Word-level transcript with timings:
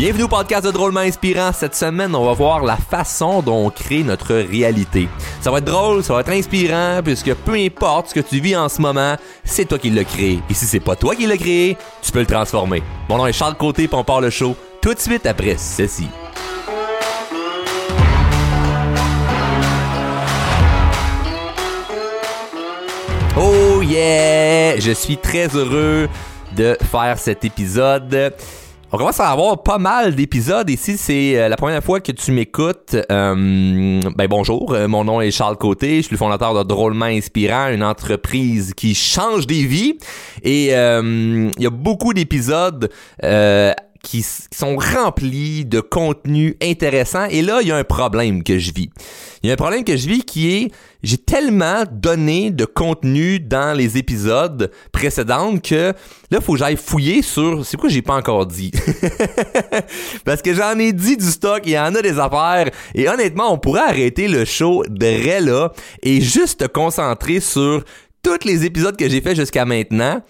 Bienvenue 0.00 0.22
au 0.22 0.28
podcast 0.28 0.64
de 0.64 0.70
Drôlement 0.70 1.00
Inspirant. 1.00 1.52
Cette 1.52 1.74
semaine, 1.74 2.14
on 2.14 2.24
va 2.24 2.32
voir 2.32 2.64
la 2.64 2.78
façon 2.78 3.42
dont 3.42 3.66
on 3.66 3.68
crée 3.68 4.02
notre 4.02 4.34
réalité. 4.34 5.10
Ça 5.42 5.50
va 5.50 5.58
être 5.58 5.66
drôle, 5.66 6.02
ça 6.02 6.14
va 6.14 6.20
être 6.20 6.30
inspirant, 6.30 7.02
puisque 7.04 7.34
peu 7.34 7.52
importe 7.52 8.08
ce 8.08 8.14
que 8.14 8.20
tu 8.20 8.40
vis 8.40 8.56
en 8.56 8.70
ce 8.70 8.80
moment, 8.80 9.16
c'est 9.44 9.66
toi 9.66 9.78
qui 9.78 9.90
l'as 9.90 10.04
créé. 10.04 10.40
Et 10.48 10.54
si 10.54 10.64
c'est 10.64 10.80
pas 10.80 10.96
toi 10.96 11.14
qui 11.14 11.26
l'as 11.26 11.36
créé, 11.36 11.76
tu 12.00 12.12
peux 12.12 12.20
le 12.20 12.24
transformer. 12.24 12.82
Mon 13.10 13.18
nom 13.18 13.26
est 13.26 13.34
Charles 13.34 13.56
Côté, 13.56 13.88
puis 13.88 13.94
on 13.94 14.02
part 14.02 14.22
le 14.22 14.30
show 14.30 14.56
tout 14.80 14.94
de 14.94 14.98
suite 14.98 15.26
après 15.26 15.56
ceci. 15.58 16.08
Oh 23.36 23.82
yeah! 23.82 24.80
Je 24.80 24.92
suis 24.92 25.18
très 25.18 25.48
heureux 25.48 26.08
de 26.56 26.78
faire 26.90 27.18
cet 27.18 27.44
épisode. 27.44 28.32
On 28.92 28.98
commence 28.98 29.20
à 29.20 29.30
avoir 29.30 29.62
pas 29.62 29.78
mal 29.78 30.16
d'épisodes. 30.16 30.68
Si 30.76 30.96
c'est 30.96 31.38
euh, 31.38 31.48
la 31.48 31.56
première 31.56 31.82
fois 31.82 32.00
que 32.00 32.10
tu 32.10 32.32
m'écoutes, 32.32 32.96
euh, 33.12 34.00
ben 34.16 34.26
bonjour, 34.28 34.72
euh, 34.72 34.88
mon 34.88 35.04
nom 35.04 35.20
est 35.20 35.30
Charles 35.30 35.56
Côté, 35.56 35.98
je 35.98 36.06
suis 36.06 36.14
le 36.14 36.18
fondateur 36.18 36.54
de 36.54 36.68
Drôlement 36.68 37.04
Inspirant, 37.04 37.68
une 37.68 37.84
entreprise 37.84 38.74
qui 38.74 38.96
change 38.96 39.46
des 39.46 39.64
vies. 39.64 39.96
Et 40.42 40.70
il 40.70 41.52
y 41.56 41.66
a 41.66 41.70
beaucoup 41.70 42.14
d'épisodes 42.14 42.90
qui, 44.02 44.24
sont 44.52 44.76
remplis 44.76 45.64
de 45.64 45.80
contenu 45.80 46.56
intéressant. 46.62 47.26
Et 47.26 47.42
là, 47.42 47.60
il 47.62 47.68
y 47.68 47.72
a 47.72 47.76
un 47.76 47.84
problème 47.84 48.42
que 48.42 48.58
je 48.58 48.72
vis. 48.72 48.90
Il 49.42 49.48
y 49.48 49.50
a 49.50 49.54
un 49.54 49.56
problème 49.56 49.84
que 49.84 49.96
je 49.96 50.06
vis 50.06 50.22
qui 50.22 50.50
est, 50.50 50.72
j'ai 51.02 51.16
tellement 51.16 51.84
donné 51.90 52.50
de 52.50 52.64
contenu 52.66 53.40
dans 53.40 53.76
les 53.76 53.96
épisodes 53.96 54.70
précédents 54.92 55.56
que 55.56 55.94
là, 56.30 56.38
il 56.38 56.40
faut 56.40 56.52
que 56.52 56.58
j'aille 56.58 56.76
fouiller 56.76 57.22
sur, 57.22 57.64
c'est 57.64 57.78
quoi 57.78 57.88
j'ai 57.88 58.02
pas 58.02 58.16
encore 58.16 58.46
dit? 58.46 58.70
Parce 60.24 60.42
que 60.42 60.52
j'en 60.52 60.78
ai 60.78 60.92
dit 60.92 61.16
du 61.16 61.30
stock, 61.30 61.62
il 61.64 61.72
y 61.72 61.78
en 61.78 61.94
a 61.94 62.02
des 62.02 62.18
affaires. 62.18 62.70
Et 62.94 63.08
honnêtement, 63.08 63.52
on 63.52 63.58
pourrait 63.58 63.88
arrêter 63.88 64.28
le 64.28 64.44
show 64.44 64.84
de 64.88 65.46
là 65.46 65.72
et 66.02 66.20
juste 66.20 66.60
te 66.60 66.66
concentrer 66.66 67.40
sur 67.40 67.84
tous 68.22 68.44
les 68.44 68.66
épisodes 68.66 68.96
que 68.96 69.08
j'ai 69.08 69.22
fait 69.22 69.34
jusqu'à 69.34 69.64
maintenant 69.64 70.22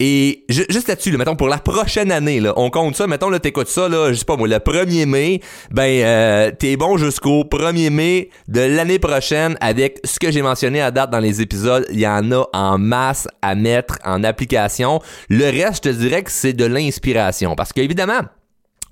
et 0.00 0.44
juste 0.48 0.86
là-dessus, 0.86 1.10
là, 1.10 1.18
mettons, 1.18 1.34
pour 1.34 1.48
la 1.48 1.58
prochaine 1.58 2.12
année, 2.12 2.38
là, 2.38 2.52
on 2.56 2.70
compte 2.70 2.94
ça, 2.94 3.08
mettons, 3.08 3.30
là, 3.30 3.40
t'écoutes 3.40 3.66
ça, 3.66 3.88
là, 3.88 4.12
je 4.12 4.18
sais 4.18 4.24
pas 4.24 4.36
moi, 4.36 4.46
le 4.46 4.58
1er 4.58 5.06
mai, 5.06 5.40
ben, 5.72 5.82
euh, 5.82 6.52
t'es 6.56 6.76
bon 6.76 6.96
jusqu'au 6.96 7.42
1er 7.42 7.90
mai 7.90 8.30
de 8.46 8.60
l'année 8.60 9.00
prochaine 9.00 9.56
avec 9.60 9.98
ce 10.04 10.20
que 10.20 10.30
j'ai 10.30 10.40
mentionné 10.40 10.80
à 10.80 10.92
date 10.92 11.10
dans 11.10 11.18
les 11.18 11.42
épisodes. 11.42 11.84
Il 11.90 11.98
y 11.98 12.06
en 12.06 12.30
a 12.30 12.44
en 12.52 12.78
masse 12.78 13.26
à 13.42 13.56
mettre 13.56 13.98
en 14.04 14.22
application. 14.22 15.00
Le 15.28 15.46
reste, 15.46 15.84
je 15.84 15.90
te 15.90 15.96
dirais 15.96 16.22
que 16.22 16.30
c'est 16.30 16.52
de 16.52 16.64
l'inspiration. 16.64 17.56
Parce 17.56 17.72
qu'évidemment, 17.72 18.20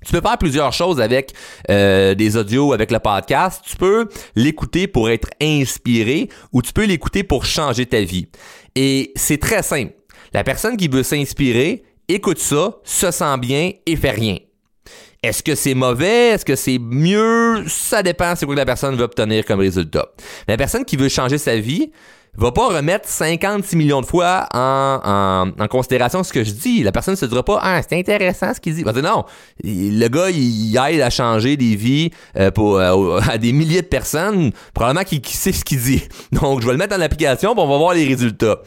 tu 0.05 0.11
peux 0.11 0.21
faire 0.21 0.37
plusieurs 0.37 0.73
choses 0.73 0.99
avec 0.99 1.33
euh, 1.69 2.15
des 2.15 2.35
audios, 2.35 2.73
avec 2.73 2.91
le 2.91 2.99
podcast. 2.99 3.61
Tu 3.65 3.77
peux 3.77 4.09
l'écouter 4.35 4.87
pour 4.87 5.09
être 5.09 5.29
inspiré 5.41 6.27
ou 6.51 6.61
tu 6.61 6.73
peux 6.73 6.85
l'écouter 6.85 7.23
pour 7.23 7.45
changer 7.45 7.85
ta 7.85 8.01
vie. 8.01 8.27
Et 8.75 9.13
c'est 9.15 9.39
très 9.39 9.63
simple. 9.63 9.93
La 10.37 10.43
personne 10.43 10.77
qui 10.77 10.87
veut 10.87 11.01
s'inspirer, 11.01 11.81
écoute 12.07 12.37
ça, 12.37 12.75
se 12.83 13.09
sent 13.09 13.37
bien 13.39 13.71
et 13.87 13.95
fait 13.95 14.11
rien. 14.11 14.37
Est-ce 15.23 15.41
que 15.41 15.55
c'est 15.55 15.73
mauvais? 15.73 16.27
Est-ce 16.27 16.45
que 16.45 16.55
c'est 16.55 16.77
mieux? 16.77 17.63
Ça 17.67 18.03
dépend 18.03 18.35
c'est 18.35 18.45
quoi 18.45 18.53
que 18.53 18.59
la 18.59 18.65
personne 18.67 18.95
veut 18.95 19.03
obtenir 19.03 19.43
comme 19.45 19.61
résultat. 19.61 20.05
La 20.47 20.55
personne 20.55 20.85
qui 20.85 20.95
veut 20.95 21.09
changer 21.09 21.39
sa 21.39 21.57
vie, 21.57 21.91
va 22.37 22.51
pas 22.51 22.67
remettre 22.67 23.09
56 23.09 23.75
millions 23.75 24.01
de 24.01 24.05
fois 24.05 24.47
en, 24.53 25.51
en, 25.57 25.67
considération 25.67 26.23
ce 26.23 26.31
que 26.31 26.43
je 26.43 26.51
dis. 26.51 26.83
La 26.83 26.91
personne 26.91 27.15
se 27.15 27.25
dira 27.25 27.43
pas 27.43 27.59
ah 27.61 27.81
c'est 27.81 27.97
intéressant 27.97 28.53
ce 28.53 28.59
qu'il 28.59 28.75
dit. 28.75 28.83
Va 28.83 28.93
dire 28.93 29.03
non, 29.03 29.25
le 29.63 30.07
gars 30.07 30.29
il, 30.29 30.77
aide 30.77 31.01
à 31.01 31.09
changer 31.09 31.57
des 31.57 31.75
vies 31.75 32.11
euh, 32.37 32.51
pour 32.51 32.77
euh, 32.77 33.19
à 33.29 33.37
des 33.37 33.53
milliers 33.53 33.81
de 33.81 33.87
personnes. 33.87 34.51
Probablement 34.73 35.03
qu'il 35.03 35.25
sait 35.25 35.51
ce 35.51 35.65
qu'il 35.65 35.81
dit. 35.81 36.03
Donc 36.31 36.61
je 36.61 36.67
vais 36.67 36.73
le 36.73 36.77
mettre 36.77 36.95
en 36.95 37.01
application 37.01 37.55
pour 37.55 37.65
on 37.65 37.69
va 37.69 37.77
voir 37.77 37.93
les 37.93 38.05
résultats. 38.05 38.61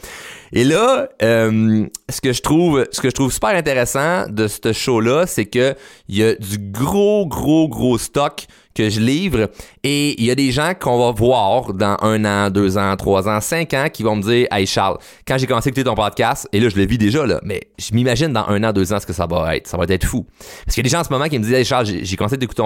Et 0.53 0.65
là, 0.65 1.07
euh, 1.23 1.87
ce 2.09 2.19
que 2.19 2.33
je 2.33 2.41
trouve, 2.41 2.85
ce 2.91 2.99
que 2.99 3.09
je 3.09 3.15
trouve 3.15 3.31
super 3.31 3.51
intéressant 3.51 4.25
de 4.27 4.47
ce 4.47 4.73
show-là, 4.73 5.25
c'est 5.25 5.45
que 5.45 5.75
il 6.09 6.17
y 6.17 6.23
a 6.23 6.35
du 6.35 6.57
gros, 6.57 7.25
gros, 7.25 7.69
gros 7.69 7.97
stock 7.97 8.47
que 8.75 8.89
je 8.89 8.99
livre. 8.99 9.49
Et 9.83 10.19
il 10.19 10.25
y 10.25 10.31
a 10.31 10.35
des 10.35 10.51
gens 10.51 10.73
qu'on 10.79 10.97
va 10.97 11.11
voir 11.11 11.73
dans 11.73 11.97
un 12.01 12.23
an, 12.25 12.49
deux 12.49 12.77
ans, 12.77 12.95
trois 12.95 13.27
ans, 13.27 13.41
cinq 13.41 13.73
ans 13.73 13.87
qui 13.91 14.03
vont 14.03 14.15
me 14.15 14.21
dire 14.21 14.47
Hey 14.51 14.65
Charles, 14.65 14.97
quand 15.27 15.37
j'ai 15.37 15.47
commencé 15.47 15.69
à 15.69 15.71
écouter 15.71 15.83
ton 15.83 15.95
podcast, 15.95 16.47
et 16.51 16.59
là 16.59 16.69
je 16.69 16.75
le 16.75 16.85
vis 16.85 16.97
déjà, 16.97 17.25
mais 17.43 17.61
je 17.77 17.93
m'imagine 17.93 18.33
dans 18.33 18.47
un 18.47 18.63
an, 18.63 18.71
deux 18.71 18.93
ans 18.93 18.99
ce 18.99 19.05
que 19.05 19.13
ça 19.13 19.25
va 19.25 19.55
être. 19.55 19.67
Ça 19.67 19.77
va 19.77 19.85
être 19.87 20.05
fou. 20.05 20.25
Parce 20.65 20.75
qu'il 20.75 20.83
y 20.83 20.85
a 20.85 20.89
des 20.89 20.89
gens 20.89 21.01
en 21.01 21.03
ce 21.03 21.11
moment 21.11 21.25
qui 21.25 21.37
me 21.39 21.43
disent 21.43 21.53
Hey 21.53 21.65
Charles, 21.65 21.85
j'ai 21.85 22.15
commencé 22.15 22.35
à 22.35 22.43
écouter 22.43 22.61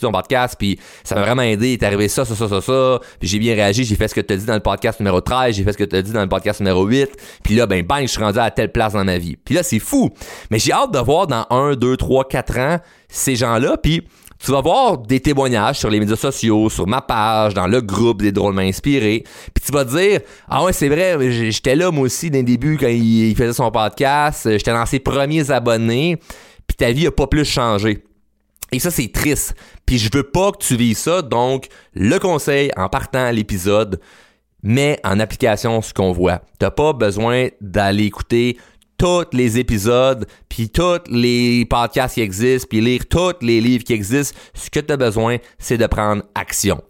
ton, 0.00 0.12
podcast, 0.12 0.56
puis 0.58 0.78
ça 1.04 1.14
m'a 1.14 1.22
vraiment 1.22 1.42
aidé, 1.42 1.76
il 1.80 1.84
arrivé 1.84 2.08
ça, 2.08 2.24
ça, 2.24 2.34
ça, 2.34 2.48
ça, 2.48 2.60
ça, 2.60 3.00
puis 3.18 3.28
j'ai 3.28 3.38
bien 3.38 3.54
réagi, 3.54 3.84
j'ai 3.84 3.96
fait 3.96 4.08
ce 4.08 4.14
que 4.14 4.20
tu 4.20 4.34
as 4.34 4.36
dit 4.36 4.46
dans 4.46 4.54
le 4.54 4.60
podcast 4.60 5.00
numéro 5.00 5.20
13, 5.20 5.54
j'ai 5.54 5.64
fait 5.64 5.72
ce 5.72 5.78
que 5.78 5.84
tu 5.84 5.96
as 5.96 6.02
dit 6.02 6.12
dans 6.12 6.22
le 6.22 6.28
podcast 6.28 6.60
numéro 6.60 6.84
8, 6.84 7.10
puis 7.42 7.54
là, 7.54 7.66
ben 7.66 7.84
bang, 7.84 8.02
je 8.02 8.08
suis 8.08 8.22
rendu 8.22 8.38
à 8.38 8.50
telle 8.50 8.72
place 8.72 8.92
dans 8.92 9.04
ma 9.04 9.18
vie. 9.18 9.36
Puis 9.36 9.54
là, 9.54 9.62
c'est 9.62 9.78
fou. 9.78 10.10
Mais 10.50 10.58
j'ai 10.58 10.72
hâte 10.72 10.92
de 10.92 10.98
voir 10.98 11.26
dans 11.26 11.46
un, 11.50 11.74
deux, 11.74 11.96
trois, 11.96 12.26
quatre 12.26 12.58
ans 12.58 12.78
ces 13.08 13.36
gens-là, 13.36 13.76
puis 13.82 14.06
tu 14.38 14.52
vas 14.52 14.60
voir 14.60 14.98
des 14.98 15.20
témoignages 15.20 15.78
sur 15.78 15.90
les 15.90 15.98
médias 15.98 16.16
sociaux, 16.16 16.70
sur 16.70 16.86
ma 16.86 17.00
page, 17.00 17.54
dans 17.54 17.66
le 17.66 17.80
groupe 17.80 18.22
des 18.22 18.32
drôlement 18.32 18.60
inspirés. 18.60 19.24
Puis 19.52 19.64
tu 19.64 19.72
vas 19.72 19.84
te 19.84 19.96
dire 19.96 20.20
Ah 20.48 20.64
ouais, 20.64 20.72
c'est 20.72 20.88
vrai, 20.88 21.30
j'étais 21.30 21.74
là 21.74 21.90
moi 21.90 22.04
aussi 22.04 22.30
d'un 22.30 22.44
début 22.44 22.76
quand 22.78 22.88
il, 22.88 23.34
faisait 23.34 23.52
son 23.52 23.70
podcast, 23.70 24.48
j'étais 24.50 24.72
dans 24.72 24.86
ses 24.86 25.00
premiers 25.00 25.50
abonnés, 25.50 26.18
puis 26.66 26.76
ta 26.76 26.92
vie 26.92 27.06
a 27.06 27.10
pas 27.10 27.26
plus 27.26 27.44
changé. 27.44 28.04
Et 28.70 28.78
ça, 28.78 28.90
c'est 28.90 29.10
triste. 29.10 29.54
Puis 29.86 29.98
je 29.98 30.10
veux 30.12 30.24
pas 30.24 30.52
que 30.52 30.58
tu 30.58 30.76
vives 30.76 30.96
ça, 30.96 31.22
donc 31.22 31.68
le 31.94 32.18
conseil 32.18 32.70
en 32.76 32.88
partant 32.88 33.24
à 33.24 33.32
l'épisode, 33.32 34.00
mets 34.62 35.00
en 35.04 35.18
application 35.20 35.80
ce 35.82 35.94
qu'on 35.94 36.12
voit. 36.12 36.42
T'as 36.58 36.70
pas 36.70 36.92
besoin 36.92 37.48
d'aller 37.60 38.04
écouter 38.04 38.58
tous 38.98 39.26
les 39.32 39.58
épisodes, 39.58 40.26
puis 40.48 40.68
tous 40.68 41.00
les 41.08 41.64
podcasts 41.64 42.14
qui 42.14 42.20
existent, 42.20 42.66
puis 42.68 42.80
lire 42.80 43.02
tous 43.08 43.34
les 43.40 43.60
livres 43.60 43.84
qui 43.84 43.94
existent. 43.94 44.36
Ce 44.54 44.68
que 44.68 44.80
tu 44.80 44.92
as 44.92 44.96
besoin, 44.96 45.38
c'est 45.58 45.78
de 45.78 45.86
prendre 45.86 46.24
action. 46.34 46.82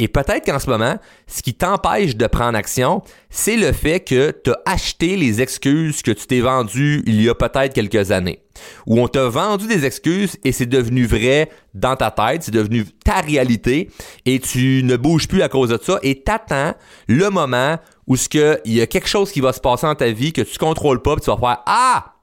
Et 0.00 0.08
peut-être 0.08 0.46
qu'en 0.46 0.58
ce 0.58 0.68
moment, 0.68 0.96
ce 1.26 1.42
qui 1.42 1.52
t'empêche 1.52 2.16
de 2.16 2.26
prendre 2.26 2.56
action, 2.56 3.02
c'est 3.28 3.58
le 3.58 3.70
fait 3.70 4.00
que 4.00 4.34
tu 4.42 4.50
as 4.50 4.58
acheté 4.64 5.14
les 5.14 5.42
excuses 5.42 6.00
que 6.00 6.10
tu 6.10 6.26
t'es 6.26 6.40
vendues 6.40 7.02
il 7.06 7.20
y 7.22 7.28
a 7.28 7.34
peut-être 7.34 7.74
quelques 7.74 8.10
années. 8.10 8.42
Où 8.86 8.98
on 8.98 9.08
t'a 9.08 9.28
vendu 9.28 9.66
des 9.66 9.84
excuses 9.84 10.38
et 10.42 10.52
c'est 10.52 10.64
devenu 10.64 11.04
vrai 11.04 11.50
dans 11.74 11.96
ta 11.96 12.10
tête, 12.10 12.44
c'est 12.44 12.50
devenu 12.50 12.86
ta 13.04 13.20
réalité 13.20 13.90
et 14.24 14.40
tu 14.40 14.82
ne 14.84 14.96
bouges 14.96 15.28
plus 15.28 15.42
à 15.42 15.50
cause 15.50 15.68
de 15.68 15.78
ça 15.80 15.98
et 16.02 16.22
t'attends 16.22 16.72
le 17.06 17.28
moment 17.28 17.76
où 18.06 18.16
ce 18.16 18.58
il 18.64 18.72
y 18.72 18.80
a 18.80 18.86
quelque 18.86 19.08
chose 19.08 19.30
qui 19.30 19.42
va 19.42 19.52
se 19.52 19.60
passer 19.60 19.86
dans 19.86 19.94
ta 19.94 20.10
vie 20.10 20.32
que 20.32 20.40
tu 20.40 20.56
contrôles 20.56 21.02
pas, 21.02 21.14
puis 21.14 21.24
tu 21.24 21.30
vas 21.30 21.36
faire 21.36 21.62
ah 21.66 22.14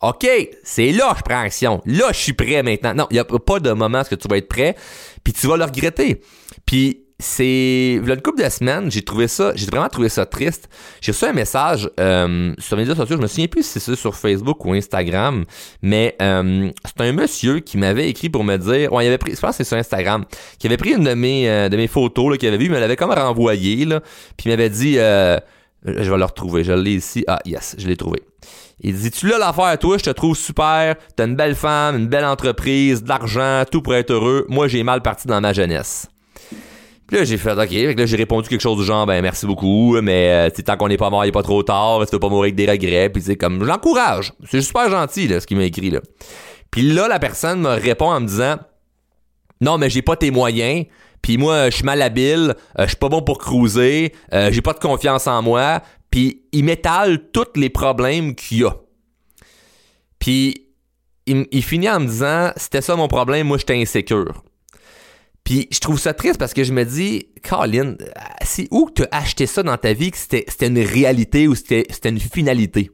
OK, 0.00 0.26
c'est 0.62 0.92
là 0.92 1.12
que 1.12 1.18
je 1.18 1.22
prends 1.22 1.40
action. 1.40 1.80
Là, 1.86 2.08
je 2.12 2.18
suis 2.18 2.34
prêt 2.34 2.62
maintenant. 2.62 2.94
Non, 2.94 3.06
il 3.10 3.14
n'y 3.14 3.20
a 3.20 3.24
pas 3.24 3.58
de 3.58 3.72
moment 3.72 4.02
où 4.02 4.16
tu 4.16 4.28
vas 4.28 4.36
être 4.36 4.48
prêt, 4.48 4.76
puis 5.22 5.32
tu 5.32 5.46
vas 5.46 5.56
le 5.56 5.64
regretter. 5.64 6.20
Puis 6.66 7.04
c'est 7.18 8.00
une 8.04 8.20
couple 8.20 8.42
de 8.42 8.48
semaines, 8.48 8.90
j'ai 8.90 9.02
trouvé 9.02 9.28
ça, 9.28 9.52
j'ai 9.54 9.66
vraiment 9.66 9.88
trouvé 9.88 10.08
ça 10.08 10.26
triste. 10.26 10.68
J'ai 11.00 11.12
reçu 11.12 11.24
un 11.24 11.32
message 11.32 11.88
euh, 12.00 12.52
sur 12.58 12.76
les 12.76 12.82
médias 12.82 12.96
sociaux, 12.96 13.16
je 13.16 13.22
me 13.22 13.26
souviens 13.26 13.46
plus 13.46 13.64
si 13.64 13.78
c'est 13.80 13.94
sur 13.94 14.16
Facebook 14.16 14.64
ou 14.64 14.72
Instagram, 14.72 15.44
mais 15.80 16.16
euh, 16.20 16.70
c'est 16.84 17.04
un 17.04 17.12
monsieur 17.12 17.60
qui 17.60 17.78
m'avait 17.78 18.08
écrit 18.08 18.28
pour 18.28 18.44
me 18.44 18.56
dire, 18.56 18.92
ouais, 18.92 19.04
il 19.04 19.08
avait 19.08 19.18
pris, 19.18 19.34
je 19.34 19.40
pense 19.40 19.50
que 19.50 19.56
c'est 19.58 19.68
sur 19.68 19.76
Instagram, 19.76 20.24
qui 20.58 20.66
avait 20.66 20.76
pris 20.76 20.90
une 20.92 21.04
de 21.04 21.14
mes 21.14 21.48
euh, 21.48 21.68
de 21.68 21.76
mes 21.76 21.86
photos 21.86 22.32
là, 22.32 22.36
qu'il 22.36 22.48
avait 22.48 22.58
vu, 22.58 22.66
il 22.66 22.72
me 22.72 22.80
l'avait 22.80 22.96
comme 22.96 23.12
renvoyé 23.12 23.84
là, 23.84 24.00
puis 24.36 24.46
il 24.46 24.50
m'avait 24.50 24.70
dit, 24.70 24.94
je 24.94 25.40
vais 25.84 26.18
le 26.18 26.24
retrouver, 26.24 26.64
je 26.64 26.72
l'ai 26.72 26.94
ici, 26.94 27.24
ah 27.28 27.38
yes, 27.44 27.76
je 27.78 27.86
l'ai 27.86 27.96
trouvé. 27.96 28.22
Il 28.80 28.94
dit 28.98 29.12
Tu 29.12 29.28
l'as 29.28 29.38
l'affaire, 29.38 29.78
toi, 29.78 29.98
je 29.98 30.04
te 30.04 30.10
trouve 30.10 30.36
super, 30.36 30.96
t'as 31.16 31.26
une 31.26 31.36
belle 31.36 31.54
femme, 31.54 31.96
une 31.96 32.08
belle 32.08 32.24
entreprise, 32.24 33.04
de 33.04 33.08
l'argent, 33.08 33.62
tout 33.70 33.82
pour 33.82 33.94
être 33.94 34.10
heureux. 34.10 34.46
Moi, 34.48 34.66
j'ai 34.66 34.82
mal 34.82 35.00
parti 35.00 35.28
dans 35.28 35.40
ma 35.40 35.52
jeunesse. 35.52 36.08
Là, 37.14 37.22
j'ai 37.22 37.38
fait, 37.38 37.52
OK. 37.52 37.96
là, 37.96 38.06
j'ai 38.06 38.16
répondu 38.16 38.48
quelque 38.48 38.60
chose 38.60 38.76
du 38.76 38.84
genre, 38.84 39.06
ben, 39.06 39.22
merci 39.22 39.46
beaucoup, 39.46 40.00
mais, 40.00 40.48
euh, 40.48 40.62
tant 40.64 40.76
qu'on 40.76 40.88
n'est 40.88 40.96
pas 40.96 41.10
mort, 41.10 41.24
il 41.24 41.28
n'est 41.28 41.32
pas 41.32 41.44
trop 41.44 41.62
tard, 41.62 42.04
tu 42.06 42.12
veux 42.12 42.18
pas 42.18 42.28
mourir 42.28 42.52
avec 42.52 42.56
des 42.56 42.68
regrets. 42.68 43.08
Puis, 43.08 43.22
c'est 43.22 43.36
comme, 43.36 43.64
j'encourage. 43.64 44.32
C'est 44.50 44.60
super 44.60 44.90
gentil, 44.90 45.28
ce 45.28 45.46
qu'il 45.46 45.56
m'a 45.56 45.62
écrit, 45.62 45.90
là. 45.90 46.00
Puis 46.72 46.82
là, 46.82 47.06
la 47.06 47.20
personne 47.20 47.60
me 47.60 47.68
répond 47.68 48.10
en 48.10 48.20
me 48.20 48.26
disant, 48.26 48.56
non, 49.60 49.78
mais 49.78 49.90
j'ai 49.90 50.02
pas 50.02 50.16
tes 50.16 50.32
moyens. 50.32 50.86
Puis 51.22 51.38
moi, 51.38 51.70
je 51.70 51.76
suis 51.76 51.84
malhabile, 51.84 52.56
euh, 52.80 52.82
je 52.82 52.88
suis 52.88 52.96
pas 52.96 53.08
bon 53.08 53.22
pour 53.22 53.38
cruiser, 53.38 54.12
euh, 54.32 54.50
j'ai 54.50 54.60
pas 54.60 54.72
de 54.72 54.80
confiance 54.80 55.28
en 55.28 55.40
moi. 55.40 55.82
Puis 56.10 56.42
il 56.50 56.64
m'étale 56.64 57.30
tous 57.30 57.46
les 57.54 57.70
problèmes 57.70 58.34
qu'il 58.34 58.58
y 58.58 58.64
a. 58.64 58.72
Puis 60.18 60.66
il, 61.26 61.46
il, 61.52 61.62
finit 61.62 61.88
en 61.88 62.00
me 62.00 62.06
disant, 62.06 62.50
c'était 62.56 62.82
ça 62.82 62.96
mon 62.96 63.06
problème, 63.06 63.46
moi 63.46 63.56
j'étais 63.56 63.80
insécure. 63.80 64.42
Puis 65.44 65.68
je 65.70 65.78
trouve 65.78 66.00
ça 66.00 66.14
triste 66.14 66.38
parce 66.38 66.54
que 66.54 66.64
je 66.64 66.72
me 66.72 66.84
dis, 66.84 67.26
Colin, 67.46 67.96
c'est 68.42 68.66
où 68.70 68.88
tu 68.94 69.02
as 69.02 69.08
acheté 69.18 69.46
ça 69.46 69.62
dans 69.62 69.76
ta 69.76 69.92
vie 69.92 70.10
que 70.10 70.16
c'était 70.16 70.66
une 70.66 70.78
réalité 70.78 71.46
ou 71.48 71.54
c'était 71.54 71.84
une 72.04 72.18
finalité? 72.18 72.90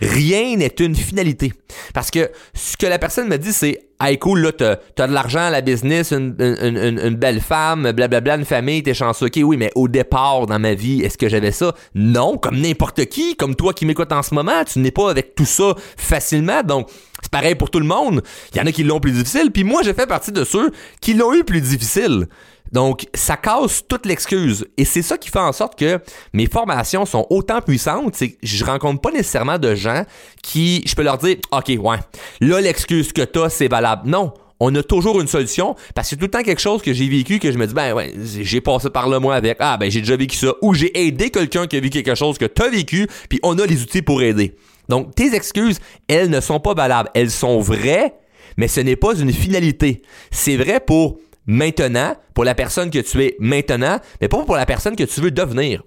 Rien 0.00 0.56
n'est 0.56 0.74
une 0.78 0.94
finalité. 0.94 1.52
Parce 1.92 2.10
que 2.10 2.30
ce 2.54 2.78
que 2.78 2.86
la 2.86 2.98
personne 2.98 3.28
me 3.28 3.36
dit, 3.36 3.52
c'est 3.52 3.90
Hey 4.02 4.18
cool, 4.18 4.40
là, 4.40 4.50
t'as, 4.50 4.76
as 4.98 5.06
de 5.08 5.12
l'argent, 5.12 5.50
la 5.50 5.60
business, 5.60 6.10
une, 6.12 6.34
une, 6.38 7.16
belle 7.16 7.42
femme, 7.42 7.92
blablabla, 7.92 8.36
une 8.36 8.46
famille, 8.46 8.82
t'es 8.82 8.94
chanceux. 8.94 9.26
Ok, 9.26 9.38
oui, 9.42 9.58
mais 9.58 9.70
au 9.74 9.88
départ 9.88 10.46
dans 10.46 10.58
ma 10.58 10.72
vie, 10.72 11.02
est-ce 11.02 11.18
que 11.18 11.28
j'avais 11.28 11.52
ça? 11.52 11.74
Non, 11.94 12.38
comme 12.38 12.58
n'importe 12.58 13.04
qui, 13.04 13.36
comme 13.36 13.54
toi 13.54 13.74
qui 13.74 13.84
m'écoutes 13.84 14.12
en 14.12 14.22
ce 14.22 14.34
moment, 14.34 14.64
tu 14.64 14.78
n'es 14.78 14.90
pas 14.90 15.10
avec 15.10 15.34
tout 15.34 15.44
ça 15.44 15.74
facilement. 15.98 16.62
Donc, 16.62 16.88
c'est 17.22 17.30
pareil 17.30 17.54
pour 17.54 17.70
tout 17.70 17.80
le 17.80 17.86
monde. 17.86 18.22
Il 18.52 18.58
y 18.58 18.60
en 18.60 18.66
a 18.66 18.72
qui 18.72 18.84
l'ont 18.84 19.00
plus 19.00 19.12
difficile, 19.12 19.50
puis 19.52 19.64
moi, 19.64 19.82
j'ai 19.82 19.94
fait 19.94 20.06
partie 20.06 20.32
de 20.32 20.44
ceux 20.44 20.70
qui 21.00 21.14
l'ont 21.14 21.34
eu 21.34 21.44
plus 21.44 21.60
difficile. 21.60 22.28
Donc, 22.72 23.06
ça 23.14 23.36
casse 23.36 23.82
toute 23.88 24.06
l'excuse. 24.06 24.66
Et 24.76 24.84
c'est 24.84 25.02
ça 25.02 25.18
qui 25.18 25.28
fait 25.28 25.40
en 25.40 25.52
sorte 25.52 25.78
que 25.78 26.00
mes 26.32 26.46
formations 26.46 27.04
sont 27.04 27.26
autant 27.30 27.60
puissantes, 27.60 28.14
c'est 28.14 28.30
que 28.30 28.38
je 28.42 28.64
rencontre 28.64 29.00
pas 29.00 29.10
nécessairement 29.10 29.58
de 29.58 29.74
gens 29.74 30.04
qui, 30.42 30.82
je 30.86 30.94
peux 30.94 31.02
leur 31.02 31.18
dire, 31.18 31.36
OK, 31.50 31.68
ouais, 31.68 31.98
là, 32.40 32.60
l'excuse 32.60 33.12
que 33.12 33.22
t'as, 33.22 33.48
c'est 33.48 33.68
valable. 33.68 34.08
Non. 34.08 34.32
On 34.62 34.74
a 34.74 34.82
toujours 34.82 35.18
une 35.22 35.26
solution 35.26 35.74
parce 35.94 36.06
que 36.06 36.10
c'est 36.10 36.16
tout 36.16 36.26
le 36.26 36.30
temps 36.30 36.42
quelque 36.42 36.60
chose 36.60 36.82
que 36.82 36.92
j'ai 36.92 37.08
vécu 37.08 37.38
que 37.38 37.50
je 37.50 37.56
me 37.56 37.66
dis 37.66 37.72
ben 37.72 37.94
ouais 37.94 38.12
j'ai 38.42 38.60
passé 38.60 38.90
par 38.90 39.08
là 39.08 39.18
moi 39.18 39.34
avec 39.34 39.56
ah 39.58 39.78
ben 39.78 39.90
j'ai 39.90 40.00
déjà 40.00 40.16
vécu 40.16 40.36
ça 40.36 40.52
ou 40.60 40.74
j'ai 40.74 41.06
aidé 41.06 41.30
quelqu'un 41.30 41.66
qui 41.66 41.78
a 41.78 41.80
vécu 41.80 42.02
quelque 42.02 42.14
chose 42.14 42.36
que 42.36 42.44
t'as 42.44 42.68
vécu 42.68 43.08
puis 43.30 43.40
on 43.42 43.58
a 43.58 43.64
les 43.64 43.80
outils 43.80 44.02
pour 44.02 44.20
aider. 44.20 44.54
Donc 44.90 45.14
tes 45.14 45.34
excuses 45.34 45.80
elles 46.08 46.28
ne 46.28 46.40
sont 46.40 46.60
pas 46.60 46.74
valables, 46.74 47.08
elles 47.14 47.30
sont 47.30 47.60
vraies 47.60 48.14
mais 48.56 48.68
ce 48.68 48.80
n'est 48.80 48.96
pas 48.96 49.14
une 49.14 49.32
finalité. 49.32 50.02
C'est 50.30 50.56
vrai 50.56 50.80
pour 50.80 51.18
maintenant, 51.46 52.14
pour 52.34 52.44
la 52.44 52.54
personne 52.54 52.90
que 52.90 52.98
tu 52.98 53.24
es 53.24 53.36
maintenant, 53.40 53.98
mais 54.20 54.28
pas 54.28 54.44
pour 54.44 54.56
la 54.56 54.66
personne 54.66 54.96
que 54.96 55.04
tu 55.04 55.20
veux 55.20 55.30
devenir. 55.30 55.82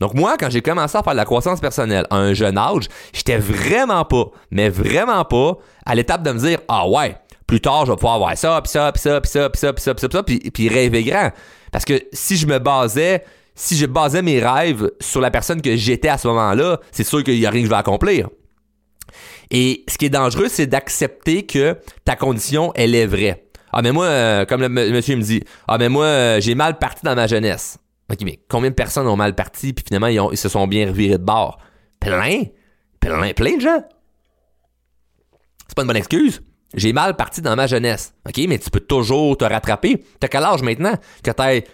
Donc 0.00 0.14
moi, 0.14 0.36
quand 0.38 0.50
j'ai 0.50 0.60
commencé 0.62 0.96
à 0.96 1.02
faire 1.02 1.12
de 1.12 1.18
la 1.18 1.24
croissance 1.24 1.60
personnelle 1.60 2.06
à 2.10 2.16
un 2.16 2.34
jeune 2.34 2.58
âge, 2.58 2.88
j'étais 3.12 3.38
vraiment 3.38 4.04
pas, 4.04 4.26
mais 4.50 4.68
vraiment 4.68 5.24
pas 5.24 5.56
à 5.84 5.94
l'étape 5.94 6.22
de 6.22 6.32
me 6.32 6.38
dire 6.38 6.58
ah 6.68 6.88
ouais, 6.88 7.16
plus 7.46 7.60
tard 7.60 7.86
je 7.86 7.92
vais 7.92 7.96
pouvoir 7.96 8.14
avoir 8.14 8.36
ça, 8.36 8.60
puis 8.62 8.70
ça, 8.70 8.92
puis 8.92 9.00
ça, 9.00 9.20
puis 9.20 9.30
ça, 9.30 9.50
puis 9.50 9.60
ça, 9.60 9.72
puis 9.72 9.82
ça, 9.82 9.94
puis 9.94 10.08
ça, 10.12 10.22
puis 10.22 10.50
puis 10.50 10.68
rêver 10.68 11.04
grand. 11.04 11.30
Parce 11.72 11.84
que 11.84 12.00
si 12.12 12.36
je 12.36 12.46
me 12.46 12.58
basais, 12.58 13.24
si 13.54 13.76
je 13.76 13.86
basais 13.86 14.22
mes 14.22 14.40
rêves 14.40 14.90
sur 15.00 15.20
la 15.20 15.30
personne 15.30 15.62
que 15.62 15.76
j'étais 15.76 16.08
à 16.08 16.18
ce 16.18 16.28
moment-là, 16.28 16.80
c'est 16.92 17.04
sûr 17.04 17.24
qu'il 17.24 17.38
y 17.38 17.46
a 17.46 17.50
rien 17.50 17.62
que 17.62 17.66
je 17.66 17.70
vais 17.70 17.76
accomplir. 17.76 18.28
Et 19.50 19.84
ce 19.88 19.98
qui 19.98 20.06
est 20.06 20.10
dangereux, 20.10 20.48
c'est 20.48 20.66
d'accepter 20.66 21.46
que 21.46 21.76
ta 22.04 22.16
condition, 22.16 22.72
elle 22.74 22.94
est 22.94 23.06
vraie. 23.06 23.46
Ah, 23.72 23.82
mais 23.82 23.92
moi, 23.92 24.06
euh, 24.06 24.44
comme 24.46 24.62
le 24.62 24.68
monsieur 24.68 25.16
me 25.16 25.22
dit, 25.22 25.42
ah, 25.68 25.78
mais 25.78 25.88
moi, 25.88 26.06
euh, 26.06 26.40
j'ai 26.40 26.54
mal 26.54 26.78
parti 26.78 27.04
dans 27.04 27.14
ma 27.14 27.26
jeunesse. 27.26 27.78
OK, 28.10 28.18
mais 28.22 28.38
combien 28.48 28.70
de 28.70 28.74
personnes 28.74 29.06
ont 29.06 29.16
mal 29.16 29.34
parti, 29.34 29.72
puis 29.72 29.84
finalement, 29.86 30.30
ils, 30.30 30.36
se 30.36 30.48
sont 30.48 30.66
bien 30.66 30.86
revirés 30.88 31.18
de 31.18 31.24
bord? 31.24 31.58
Plein. 32.00 32.44
Plein, 33.00 33.32
plein 33.32 33.56
de 33.56 33.60
gens. 33.60 33.82
C'est 35.66 35.74
pas 35.74 35.82
une 35.82 35.88
bonne 35.88 35.96
excuse. 35.96 36.42
J'ai 36.74 36.92
mal 36.92 37.16
parti 37.16 37.40
dans 37.42 37.56
ma 37.56 37.66
jeunesse. 37.66 38.14
OK, 38.26 38.40
mais 38.48 38.58
tu 38.58 38.70
peux 38.70 38.80
toujours 38.80 39.36
te 39.36 39.44
rattraper. 39.44 40.04
T'as 40.20 40.28
quel 40.28 40.44
âge 40.44 40.62
maintenant? 40.62 40.94
Que 41.22 41.30
t'aies 41.30 41.64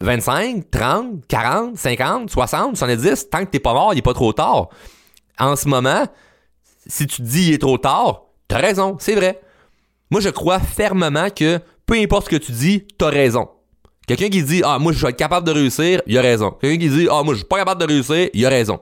25, 0.00 0.70
30, 0.70 1.26
40, 1.26 1.76
50, 1.76 2.30
60, 2.30 2.76
70, 2.76 3.30
tant 3.30 3.44
que 3.44 3.50
t'es 3.50 3.60
pas 3.60 3.72
mort, 3.72 3.94
il 3.94 3.98
est 3.98 4.02
pas 4.02 4.14
trop 4.14 4.32
tard. 4.32 4.68
En 5.38 5.54
ce 5.54 5.68
moment, 5.68 6.06
si 6.86 7.06
tu 7.06 7.22
dis 7.22 7.48
il 7.48 7.54
est 7.54 7.58
trop 7.58 7.78
tard, 7.78 8.22
t'as 8.48 8.58
raison, 8.58 8.96
c'est 8.98 9.14
vrai. 9.14 9.40
Moi, 10.10 10.20
je 10.20 10.28
crois 10.28 10.60
fermement 10.60 11.30
que 11.30 11.60
peu 11.86 11.94
importe 11.94 12.26
ce 12.26 12.30
que 12.30 12.36
tu 12.36 12.52
dis, 12.52 12.86
t'as 12.98 13.08
raison. 13.08 13.48
Quelqu'un 14.06 14.28
qui 14.28 14.42
dit 14.42 14.62
Ah, 14.64 14.78
moi, 14.78 14.92
je 14.92 15.00
vais 15.00 15.10
être 15.10 15.16
capable 15.16 15.46
de 15.46 15.52
réussir, 15.52 16.02
il 16.06 16.18
a 16.18 16.22
raison. 16.22 16.50
Quelqu'un 16.50 16.78
qui 16.78 16.88
dit 16.88 17.08
Ah, 17.10 17.22
moi, 17.22 17.34
je 17.34 17.38
suis 17.38 17.48
pas 17.48 17.58
capable 17.58 17.80
de 17.80 17.86
réussir, 17.86 18.28
il 18.32 18.46
a 18.46 18.48
raison. 18.48 18.80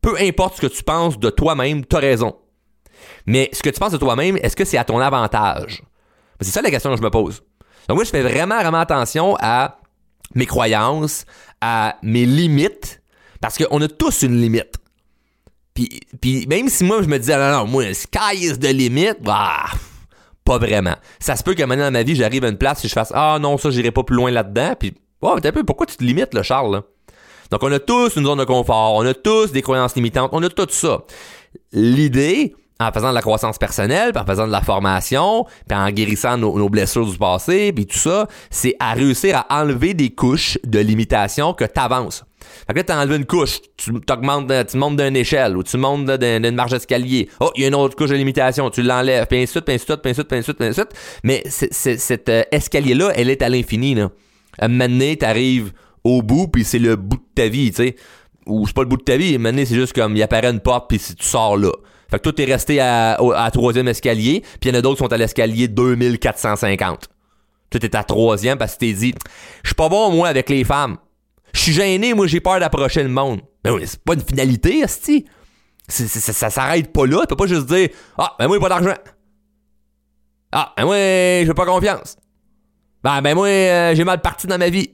Peu 0.00 0.16
importe 0.20 0.56
ce 0.56 0.60
que 0.62 0.66
tu 0.66 0.82
penses 0.82 1.18
de 1.18 1.30
toi-même, 1.30 1.84
t'as 1.84 2.00
raison. 2.00 2.36
Mais 3.26 3.48
ce 3.52 3.62
que 3.62 3.70
tu 3.70 3.78
penses 3.78 3.92
de 3.92 3.96
toi-même, 3.96 4.36
est-ce 4.38 4.56
que 4.56 4.64
c'est 4.64 4.78
à 4.78 4.84
ton 4.84 4.98
avantage? 4.98 5.82
C'est 6.40 6.50
ça 6.50 6.62
la 6.62 6.70
question 6.70 6.90
que 6.90 6.96
je 6.96 7.02
me 7.02 7.10
pose. 7.10 7.42
Donc, 7.88 7.96
moi, 7.96 8.04
je 8.04 8.10
fais 8.10 8.22
vraiment, 8.22 8.58
vraiment 8.60 8.80
attention 8.80 9.36
à 9.40 9.78
mes 10.34 10.46
croyances, 10.46 11.24
à 11.60 11.96
mes 12.02 12.26
limites, 12.26 13.02
parce 13.40 13.56
qu'on 13.58 13.80
a 13.80 13.88
tous 13.88 14.22
une 14.22 14.40
limite. 14.40 14.74
Puis, 15.76 16.00
puis 16.20 16.46
même 16.48 16.68
si 16.68 16.82
moi, 16.82 17.02
je 17.02 17.06
me 17.06 17.18
dis 17.18 17.32
Ah 17.32 17.52
non, 17.52 17.58
non, 17.58 17.70
moi, 17.70 17.94
sky 17.94 18.34
is 18.34 18.58
the 18.58 18.72
limit, 18.72 19.14
bah 19.20 19.66
pas 20.44 20.58
vraiment. 20.58 20.94
Ça 21.18 21.36
se 21.36 21.42
peut 21.42 21.54
qu'à 21.54 21.64
un 21.64 21.66
moment 21.66 21.82
dans 21.82 21.92
ma 21.92 22.02
vie, 22.02 22.14
j'arrive 22.16 22.44
à 22.44 22.48
une 22.48 22.56
place 22.56 22.84
et 22.84 22.88
je 22.88 22.92
fasse 22.92 23.12
Ah 23.14 23.38
non, 23.40 23.58
ça, 23.58 23.70
j'irai 23.70 23.90
pas 23.90 24.02
plus 24.02 24.16
loin 24.16 24.30
là-dedans. 24.30 24.74
Puis, 24.78 24.94
oh, 25.20 25.36
un 25.42 25.52
peu, 25.52 25.64
pourquoi 25.64 25.86
tu 25.86 25.96
te 25.96 26.04
limites, 26.04 26.32
là, 26.32 26.42
Charles? 26.42 26.82
Donc, 27.50 27.62
on 27.62 27.70
a 27.70 27.78
tous 27.78 28.16
une 28.16 28.24
zone 28.24 28.38
de 28.38 28.44
confort, 28.44 28.94
on 28.94 29.06
a 29.06 29.14
tous 29.14 29.52
des 29.52 29.62
croyances 29.62 29.94
limitantes, 29.94 30.30
on 30.32 30.42
a 30.42 30.48
tout 30.48 30.66
ça. 30.70 31.02
L'idée, 31.72 32.54
en 32.80 32.92
faisant 32.92 33.10
de 33.10 33.14
la 33.14 33.22
croissance 33.22 33.58
personnelle, 33.58 34.12
puis 34.12 34.22
en 34.22 34.26
faisant 34.26 34.46
de 34.46 34.52
la 34.52 34.62
formation, 34.62 35.46
puis 35.68 35.78
en 35.78 35.90
guérissant 35.90 36.36
nos, 36.36 36.68
blessures 36.68 37.06
du 37.06 37.18
passé, 37.18 37.72
puis 37.72 37.86
tout 37.86 37.98
ça, 37.98 38.26
c'est 38.50 38.76
à 38.80 38.92
réussir 38.94 39.44
à 39.48 39.62
enlever 39.62 39.94
des 39.94 40.10
couches 40.10 40.58
de 40.64 40.78
limitation 40.78 41.54
que 41.54 41.64
tu 41.64 41.80
avances. 41.80 42.24
Fait 42.66 42.74
que 42.74 42.92
là, 42.92 43.00
enlevé 43.00 43.16
une 43.16 43.26
couche, 43.26 43.60
tu 43.76 43.92
t'augmentes, 44.00 44.52
tu 44.66 44.76
montes 44.76 44.96
d'une 44.96 45.16
échelle 45.16 45.56
ou 45.56 45.62
tu 45.62 45.76
montes 45.76 46.10
d'une 46.10 46.54
marge 46.54 46.72
d'escalier. 46.72 47.28
Oh, 47.40 47.50
il 47.54 47.62
y 47.62 47.64
a 47.64 47.68
une 47.68 47.74
autre 47.74 47.96
couche 47.96 48.10
de 48.10 48.16
limitation, 48.16 48.70
tu 48.70 48.82
l'enlèves, 48.82 49.26
puis 49.26 49.38
ainsi 49.38 49.46
de 49.46 49.50
suite, 49.50 49.64
puis 49.64 49.74
ainsi 49.74 49.84
de 49.84 49.90
suite, 49.90 50.28
puis 50.28 50.38
ainsi 50.38 50.44
suite, 50.44 50.58
puis 50.58 50.66
ainsi 50.66 50.80
de 50.80 50.86
suite, 50.86 50.94
Mais 51.24 51.42
cet 51.48 52.28
euh, 52.28 52.42
escalier-là, 52.50 53.12
elle 53.14 53.30
est 53.30 53.42
à 53.42 53.48
l'infini, 53.48 53.94
là. 53.94 54.10
À 54.58 54.66
un 54.66 54.68
moment 54.68 54.88
donné, 54.88 55.16
t'arrives 55.16 55.72
au 56.02 56.22
bout, 56.22 56.48
puis 56.48 56.64
c'est 56.64 56.78
le 56.78 56.96
bout 56.96 57.16
de 57.16 57.22
ta 57.34 57.48
vie, 57.48 57.70
tu 57.70 57.76
sais. 57.76 57.96
Ou 58.46 58.66
c'est 58.66 58.74
pas 58.74 58.82
le 58.82 58.88
bout 58.88 58.96
de 58.96 59.02
ta 59.02 59.16
vie, 59.16 59.32
à 59.32 59.34
un 59.34 59.38
moment 59.38 59.50
donné, 59.50 59.66
c'est 59.66 59.74
juste 59.74 59.92
comme, 59.92 60.16
il 60.16 60.22
apparaît 60.22 60.50
une 60.50 60.60
porte, 60.60 60.88
puis 60.88 60.98
tu 60.98 61.26
sors 61.26 61.56
là. 61.56 61.72
Fait 62.10 62.18
que 62.18 62.22
toi, 62.22 62.32
t'es 62.32 62.44
resté 62.44 62.80
à, 62.80 63.14
à, 63.14 63.50
troisième 63.50 63.88
escalier, 63.88 64.42
puis 64.60 64.70
il 64.70 64.72
y 64.72 64.76
en 64.76 64.78
a 64.78 64.82
d'autres 64.82 64.96
qui 64.96 65.04
sont 65.04 65.12
à 65.12 65.16
l'escalier 65.16 65.68
2450. 65.68 67.08
Toi, 67.70 67.80
t'es 67.80 67.96
à 67.96 68.04
troisième 68.04 68.58
parce 68.58 68.74
que 68.74 68.80
t'es 68.80 68.92
dit, 68.92 69.14
je 69.62 69.68
suis 69.68 69.74
pas 69.74 69.88
bon, 69.88 70.10
moi, 70.10 70.28
avec 70.28 70.48
les 70.48 70.62
femmes. 70.62 70.98
Je 71.56 71.62
suis 71.62 71.72
gêné, 71.72 72.12
moi 72.12 72.26
j'ai 72.26 72.40
peur 72.40 72.60
d'approcher 72.60 73.02
le 73.02 73.08
monde. 73.08 73.40
Mais 73.64 73.70
ben 73.70 73.76
oui, 73.76 73.84
c'est 73.86 73.98
pas 73.98 74.12
une 74.12 74.20
finalité, 74.20 74.84
Asti. 74.84 75.24
ça 75.88 76.50
s'arrête 76.50 76.92
pas 76.92 77.06
là. 77.06 77.20
Tu 77.22 77.28
peux 77.28 77.36
pas 77.36 77.46
juste 77.46 77.64
dire 77.66 77.88
Ah, 78.18 78.36
ben 78.38 78.46
moi, 78.46 78.60
pas 78.60 78.68
d'argent. 78.68 78.94
Ah, 80.52 80.74
ben 80.76 80.84
moi, 80.84 80.96
j'ai 80.96 81.54
pas 81.54 81.64
confiance. 81.64 82.18
Ben, 83.02 83.22
ben 83.22 83.34
moi, 83.34 83.48
euh, 83.48 83.94
j'ai 83.94 84.04
mal 84.04 84.20
parti 84.20 84.46
dans 84.46 84.58
ma 84.58 84.68
vie. 84.68 84.90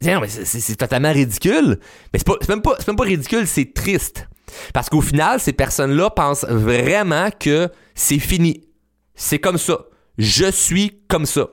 Mais 0.00 0.28
c'est 0.28 0.76
totalement 0.76 1.12
ridicule. 1.12 1.80
Mais 2.12 2.20
c'est 2.20 2.26
pas, 2.26 2.36
même 2.48 2.62
pas 2.62 3.04
ridicule, 3.04 3.48
c'est 3.48 3.74
triste. 3.74 4.28
Parce 4.72 4.88
qu'au 4.88 5.00
final, 5.00 5.40
ces 5.40 5.52
personnes-là 5.52 6.10
pensent 6.10 6.44
vraiment 6.44 7.28
que 7.30 7.68
c'est 7.96 8.20
fini. 8.20 8.68
C'est 9.16 9.40
comme 9.40 9.58
ça. 9.58 9.80
Je 10.16 10.48
suis 10.48 11.02
comme 11.08 11.26
ça. 11.26 11.48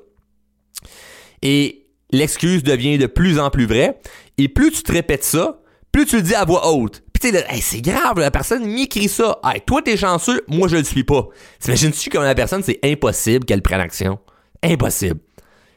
Et 1.41 1.88
l'excuse 2.11 2.63
devient 2.63 2.97
de 2.97 3.07
plus 3.07 3.39
en 3.39 3.49
plus 3.49 3.65
vraie. 3.65 3.99
Et 4.37 4.47
plus 4.47 4.71
tu 4.71 4.83
te 4.83 4.91
répètes 4.91 5.23
ça, 5.23 5.59
plus 5.91 6.05
tu 6.05 6.17
le 6.17 6.21
dis 6.21 6.35
à 6.35 6.45
voix 6.45 6.71
haute. 6.71 7.03
Puis 7.13 7.31
tu 7.31 7.37
sais, 7.37 7.61
c'est 7.61 7.81
grave, 7.81 8.19
la 8.19 8.31
personne 8.31 8.65
m'écrit 8.65 9.09
ça. 9.09 9.39
Hey, 9.43 9.61
toi, 9.61 9.81
t'es 9.81 9.97
chanceux, 9.97 10.43
moi, 10.47 10.67
je 10.67 10.77
le 10.77 10.83
suis 10.83 11.03
pas. 11.03 11.27
T'imagines-tu 11.59 12.09
comme 12.09 12.23
la 12.23 12.35
personne, 12.35 12.63
c'est 12.63 12.79
impossible 12.83 13.45
qu'elle 13.45 13.61
prenne 13.61 13.81
action? 13.81 14.19
Impossible. 14.63 15.19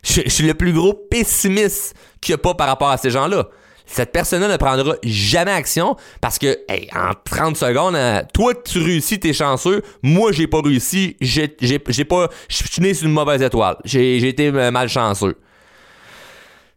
Je, 0.05 0.29
suis 0.29 0.47
le 0.47 0.55
plus 0.55 0.73
gros 0.73 0.95
pessimiste 0.95 1.95
qu'il 2.21 2.33
n'y 2.33 2.35
a 2.35 2.39
pas 2.39 2.55
par 2.55 2.67
rapport 2.67 2.91
à 2.91 2.97
ces 2.97 3.11
gens-là. 3.11 3.49
Cette 3.87 4.12
personne-là 4.12 4.49
ne 4.49 4.57
prendra 4.57 4.95
jamais 5.03 5.51
action 5.51 5.97
parce 6.21 6.39
que, 6.39 6.59
hey, 6.69 6.89
en 6.95 7.12
30 7.25 7.57
secondes, 7.57 7.95
hein, 7.95 8.23
toi, 8.33 8.55
tu 8.55 8.79
réussis, 8.79 9.21
t'es 9.21 9.33
chanceux. 9.33 9.83
Moi, 10.03 10.33
j'ai 10.33 10.47
pas 10.47 10.61
réussi. 10.61 11.17
J'ai, 11.21 11.49
pas, 11.79 12.29
je 12.49 12.57
suis 12.57 12.81
né 12.81 12.95
sur 12.95 13.07
une 13.07 13.12
mauvaise 13.12 13.43
étoile. 13.43 13.77
J'ai, 13.85 14.19
j'ai 14.21 14.29
été 14.29 14.49
euh, 14.49 14.71
malchanceux. 14.71 15.37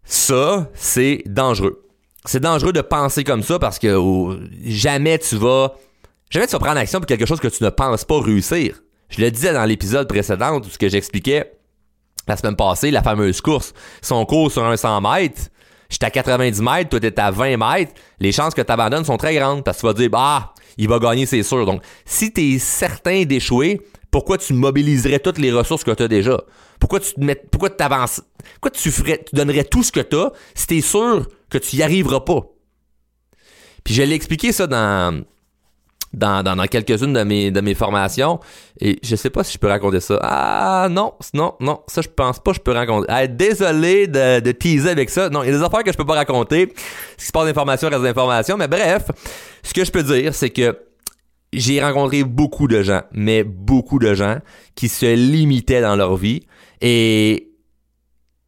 Ça, 0.06 0.70
c'est 0.76 1.24
dangereux. 1.26 1.84
C'est 2.26 2.40
dangereux 2.40 2.74
de 2.74 2.82
penser 2.82 3.24
comme 3.24 3.44
ça 3.44 3.60
parce 3.60 3.80
que 3.80 3.96
oh, 3.96 4.36
jamais 4.66 5.20
tu 5.20 5.36
vas 5.36 5.74
jamais 6.30 6.48
tu 6.48 6.54
vas 6.54 6.60
prendre 6.60 6.78
action 6.78 7.00
pour 7.00 7.08
quelque 7.08 7.26
chose 7.26 7.40
que 7.40 7.48
tu 7.48 7.64
ne 7.64 7.70
penses 7.70 8.06
pas 8.06 8.20
réussir. 8.20 8.82
Je 9.10 9.22
le 9.22 9.30
disais 9.30 9.54
dans 9.54 9.66
l'épisode 9.66 10.08
précédent 10.08 10.60
où 10.60 10.64
ce 10.64 10.78
que 10.78 10.90
j'expliquais 10.90 11.52
la 12.28 12.38
semaine 12.38 12.56
passée, 12.56 12.92
la 12.92 13.04
fameuse 13.04 13.42
course. 13.42 13.74
Son 14.02 14.26
cours 14.26 14.52
sur 14.52 14.64
un 14.64 14.76
100 14.76 15.02
mètres, 15.02 15.42
j'étais 15.90 16.06
à 16.06 16.12
90 16.12 16.62
mètres, 16.62 16.90
toi 16.90 17.00
t'es 17.00 17.20
à 17.20 17.32
20 17.32 17.58
mètres, 17.58 17.94
les 18.20 18.32
chances 18.32 18.54
que 18.54 18.62
tu 18.62 18.72
abandonnes 18.72 19.06
sont 19.06 19.18
très 19.18 19.36
grandes 19.36 19.64
parce 19.64 19.78
que 19.78 19.82
tu 19.82 19.88
vas 19.88 19.94
dire, 19.94 20.10
bah, 20.10 20.54
il 20.78 20.90
va 20.90 21.00
gagner, 21.00 21.26
c'est 21.26 21.44
sûr. 21.44 21.66
Donc, 21.66 21.82
si 22.06 22.34
tu 22.34 22.56
es 22.56 22.60
certain 22.60 23.24
d'échouer, 23.24 23.82
pourquoi 24.16 24.38
tu 24.38 24.54
mobiliserais 24.54 25.20
toutes 25.20 25.40
les 25.40 25.52
ressources 25.52 25.84
que 25.84 25.92
tu 25.92 26.02
as 26.02 26.08
déjà? 26.08 26.42
Pourquoi 26.80 27.02
tu 27.02 27.16
te 27.16 27.20
mets, 27.20 27.36
pourquoi 27.36 27.70
tu 27.70 27.76
t'avances? 27.76 28.22
Pourquoi 28.54 28.72
tu 28.72 28.90
ferais, 28.90 29.22
tu 29.28 29.36
donnerais 29.36 29.66
tout 29.66 29.84
ce 29.84 29.92
que 29.92 30.00
tu 30.00 30.16
as 30.16 30.32
si 30.54 30.68
tu 30.68 30.78
es 30.78 30.82
sûr 30.82 31.28
que 31.50 31.58
tu 31.58 31.76
y 31.76 31.84
arriveras 31.84 32.22
pas? 32.22 32.44
Puis 33.84 33.94
je 33.94 34.04
l'ai 34.04 34.16
expliqué 34.16 34.54
ça 34.54 34.68
dans, 34.68 35.26
dans, 36.14 36.66
quelques-unes 36.72 37.12
de 37.12 37.60
mes, 37.60 37.74
formations. 37.74 38.40
Et 38.80 39.00
je 39.04 39.18
sais 39.18 39.30
pas 39.30 39.44
si 39.44 39.52
je 39.52 39.58
peux 39.58 39.68
raconter 39.68 40.00
ça. 40.00 40.18
Ah 40.22 40.88
non, 40.90 41.16
non, 41.34 41.56
non, 41.60 41.82
ça 41.88 42.02
je 42.02 42.08
pense 42.08 42.40
pas 42.40 42.52
que 42.52 42.58
je 42.60 42.62
peux 42.62 42.72
raconter. 42.72 43.08
Ah, 43.10 43.28
désolé 43.28 44.08
de, 44.08 44.52
teaser 44.54 44.92
avec 44.92 45.10
ça. 45.10 45.28
Non, 45.28 45.44
il 45.44 45.48
y 45.48 45.50
a 45.50 45.58
des 45.58 45.62
affaires 45.62 45.84
que 45.84 45.92
je 45.92 45.98
peux 45.98 46.06
pas 46.06 46.16
raconter. 46.16 46.74
Ce 47.18 47.24
qui 47.24 47.26
se 47.26 47.32
passe 47.34 47.48
d'informations 47.48 47.90
reste 47.90 48.02
d'informations. 48.02 48.56
Mais 48.56 48.70
bref, 48.70 49.12
ce 49.62 49.74
que 49.74 49.84
je 49.84 49.92
peux 49.92 50.04
dire, 50.04 50.34
c'est 50.34 50.52
que 50.52 50.74
j'ai 51.56 51.82
rencontré 51.82 52.24
beaucoup 52.24 52.68
de 52.68 52.82
gens, 52.82 53.02
mais 53.12 53.44
beaucoup 53.44 54.00
de 54.00 54.14
gens 54.14 54.40
qui 54.76 54.90
se 54.90 55.16
limitaient 55.16 55.82
dans 55.82 55.96
leur 55.96 56.16
vie 56.16 56.44
et 56.82 57.52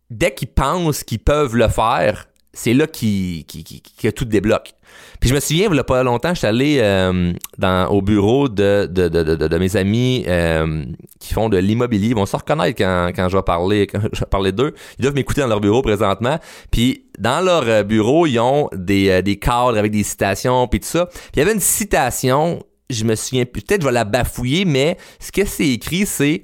dès 0.10 0.34
qu'ils 0.34 0.50
pensent 0.50 1.04
qu'ils 1.04 1.20
peuvent 1.20 1.56
le 1.56 1.68
faire, 1.68 2.28
c'est 2.54 2.74
là 2.74 2.88
qui, 2.88 3.46
qui, 3.48 3.64
qui, 3.64 3.82
que 3.82 4.08
tout 4.10 4.26
débloque. 4.26 4.74
Puis 5.20 5.30
je 5.30 5.36
me 5.36 5.40
souviens, 5.40 5.68
il 5.68 5.74
n'y 5.74 5.80
a 5.80 5.84
pas 5.84 6.02
longtemps, 6.04 6.30
je 6.30 6.40
suis 6.40 6.48
allé 6.48 6.80
euh, 6.82 7.34
dans, 7.58 7.88
au 7.90 8.02
bureau 8.02 8.50
de, 8.50 8.88
de, 8.90 9.08
de, 9.10 9.24
de, 9.24 9.36
de 9.48 9.58
mes 9.58 9.76
amis 9.76 10.24
euh, 10.28 10.84
qui 11.20 11.34
font 11.34 11.50
de 11.50 11.58
l'immobilier. 11.58 12.10
Ils 12.10 12.16
vont 12.16 12.26
se 12.26 12.36
reconnaître 12.36 12.78
quand, 12.78 13.12
quand 13.16 13.30
je 13.30 13.38
vais 13.38 13.44
parler 13.44 13.86
quand 13.88 14.00
je 14.12 14.20
vais 14.20 14.26
parler 14.26 14.52
d'eux. 14.52 14.74
Ils 14.98 15.04
doivent 15.04 15.16
m'écouter 15.16 15.42
dans 15.42 15.48
leur 15.48 15.60
bureau 15.62 15.82
présentement. 15.82 16.40
Puis 16.72 17.06
dans 17.20 17.44
leur 17.44 17.64
euh, 17.68 17.84
bureau, 17.84 18.26
ils 18.26 18.40
ont 18.40 18.70
des, 18.74 19.22
des 19.22 19.38
cadres 19.38 19.78
avec 19.78 19.92
des 19.92 20.04
citations 20.04 20.68
puis 20.68 20.80
tout 20.80 20.88
ça. 20.88 21.06
Puis 21.06 21.32
il 21.36 21.40
y 21.40 21.42
avait 21.44 21.54
une 21.54 21.60
citation, 21.60 22.64
je 22.90 23.04
me 23.04 23.16
souviens 23.16 23.46
peut-être 23.46 23.82
je 23.82 23.88
vais 23.88 23.94
la 23.94 24.06
bafouiller, 24.06 24.66
mais 24.66 24.98
ce 25.20 25.32
que 25.32 25.46
c'est 25.46 25.68
écrit, 25.68 26.06
c'est 26.06 26.44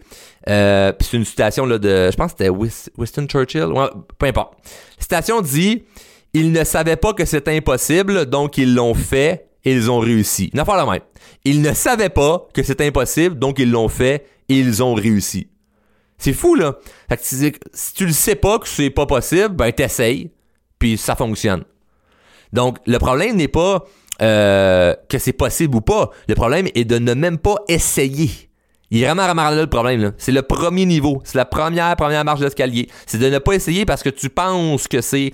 euh, 0.49 0.91
c'est 0.99 1.17
une 1.17 1.25
citation 1.25 1.65
là, 1.65 1.77
de, 1.77 2.09
je 2.11 2.15
pense 2.17 2.33
que 2.33 2.43
c'était 2.43 2.89
Winston 2.97 3.27
Churchill, 3.27 3.67
peu 4.17 4.25
importe. 4.25 4.55
La 4.97 5.01
citation 5.01 5.41
dit 5.41 5.83
ils 6.33 6.51
ne 6.51 6.63
savaient 6.63 6.95
pas 6.95 7.13
que 7.13 7.25
c'était 7.25 7.55
impossible, 7.55 8.25
donc 8.25 8.57
ils 8.57 8.73
l'ont 8.73 8.95
fait 8.95 9.47
et 9.63 9.71
ils 9.71 9.89
ont 9.91 9.99
réussi. 9.99 10.49
Une 10.53 10.59
affaire 10.59 10.75
la 10.75 10.85
même. 10.85 11.01
Ils 11.45 11.61
ne 11.61 11.73
savaient 11.73 12.09
pas 12.09 12.47
que 12.53 12.63
c'était 12.63 12.87
impossible, 12.87 13.37
donc 13.37 13.59
ils 13.59 13.69
l'ont 13.69 13.87
fait 13.87 14.25
et 14.49 14.57
ils 14.57 14.83
ont 14.83 14.95
réussi. 14.95 15.47
C'est 16.17 16.33
fou, 16.33 16.55
là. 16.55 16.77
Fait 17.09 17.17
que 17.17 17.23
si, 17.23 17.93
tu 17.93 18.05
le 18.05 18.13
sais 18.13 18.35
pas 18.35 18.59
que 18.59 18.67
c'est 18.67 18.89
pas 18.89 19.05
possible, 19.05 19.49
ben 19.49 19.71
t'essayes, 19.71 20.31
puis 20.79 20.97
ça 20.97 21.15
fonctionne. 21.15 21.63
Donc, 22.51 22.77
le 22.85 22.97
problème 22.97 23.35
n'est 23.35 23.47
pas 23.47 23.85
euh, 24.21 24.93
que 25.09 25.17
c'est 25.17 25.33
possible 25.33 25.75
ou 25.75 25.81
pas. 25.81 26.11
Le 26.27 26.35
problème 26.35 26.67
est 26.75 26.85
de 26.85 26.99
ne 26.99 27.13
même 27.13 27.37
pas 27.37 27.55
essayer. 27.67 28.29
Il 28.91 29.01
est 29.01 29.05
vraiment, 29.05 29.25
vraiment 29.25 29.49
là 29.49 29.61
le 29.61 29.67
problème. 29.67 30.13
C'est 30.17 30.31
le 30.31 30.43
premier 30.43 30.85
niveau. 30.85 31.21
C'est 31.23 31.37
la 31.37 31.45
première, 31.45 31.95
première 31.95 32.23
marche 32.23 32.41
d'escalier. 32.41 32.89
C'est 33.07 33.17
de 33.17 33.27
ne 33.27 33.39
pas 33.39 33.53
essayer 33.53 33.85
parce 33.85 34.03
que 34.03 34.09
tu 34.09 34.29
penses 34.29 34.87
que 34.87 35.01
c'est 35.01 35.33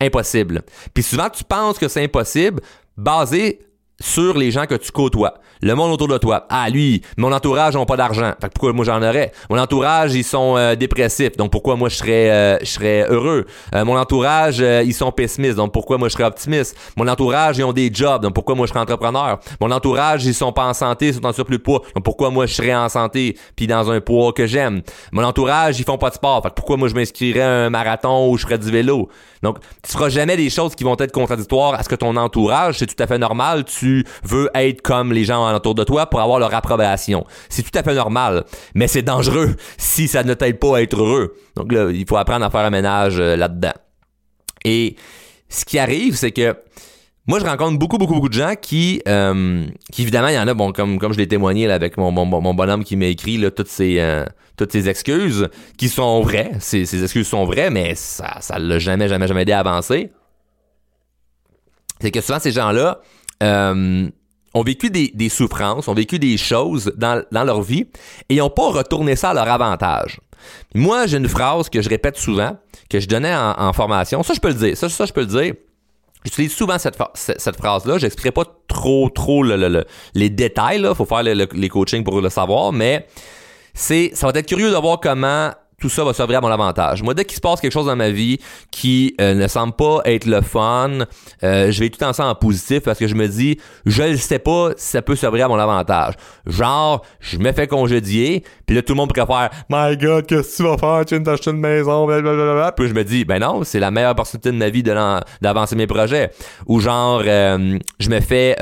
impossible. 0.00 0.62
Puis 0.92 1.02
souvent, 1.02 1.30
tu 1.30 1.42
penses 1.42 1.78
que 1.78 1.88
c'est 1.88 2.04
impossible 2.04 2.60
basé 2.96 3.60
sur 4.00 4.38
les 4.38 4.50
gens 4.50 4.66
que 4.66 4.74
tu 4.74 4.92
côtoies. 4.92 5.34
Le 5.60 5.74
monde 5.74 5.90
autour 5.90 6.06
de 6.06 6.18
toi. 6.18 6.46
Ah, 6.50 6.70
lui, 6.70 7.02
mon 7.16 7.32
entourage 7.32 7.74
n'a 7.74 7.84
pas 7.84 7.96
d'argent. 7.96 8.32
Fait 8.40 8.48
que 8.48 8.52
pourquoi 8.54 8.72
moi 8.72 8.84
j'en 8.84 9.02
aurais? 9.02 9.32
Mon 9.50 9.58
entourage, 9.58 10.14
ils 10.14 10.22
sont 10.22 10.56
euh, 10.56 10.76
dépressifs. 10.76 11.36
Donc 11.36 11.50
pourquoi 11.50 11.74
moi 11.74 11.88
je 11.88 11.96
serais, 11.96 12.30
euh, 12.30 12.58
je 12.60 12.66
serais 12.66 13.06
heureux? 13.08 13.44
Euh, 13.74 13.84
mon 13.84 13.98
entourage, 13.98 14.60
ils 14.60 14.94
sont 14.94 15.10
pessimistes. 15.10 15.56
Donc 15.56 15.72
pourquoi 15.72 15.98
moi 15.98 16.08
je 16.08 16.12
serais 16.12 16.24
optimiste? 16.24 16.76
Mon 16.96 17.08
entourage, 17.08 17.58
ils 17.58 17.64
ont 17.64 17.72
des 17.72 17.90
jobs. 17.92 18.22
Donc 18.22 18.34
pourquoi 18.34 18.54
moi 18.54 18.66
je 18.66 18.70
serais 18.72 18.80
entrepreneur? 18.80 19.40
Mon 19.60 19.72
entourage, 19.72 20.24
ils 20.26 20.34
sont 20.34 20.52
pas 20.52 20.66
en 20.66 20.74
santé, 20.74 21.08
ils 21.08 21.14
sont 21.14 21.26
en 21.26 21.32
surplus 21.32 21.58
de 21.58 21.62
poids. 21.62 21.82
Donc 21.94 22.04
pourquoi 22.04 22.30
moi 22.30 22.46
je 22.46 22.54
serais 22.54 22.74
en 22.74 22.88
santé 22.88 23.36
puis 23.56 23.66
dans 23.66 23.90
un 23.90 24.00
poids 24.00 24.32
que 24.32 24.46
j'aime? 24.46 24.82
Mon 25.10 25.24
entourage, 25.24 25.80
ils 25.80 25.84
font 25.84 25.98
pas 25.98 26.10
de 26.10 26.14
sport. 26.14 26.40
Fait 26.44 26.50
que 26.50 26.54
pourquoi 26.54 26.76
moi 26.76 26.86
je 26.86 26.94
m'inscrirais 26.94 27.40
à 27.40 27.50
un 27.64 27.70
marathon 27.70 28.30
ou 28.30 28.36
je 28.36 28.44
ferais 28.44 28.58
du 28.58 28.70
vélo? 28.70 29.08
Donc 29.42 29.58
tu 29.82 29.92
feras 29.92 30.08
jamais 30.08 30.36
des 30.36 30.50
choses 30.50 30.74
qui 30.74 30.84
vont 30.84 30.96
être 30.98 31.12
contradictoires 31.12 31.74
à 31.74 31.82
ce 31.82 31.88
que 31.88 31.94
ton 31.94 32.16
entourage, 32.16 32.78
c'est 32.78 32.86
tout 32.86 33.00
à 33.02 33.06
fait 33.06 33.18
normal. 33.18 33.64
Tu 33.64 33.87
veux 34.22 34.50
être 34.54 34.82
comme 34.82 35.12
les 35.12 35.24
gens 35.24 35.54
autour 35.54 35.74
de 35.74 35.84
toi 35.84 36.06
pour 36.06 36.20
avoir 36.20 36.38
leur 36.38 36.54
approbation. 36.54 37.24
C'est 37.48 37.62
tout 37.62 37.76
à 37.78 37.82
fait 37.82 37.94
normal, 37.94 38.44
mais 38.74 38.88
c'est 38.88 39.02
dangereux 39.02 39.56
si 39.76 40.08
ça 40.08 40.22
ne 40.22 40.34
t'aide 40.34 40.58
pas 40.58 40.78
à 40.78 40.82
être 40.82 40.96
heureux. 40.96 41.34
Donc 41.56 41.72
il 41.72 42.06
faut 42.08 42.16
apprendre 42.16 42.44
à 42.44 42.50
faire 42.50 42.60
un 42.60 42.70
ménage 42.70 43.18
euh, 43.18 43.36
là-dedans. 43.36 43.74
Et 44.64 44.96
ce 45.48 45.64
qui 45.64 45.78
arrive, 45.78 46.16
c'est 46.16 46.32
que 46.32 46.56
moi, 47.26 47.38
je 47.40 47.44
rencontre 47.44 47.78
beaucoup, 47.78 47.98
beaucoup, 47.98 48.14
beaucoup 48.14 48.30
de 48.30 48.34
gens 48.34 48.54
qui, 48.60 49.02
euh, 49.06 49.66
qui 49.92 50.00
évidemment, 50.00 50.28
il 50.28 50.34
y 50.34 50.38
en 50.38 50.48
a, 50.48 50.54
bon, 50.54 50.72
comme, 50.72 50.98
je 51.12 51.18
l'ai 51.18 51.28
témoigné 51.28 51.70
avec 51.70 51.98
mon, 51.98 52.10
bonhomme 52.54 52.84
qui 52.84 52.96
m'a 52.96 53.04
écrit 53.04 53.38
toutes 53.54 53.68
ces 53.68 54.00
euh, 54.00 54.24
toutes 54.56 54.72
ces 54.72 54.88
excuses 54.88 55.48
qui 55.76 55.90
sont 55.90 56.22
vraies. 56.22 56.52
Ces, 56.58 57.02
excuses 57.02 57.28
sont 57.28 57.44
vraies, 57.44 57.68
mais 57.68 57.94
ça 57.94 58.38
ça 58.40 58.58
l'a 58.58 58.78
jamais, 58.78 59.08
jamais, 59.08 59.28
jamais 59.28 59.42
aidé 59.42 59.52
à 59.52 59.60
avancer. 59.60 60.10
C'est 62.00 62.10
que 62.10 62.20
souvent, 62.22 62.38
ces 62.38 62.52
gens-là, 62.52 63.00
euh, 63.42 64.08
ont 64.54 64.62
vécu 64.62 64.90
des, 64.90 65.08
des, 65.14 65.28
souffrances, 65.28 65.88
ont 65.88 65.94
vécu 65.94 66.18
des 66.18 66.36
choses 66.36 66.92
dans, 66.96 67.22
dans 67.30 67.44
leur 67.44 67.62
vie 67.62 67.86
et 68.28 68.36
n'ont 68.36 68.50
pas 68.50 68.68
retourné 68.70 69.16
ça 69.16 69.30
à 69.30 69.34
leur 69.34 69.48
avantage. 69.48 70.20
Moi, 70.74 71.06
j'ai 71.06 71.18
une 71.18 71.28
phrase 71.28 71.68
que 71.68 71.82
je 71.82 71.88
répète 71.88 72.16
souvent, 72.16 72.56
que 72.88 73.00
je 73.00 73.08
donnais 73.08 73.34
en, 73.34 73.72
formation. 73.72 74.22
Ça, 74.22 74.34
je 74.34 74.40
peux 74.40 74.48
le 74.48 74.54
dire. 74.54 74.76
Ça, 74.76 74.88
ça 74.88 75.06
je 75.06 75.12
peux 75.12 75.20
le 75.20 75.26
dire. 75.26 75.54
J'utilise 76.24 76.54
souvent 76.54 76.78
cette, 76.78 76.96
cette, 77.14 77.56
phrase-là. 77.56 77.98
J'expliquerai 77.98 78.32
pas 78.32 78.44
trop, 78.66 79.08
trop 79.08 79.42
le, 79.42 79.84
les 80.14 80.30
détails. 80.30 80.80
Il 80.80 80.94
faut 80.94 81.04
faire 81.04 81.22
les 81.22 81.68
coachings 81.68 82.04
pour 82.04 82.20
le 82.20 82.28
savoir, 82.28 82.72
mais 82.72 83.06
c'est, 83.74 84.10
ça 84.14 84.30
va 84.30 84.38
être 84.38 84.48
curieux 84.48 84.70
de 84.70 84.76
voir 84.76 84.98
comment 85.00 85.52
tout 85.80 85.88
ça 85.88 86.04
va 86.04 86.12
s'ouvrir 86.12 86.38
à 86.38 86.40
mon 86.40 86.48
avantage. 86.48 87.02
Moi, 87.02 87.14
dès 87.14 87.24
qu'il 87.24 87.36
se 87.36 87.40
passe 87.40 87.60
quelque 87.60 87.72
chose 87.72 87.86
dans 87.86 87.96
ma 87.96 88.10
vie 88.10 88.38
qui 88.70 89.14
euh, 89.20 89.34
ne 89.34 89.46
semble 89.46 89.74
pas 89.74 90.00
être 90.04 90.26
le 90.26 90.40
fun, 90.40 90.90
euh, 91.44 91.70
je 91.70 91.80
vais 91.80 91.88
tout 91.88 92.02
en 92.02 92.12
sens 92.12 92.26
en 92.26 92.34
positif 92.34 92.82
parce 92.82 92.98
que 92.98 93.06
je 93.06 93.14
me 93.14 93.28
dis, 93.28 93.58
je 93.86 94.02
ne 94.02 94.16
sais 94.16 94.40
pas 94.40 94.70
si 94.76 94.88
ça 94.88 95.02
peut 95.02 95.14
s'ouvrir 95.14 95.46
à 95.46 95.48
mon 95.48 95.58
avantage. 95.58 96.14
Genre, 96.46 97.04
je 97.20 97.38
me 97.38 97.52
fais 97.52 97.68
congédier, 97.68 98.42
puis 98.66 98.74
là, 98.74 98.82
tout 98.82 98.92
le 98.92 98.96
monde 98.96 99.12
préfère 99.12 99.50
«My 99.70 99.96
God, 99.96 100.26
qu'est-ce 100.26 100.56
que 100.56 100.56
tu 100.56 100.62
vas 100.64 100.78
faire? 100.78 101.04
Tu 101.04 101.14
viens 101.14 101.22
d'acheter 101.22 101.50
une 101.50 101.60
maison, 101.60 102.06
blablabla.» 102.06 102.72
Puis 102.76 102.88
je 102.88 102.94
me 102.94 103.04
dis 103.04 103.24
«Ben 103.26 103.38
non, 103.38 103.62
c'est 103.62 103.80
la 103.80 103.90
meilleure 103.90 104.12
opportunité 104.12 104.50
de 104.50 104.56
ma 104.56 104.70
vie 104.70 104.82
d'avancer 104.82 105.76
mes 105.76 105.86
projets.» 105.86 106.30
Ou 106.66 106.80
genre, 106.80 107.22
euh, 107.24 107.78
je 108.00 108.10
me 108.10 108.20
fais 108.20 108.56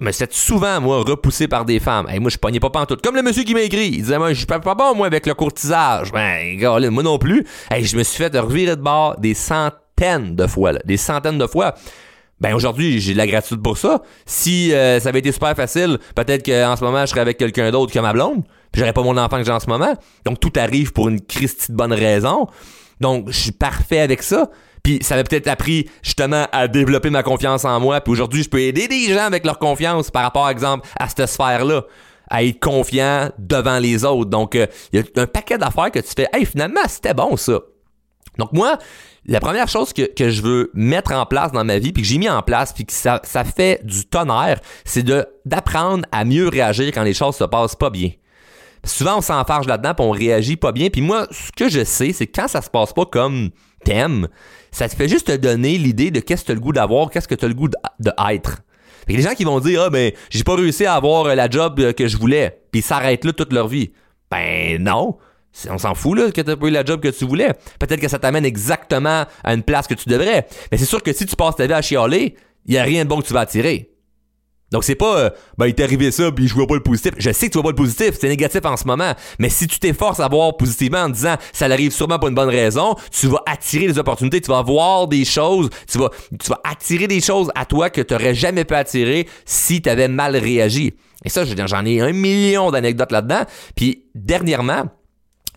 mais 0.00 0.12
c'est 0.12 0.32
souvent, 0.32 0.80
moi, 0.80 0.98
repoussé 0.98 1.48
par 1.48 1.64
des 1.64 1.80
femmes. 1.80 2.06
Hey, 2.08 2.20
moi, 2.20 2.30
je 2.30 2.36
pognais 2.36 2.60
pas 2.60 2.70
tout. 2.86 2.96
Comme 3.02 3.16
le 3.16 3.22
monsieur 3.22 3.44
qui 3.44 3.54
m'a 3.54 3.62
écrit. 3.62 3.88
Il 3.88 4.02
disait, 4.02 4.18
moi, 4.18 4.32
je 4.32 4.38
suis 4.38 4.46
pas 4.46 4.58
bon, 4.58 4.94
moi, 4.94 5.06
avec 5.06 5.26
le 5.26 5.34
courtisage. 5.34 6.12
Ben, 6.12 6.56
gars, 6.56 6.78
moi 6.90 7.02
non 7.02 7.18
plus. 7.18 7.46
Hey, 7.70 7.84
je 7.84 7.96
me 7.96 8.02
suis 8.02 8.18
fait 8.18 8.36
revirer 8.38 8.76
de 8.76 8.82
bord 8.82 9.18
des 9.18 9.34
centaines 9.34 10.36
de 10.36 10.46
fois, 10.46 10.72
là. 10.72 10.80
Des 10.84 10.96
centaines 10.96 11.38
de 11.38 11.46
fois. 11.46 11.74
Ben 12.40 12.54
aujourd'hui, 12.54 13.00
j'ai 13.00 13.12
de 13.12 13.18
la 13.18 13.26
gratitude 13.26 13.62
pour 13.62 13.76
ça. 13.76 14.00
Si 14.24 14.72
euh, 14.72 14.98
ça 14.98 15.10
avait 15.10 15.18
été 15.18 15.30
super 15.30 15.54
facile, 15.54 15.98
peut-être 16.14 16.42
qu'en 16.42 16.74
ce 16.74 16.82
moment, 16.82 17.02
je 17.02 17.10
serais 17.10 17.20
avec 17.20 17.36
quelqu'un 17.36 17.70
d'autre 17.70 17.92
que 17.92 17.98
ma 17.98 18.14
blonde, 18.14 18.44
puis 18.72 18.80
j'aurais 18.80 18.94
pas 18.94 19.02
mon 19.02 19.18
enfant 19.18 19.36
que 19.36 19.44
j'ai 19.44 19.52
en 19.52 19.60
ce 19.60 19.68
moment. 19.68 19.94
Donc 20.24 20.40
tout 20.40 20.52
arrive 20.56 20.94
pour 20.94 21.10
une 21.10 21.20
Christie 21.20 21.70
de 21.70 21.76
bonne 21.76 21.92
raison. 21.92 22.46
Donc 22.98 23.26
je 23.28 23.38
suis 23.38 23.52
parfait 23.52 24.00
avec 24.00 24.22
ça. 24.22 24.48
Puis 24.82 24.98
ça 25.02 25.16
m'a 25.16 25.24
peut-être 25.24 25.48
appris 25.48 25.88
justement 26.02 26.46
à 26.52 26.68
développer 26.68 27.10
ma 27.10 27.22
confiance 27.22 27.64
en 27.64 27.80
moi. 27.80 28.00
Puis 28.00 28.12
aujourd'hui, 28.12 28.42
je 28.42 28.48
peux 28.48 28.60
aider 28.60 28.88
des 28.88 29.12
gens 29.12 29.26
avec 29.26 29.44
leur 29.44 29.58
confiance 29.58 30.10
par 30.10 30.22
rapport, 30.22 30.42
par 30.42 30.50
exemple, 30.50 30.88
à 30.98 31.08
cette 31.08 31.26
sphère-là 31.26 31.84
à 32.30 32.44
être 32.44 32.60
confiant 32.60 33.30
devant 33.38 33.78
les 33.78 34.04
autres. 34.04 34.30
Donc, 34.30 34.54
il 34.54 34.60
euh, 34.60 34.66
y 34.92 34.98
a 34.98 35.02
un 35.16 35.26
paquet 35.26 35.58
d'affaires 35.58 35.90
que 35.90 35.98
tu 35.98 36.12
fais. 36.16 36.28
Hey, 36.32 36.46
finalement, 36.46 36.80
c'était 36.86 37.12
bon 37.12 37.36
ça. 37.36 37.58
Donc 38.38 38.52
moi, 38.52 38.78
la 39.26 39.40
première 39.40 39.68
chose 39.68 39.92
que, 39.92 40.02
que, 40.02 40.30
je 40.30 40.40
veux 40.40 40.70
mettre 40.72 41.12
en 41.12 41.26
place 41.26 41.52
dans 41.52 41.64
ma 41.64 41.78
vie, 41.78 41.92
puis 41.92 42.02
que 42.02 42.08
j'ai 42.08 42.18
mis 42.18 42.28
en 42.28 42.40
place, 42.42 42.72
puis 42.72 42.86
que 42.86 42.92
ça, 42.92 43.20
fait 43.44 43.84
du 43.84 44.06
tonnerre, 44.06 44.60
c'est 44.84 45.04
d'apprendre 45.44 46.04
à 46.12 46.24
mieux 46.24 46.48
réagir 46.48 46.92
quand 46.94 47.02
les 47.02 47.12
choses 47.12 47.36
se 47.36 47.44
passent 47.44 47.76
pas 47.76 47.90
bien. 47.90 48.12
Souvent, 48.84 49.18
on 49.18 49.20
s'enfarge 49.20 49.66
là-dedans, 49.66 49.94
puis 49.94 50.06
on 50.06 50.10
réagit 50.10 50.56
pas 50.56 50.72
bien. 50.72 50.88
Puis 50.88 51.02
moi, 51.02 51.26
ce 51.30 51.50
que 51.52 51.68
je 51.68 51.84
sais, 51.84 52.12
c'est 52.12 52.28
quand 52.28 52.48
ça 52.48 52.62
se 52.62 52.70
passe 52.70 52.94
pas 52.94 53.04
comme 53.04 53.50
t'aimes, 53.84 54.28
ça 54.70 54.88
te 54.88 54.94
fait 54.94 55.08
juste 55.08 55.28
te 55.28 55.36
donner 55.36 55.78
l'idée 55.78 56.10
de 56.10 56.20
qu'est-ce 56.20 56.42
que 56.42 56.46
tu 56.46 56.52
as 56.52 56.54
le 56.54 56.60
goût 56.60 56.72
d'avoir, 56.72 57.10
qu'est-ce 57.10 57.28
que 57.28 57.34
tu 57.34 57.44
as 57.44 57.48
le 57.48 57.54
goût 57.54 57.68
de, 57.68 58.10
être. 58.30 58.62
Fait 59.06 59.14
les 59.14 59.22
gens 59.22 59.34
qui 59.34 59.44
vont 59.44 59.60
dire 59.60 59.82
ah 59.82 59.90
ben 59.90 60.12
j'ai 60.30 60.44
pas 60.44 60.54
réussi 60.54 60.84
à 60.86 60.94
avoir 60.94 61.26
euh, 61.26 61.34
la 61.34 61.48
job 61.48 61.80
euh, 61.80 61.92
que 61.92 62.06
je 62.06 62.16
voulais, 62.16 62.60
puis 62.70 62.80
ils 62.80 62.84
s'arrêtent 62.84 63.24
là 63.24 63.32
toute 63.32 63.52
leur 63.52 63.68
vie. 63.68 63.92
Ben 64.30 64.82
non. 64.82 65.18
On 65.68 65.78
s'en 65.78 65.96
fout 65.96 66.16
là 66.16 66.30
que 66.30 66.40
t'as 66.40 66.54
pas 66.54 66.66
eu 66.68 66.70
la 66.70 66.84
job 66.84 67.00
que 67.00 67.08
tu 67.08 67.24
voulais. 67.24 67.54
Peut-être 67.80 68.00
que 68.00 68.06
ça 68.06 68.20
t'amène 68.20 68.44
exactement 68.44 69.24
à 69.42 69.54
une 69.54 69.64
place 69.64 69.88
que 69.88 69.94
tu 69.94 70.08
devrais. 70.08 70.46
Mais 70.70 70.78
c'est 70.78 70.84
sûr 70.84 71.02
que 71.02 71.12
si 71.12 71.26
tu 71.26 71.34
passes 71.34 71.56
ta 71.56 71.66
vie 71.66 71.72
à 71.72 71.82
chialer, 71.82 72.36
il 72.66 72.74
y 72.74 72.78
a 72.78 72.84
rien 72.84 73.04
de 73.04 73.08
bon 73.08 73.20
que 73.20 73.26
tu 73.26 73.32
vas 73.32 73.40
attirer. 73.40 73.89
Donc 74.70 74.84
c'est 74.84 74.94
pas 74.94 75.18
euh, 75.18 75.30
ben 75.58 75.66
il 75.66 75.74
t'est 75.74 75.82
arrivé 75.82 76.10
ça 76.12 76.30
puis 76.30 76.46
je 76.46 76.54
vois 76.54 76.66
pas 76.66 76.74
le 76.74 76.82
positif. 76.82 77.12
Je 77.18 77.32
sais 77.32 77.48
que 77.48 77.52
tu 77.52 77.58
vois 77.58 77.64
pas 77.64 77.70
le 77.70 77.76
positif, 77.76 78.16
c'est 78.20 78.28
négatif 78.28 78.60
en 78.64 78.76
ce 78.76 78.86
moment, 78.86 79.12
mais 79.38 79.48
si 79.48 79.66
tu 79.66 79.78
t'efforces 79.78 80.20
à 80.20 80.28
voir 80.28 80.56
positivement 80.56 81.00
en 81.00 81.08
disant 81.08 81.34
ça 81.52 81.66
arrive 81.66 81.92
sûrement 81.92 82.18
pour 82.18 82.28
une 82.28 82.34
bonne 82.34 82.48
raison, 82.48 82.94
tu 83.10 83.26
vas 83.26 83.42
attirer 83.46 83.88
des 83.88 83.98
opportunités, 83.98 84.40
tu 84.40 84.50
vas 84.50 84.62
voir 84.62 85.08
des 85.08 85.24
choses, 85.24 85.70
tu 85.90 85.98
vas 85.98 86.10
tu 86.38 86.48
vas 86.48 86.60
attirer 86.62 87.08
des 87.08 87.20
choses 87.20 87.50
à 87.54 87.64
toi 87.64 87.90
que 87.90 88.00
tu 88.00 88.14
aurais 88.14 88.34
jamais 88.34 88.64
pu 88.64 88.74
attirer 88.74 89.28
si 89.44 89.82
tu 89.82 89.88
avais 89.88 90.08
mal 90.08 90.36
réagi. 90.36 90.94
Et 91.24 91.28
ça 91.28 91.44
j'en 91.44 91.84
ai 91.84 92.00
un 92.00 92.12
million 92.12 92.70
d'anecdotes 92.70 93.12
là-dedans. 93.12 93.42
Puis 93.74 94.04
dernièrement, 94.14 94.84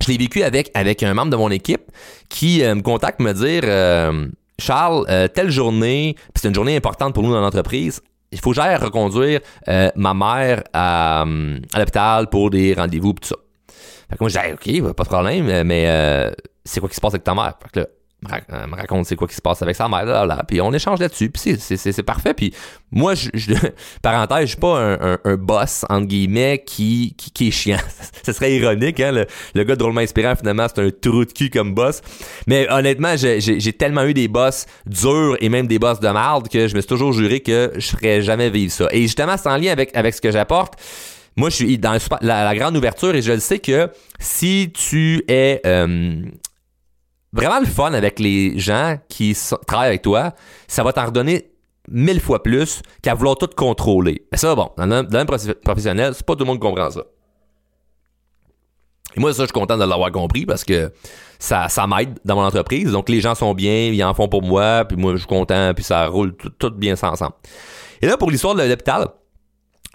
je 0.02 0.12
l'ai 0.12 0.18
vécu 0.18 0.42
avec 0.42 0.72
avec 0.74 1.04
un 1.04 1.14
membre 1.14 1.32
de 1.32 1.38
mon 1.38 1.52
équipe 1.52 1.84
qui 2.30 2.64
euh, 2.64 2.74
me 2.74 2.82
contacte 2.82 3.20
me 3.20 3.32
dire 3.32 3.62
euh, 3.66 4.28
Charles, 4.60 5.06
telle 5.34 5.52
journée, 5.52 6.16
c'est 6.36 6.48
une 6.48 6.56
journée 6.56 6.76
importante 6.76 7.14
pour 7.14 7.24
nous 7.24 7.32
dans 7.32 7.42
l'entreprise, 7.42 8.02
il 8.34 8.40
faut 8.40 8.50
que 8.50 8.56
j'aille 8.56 8.76
reconduire 8.76 9.40
euh, 9.68 9.90
ma 9.96 10.14
mère 10.14 10.64
à, 10.74 11.24
l'hôpital 11.78 12.28
pour 12.30 12.50
des 12.50 12.74
rendez-vous 12.74 13.14
tout 13.14 13.30
ça. 13.30 13.36
Fait 14.10 14.18
que 14.18 14.24
moi, 14.24 14.30
dis, 14.30 14.82
OK, 14.82 14.94
pas 14.94 15.04
de 15.04 15.10
problème, 15.10 15.64
mais 15.64 15.86
euh, 15.88 16.32
c'est 16.66 16.80
quoi 16.80 16.90
qui 16.90 16.96
se 16.96 17.02
passe 17.02 17.14
avec 17.14 17.24
ta 17.24 17.34
mère? 17.34 17.54
Fait 17.62 17.70
que 17.72 17.80
là, 17.80 17.86
me 18.24 18.76
raconte 18.76 19.06
c'est 19.06 19.16
quoi 19.16 19.28
qui 19.28 19.36
se 19.36 19.42
passe 19.42 19.62
avec 19.62 19.76
sa 19.76 19.88
mère, 19.88 20.06
là, 20.06 20.26
là, 20.26 20.44
puis 20.48 20.62
on 20.62 20.72
échange 20.74 21.00
là-dessus, 21.00 21.30
puis 21.30 21.58
c'est 21.60 22.04
parfait. 22.04 22.34
Puis 22.34 22.54
moi, 22.92 23.16
je, 23.16 23.30
je 23.34 23.54
parenthèse, 24.02 24.42
je 24.42 24.46
suis 24.48 24.58
pas 24.58 24.80
un, 24.80 25.18
un, 25.24 25.36
boss, 25.36 25.86
entre 25.90 26.08
guillemets, 26.08 26.64
qui, 26.66 27.16
qui, 27.18 27.32
qui 27.32 27.48
est 27.48 27.52
chiant. 27.52 27.78
Ce 28.26 28.34
serait 28.34 28.56
ironique, 28.56 29.00
hein, 29.00 29.12
le, 29.12 29.26
le 29.56 29.64
gars 29.64 29.76
drôlement 29.76 30.02
inspirant, 30.02 30.36
finalement, 30.36 30.68
c'est 30.74 30.86
un 30.86 30.90
trou 30.90 31.26
de 31.26 31.32
cul 31.32 31.50
comme 31.50 31.74
boss. 31.74 32.02
Mais 32.48 32.68
honnêtement, 32.70 33.16
j'ai 33.18 33.74
tellement 33.74 34.04
eu 34.04 34.14
des 34.14 34.28
boss 34.28 34.66
durs 34.86 35.38
et 35.40 35.50
même 35.50 35.68
des 35.68 35.80
boss 35.80 36.00
de 36.00 36.10
merde 36.10 36.48
que 36.48 36.68
je 36.68 36.76
me 36.76 36.82
suis 36.82 36.88
toujours 36.88 37.14
juré 37.14 37.40
que 37.40 37.74
je 37.76 37.88
ferais 37.88 38.22
jamais 38.22 38.50
vivre 38.50 38.72
ça. 38.72 38.88
Et 38.92 39.02
justement, 39.04 39.36
c'est 39.38 39.50
en 39.50 39.58
lien 39.58 39.72
avec, 39.72 39.96
avec 39.96 40.14
ce 40.14 40.22
que 40.22 40.32
j'apporte. 40.32 40.76
Moi, 41.36 41.50
je 41.50 41.56
suis 41.56 41.78
dans 41.78 41.98
la, 42.22 42.56
grande 42.56 42.78
ouverture 42.78 43.16
et 43.16 43.22
je 43.22 43.32
le 43.32 43.40
sais 43.40 43.60
que 43.60 43.90
si 44.20 44.72
tu 44.74 45.24
es 45.28 45.62
euh, 45.66 46.22
vraiment 47.34 47.60
le 47.60 47.66
fun 47.66 47.94
avec 47.94 48.20
les 48.20 48.58
gens 48.60 48.98
qui 49.10 49.38
travaillent 49.68 49.90
avec 49.90 50.04
toi, 50.04 50.34
ça 50.68 50.84
va 50.84 50.94
t'en 50.94 51.08
redonner 51.08 51.52
mille 51.90 52.22
fois 52.22 52.42
plus 52.42 52.82
qu'à 53.02 53.14
vouloir 53.14 53.36
tout 53.36 53.50
contrôler. 53.56 54.26
Mais 54.32 54.38
ça, 54.38 54.56
bon, 54.56 54.70
dans 54.78 54.86
le 54.86 55.04
domaine 55.04 55.28
professionnel, 55.64 56.14
c'est 56.14 56.26
pas 56.26 56.36
tout 56.36 56.44
le 56.44 56.46
monde 56.46 56.60
qui 56.60 56.68
comprend 56.68 56.90
ça. 56.90 57.04
Et 59.16 59.20
moi, 59.20 59.34
ça, 59.34 59.44
je 59.44 59.48
suis 59.48 59.54
content 59.54 59.78
de 59.78 59.84
l'avoir 59.84 60.12
compris 60.12 60.46
parce 60.46 60.64
que 60.64 60.92
ça, 61.38 61.70
ça 61.70 61.86
m'aide 61.86 62.20
dans 62.26 62.36
mon 62.36 62.46
entreprise. 62.46 62.92
Donc, 62.92 63.10
les 63.10 63.22
gens 63.22 63.36
sont 63.36 63.54
bien, 63.54 63.88
ils 63.88 64.04
en 64.04 64.14
font 64.14 64.28
pour 64.28 64.42
moi, 64.42 64.86
puis 64.86 64.98
moi, 64.98 65.14
je 65.14 65.18
suis 65.18 65.28
content, 65.28 65.74
puis 65.76 65.84
ça 65.84 66.08
roule 66.08 66.36
tout, 66.36 66.50
tout 66.50 66.72
bien 66.72 66.96
ça 66.96 67.12
ensemble. 67.12 67.34
Et 68.02 68.08
là, 68.08 68.18
pour 68.18 68.32
l'histoire 68.32 68.56
de 68.56 68.64
l'hôpital, 68.64 69.10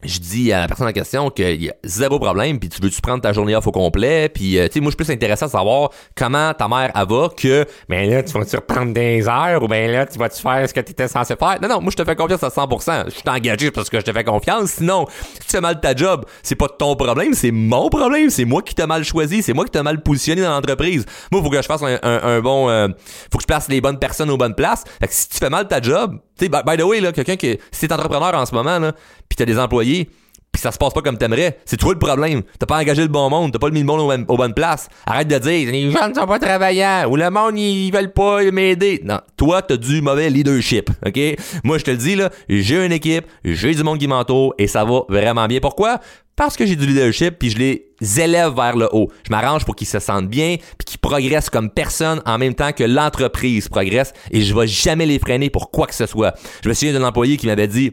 je 0.05 0.21
dis 0.21 0.53
à 0.53 0.61
la 0.61 0.69
personne 0.69 0.87
en 0.87 0.93
question 0.93 1.29
qu'il 1.31 1.63
y 1.63 1.71
a 1.71 1.75
zéro 1.83 2.21
problème, 2.21 2.61
puis 2.61 2.69
tu 2.69 2.81
veux-tu 2.81 3.01
prendre 3.01 3.21
ta 3.21 3.33
journée 3.33 3.57
off 3.57 3.67
au 3.67 3.73
complet, 3.73 4.29
puis 4.29 4.59
euh, 4.59 4.69
tu 4.69 4.75
sais, 4.75 4.81
moi 4.81 4.91
je 4.91 4.97
suis 4.97 5.05
plus 5.05 5.13
intéressé 5.13 5.45
à 5.45 5.49
savoir 5.49 5.91
comment 6.15 6.55
ta 6.55 6.69
mère 6.69 6.93
elle 6.95 7.07
que 7.37 7.67
ben 7.89 8.09
là, 8.09 8.23
tu 8.23 8.33
vas-tu 8.33 8.57
reprendre 8.57 8.93
des 8.93 9.27
heures 9.29 9.63
ou 9.63 9.67
ben 9.67 9.91
là, 9.91 10.07
tu 10.07 10.19
vas-tu 10.19 10.41
faire 10.41 10.69
ce 10.69 10.73
que 10.73 10.81
tu 10.81 10.93
étais 10.93 11.09
censé 11.09 11.35
faire? 11.35 11.59
Non, 11.61 11.69
non, 11.69 11.81
moi 11.81 11.91
je 11.91 11.97
te 11.97 12.05
fais 12.05 12.15
confiance 12.15 12.43
à 12.45 12.49
100%. 12.49 13.07
Je 13.07 13.11
suis 13.11 13.23
engagé 13.27 13.71
parce 13.71 13.91
que 13.91 13.99
je 13.99 14.05
te 14.05 14.13
fais 14.13 14.25
confiance. 14.25 14.71
Sinon, 14.71 15.07
si 15.35 15.41
tu 15.41 15.51
fais 15.51 15.61
mal 15.61 15.81
ta 15.81 15.97
job, 15.97 16.25
c'est 16.43 16.55
pas 16.55 16.69
ton 16.69 16.95
problème, 16.95 17.35
c'est 17.35 17.51
mon 17.51 17.89
problème. 17.89 18.31
C'est 18.31 18.45
moi 18.45 18.63
qui 18.63 18.75
t'ai 18.75 18.87
mal 18.87 19.05
choisi, 19.05 19.43
c'est 19.43 19.53
moi 19.53 19.65
qui 19.65 19.73
t'ai 19.73 19.83
mal 19.83 20.03
positionné 20.03 20.43
dans 20.43 20.51
l'entreprise. 20.51 21.07
Moi, 21.33 21.43
faut 21.43 21.51
que 21.51 21.61
je 21.61 21.67
fasse 21.67 21.83
un, 21.83 22.41
bon... 22.41 22.69
Euh, 22.69 22.89
faut 23.33 23.39
que 23.39 23.43
je 23.43 23.47
place 23.47 23.69
les 23.69 23.81
bonnes 23.81 23.99
personnes 23.99 24.31
aux 24.31 24.37
bonnes 24.37 24.55
places. 24.55 24.85
Fait 25.01 25.09
que 25.09 25.15
si 25.15 25.29
tu 25.29 25.39
fais 25.39 25.51
mal 25.51 25.67
ta 25.67 25.81
job, 25.81 26.19
tu 26.39 26.47
sais, 26.47 26.49
by, 26.49 26.77
the 26.77 26.85
way, 26.85 27.01
là, 27.01 27.13
quelqu'un 27.13 27.37
qui... 27.37 27.59
Si 27.71 27.87
t'es 27.87 27.93
entrepreneur 27.93 28.35
en 28.35 28.47
ce 28.47 28.55
moment, 28.55 28.79
là, 28.79 28.93
pis 29.29 29.37
t'as 29.37 29.45
des 29.45 29.59
employés, 29.59 30.09
puis 30.53 30.63
ça 30.63 30.73
se 30.73 30.79
passe 30.79 30.93
pas 30.93 31.03
comme 31.03 31.19
t'aimerais. 31.19 31.59
C'est 31.65 31.77
toi 31.77 31.93
le 31.93 31.99
problème. 31.99 32.43
T'as 32.59 32.67
pas 32.67 32.79
engagé 32.79 33.03
le 33.03 33.09
bon 33.09 33.29
monde, 33.29 33.53
t'as 33.53 33.59
pas 33.59 33.71
mis 33.71 33.81
le 33.81 33.87
monde 33.87 34.25
aux, 34.29 34.37
bonnes 34.37 34.55
places. 34.55 34.89
Arrête 35.07 35.29
de 35.29 35.39
dire 35.39 35.71
les 35.71 35.91
gens 35.91 36.09
ne 36.09 36.15
sont 36.15 36.27
pas 36.27 36.39
travaillants 36.39 37.09
ou 37.09 37.17
le 37.17 37.31
monde 37.31 37.59
ils 37.59 37.91
veulent 37.91 38.13
pas 38.13 38.43
m'aider. 38.51 39.01
Non, 39.05 39.21
toi 39.37 39.63
t'as 39.63 39.77
du 39.77 40.01
mauvais 40.01 40.31
leadership, 40.31 40.91
ok? 41.07 41.19
Moi 41.65 41.79
je 41.79 41.85
te 41.85 41.91
le 41.91 41.97
dis 41.97 42.17
là, 42.17 42.31
j'ai 42.49 42.85
une 42.85 42.93
équipe, 42.93 43.27
j'ai 43.45 43.75
du 43.75 43.83
monde 43.83 43.99
qui 43.99 44.09
m'entoure 44.09 44.55
et 44.59 44.67
ça 44.67 44.85
va 44.85 45.03
vraiment 45.09 45.47
bien. 45.47 45.61
Pourquoi? 45.61 46.01
Parce 46.39 46.57
que 46.57 46.65
j'ai 46.65 46.77
du 46.77 46.87
leadership 46.87 47.37
puis 47.37 47.51
je 47.51 47.59
les 47.59 48.21
élève 48.21 48.55
vers 48.55 48.77
le 48.77 48.89
haut. 48.93 49.11
Je 49.27 49.33
m'arrange 49.33 49.65
pour 49.65 49.75
qu'ils 49.75 49.89
se 49.89 49.99
sentent 49.99 50.29
bien 50.29 50.55
puis 50.79 50.85
qu'ils 50.87 51.01
progressent 51.01 51.51
comme 51.51 51.69
personne 51.69 52.23
en 52.27 52.39
même 52.39 52.55
temps 52.55 52.71
que 52.71 52.85
l'entreprise 52.85 53.69
progresse 53.69 54.13
et 54.31 54.43
je 54.43 54.55
vais 54.55 54.69
jamais 54.69 55.05
les 55.05 55.19
freiner 55.19 55.51
pour 55.51 55.73
quoi 55.73 55.89
que 55.89 55.97
ce 55.97 56.07
soit. 56.07 56.35
Je 56.63 56.69
me 56.69 56.75
souviens 56.75 56.93
d'un 56.93 57.05
employé 57.05 57.37
qui 57.37 57.49
m'avait 57.49 57.67
dit 57.67 57.91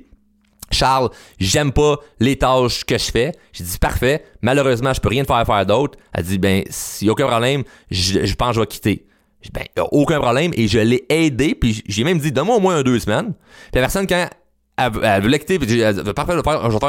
Charles, 0.69 1.09
j'aime 1.39 1.71
pas 1.71 1.97
les 2.19 2.35
tâches 2.35 2.83
que 2.83 2.99
je 2.99 3.11
fais. 3.11 3.31
J'ai 3.51 3.63
dit 3.63 3.79
parfait. 3.79 4.23
Malheureusement, 4.43 4.93
je 4.93 5.01
peux 5.01 5.09
rien 5.09 5.23
faire 5.23 5.43
faire 5.43 5.65
d'autre. 5.65 5.97
Elle 6.13 6.25
dit 6.25 6.37
ben 6.37 6.63
s'il 6.69 7.07
y 7.07 7.09
a 7.09 7.13
aucun 7.13 7.25
problème, 7.25 7.63
je, 7.89 8.35
pense 8.35 8.49
que 8.49 8.55
je 8.55 8.59
vais 8.59 8.67
quitter. 8.67 9.07
J'ai 9.41 9.49
dit 9.49 9.59
ben 9.75 9.85
aucun 9.91 10.19
problème 10.19 10.51
et 10.55 10.67
je 10.67 10.77
l'ai 10.77 11.03
aidé 11.09 11.55
puis 11.55 11.81
j'ai 11.87 12.03
même 12.03 12.19
dit 12.19 12.31
donne-moi 12.31 12.57
au 12.57 12.59
moins 12.59 12.75
un 12.75 12.83
deux 12.83 12.99
semaines. 12.99 13.33
Puis 13.71 13.71
la 13.73 13.81
personne 13.81 14.05
quand 14.05 14.29
elle, 14.77 14.91
elle 15.03 15.21
voulait 15.21 15.39
quitter, 15.39 15.59
puis 15.59 15.79
elle 15.79 16.03
dit 16.03 16.13
parfait, 16.13 16.33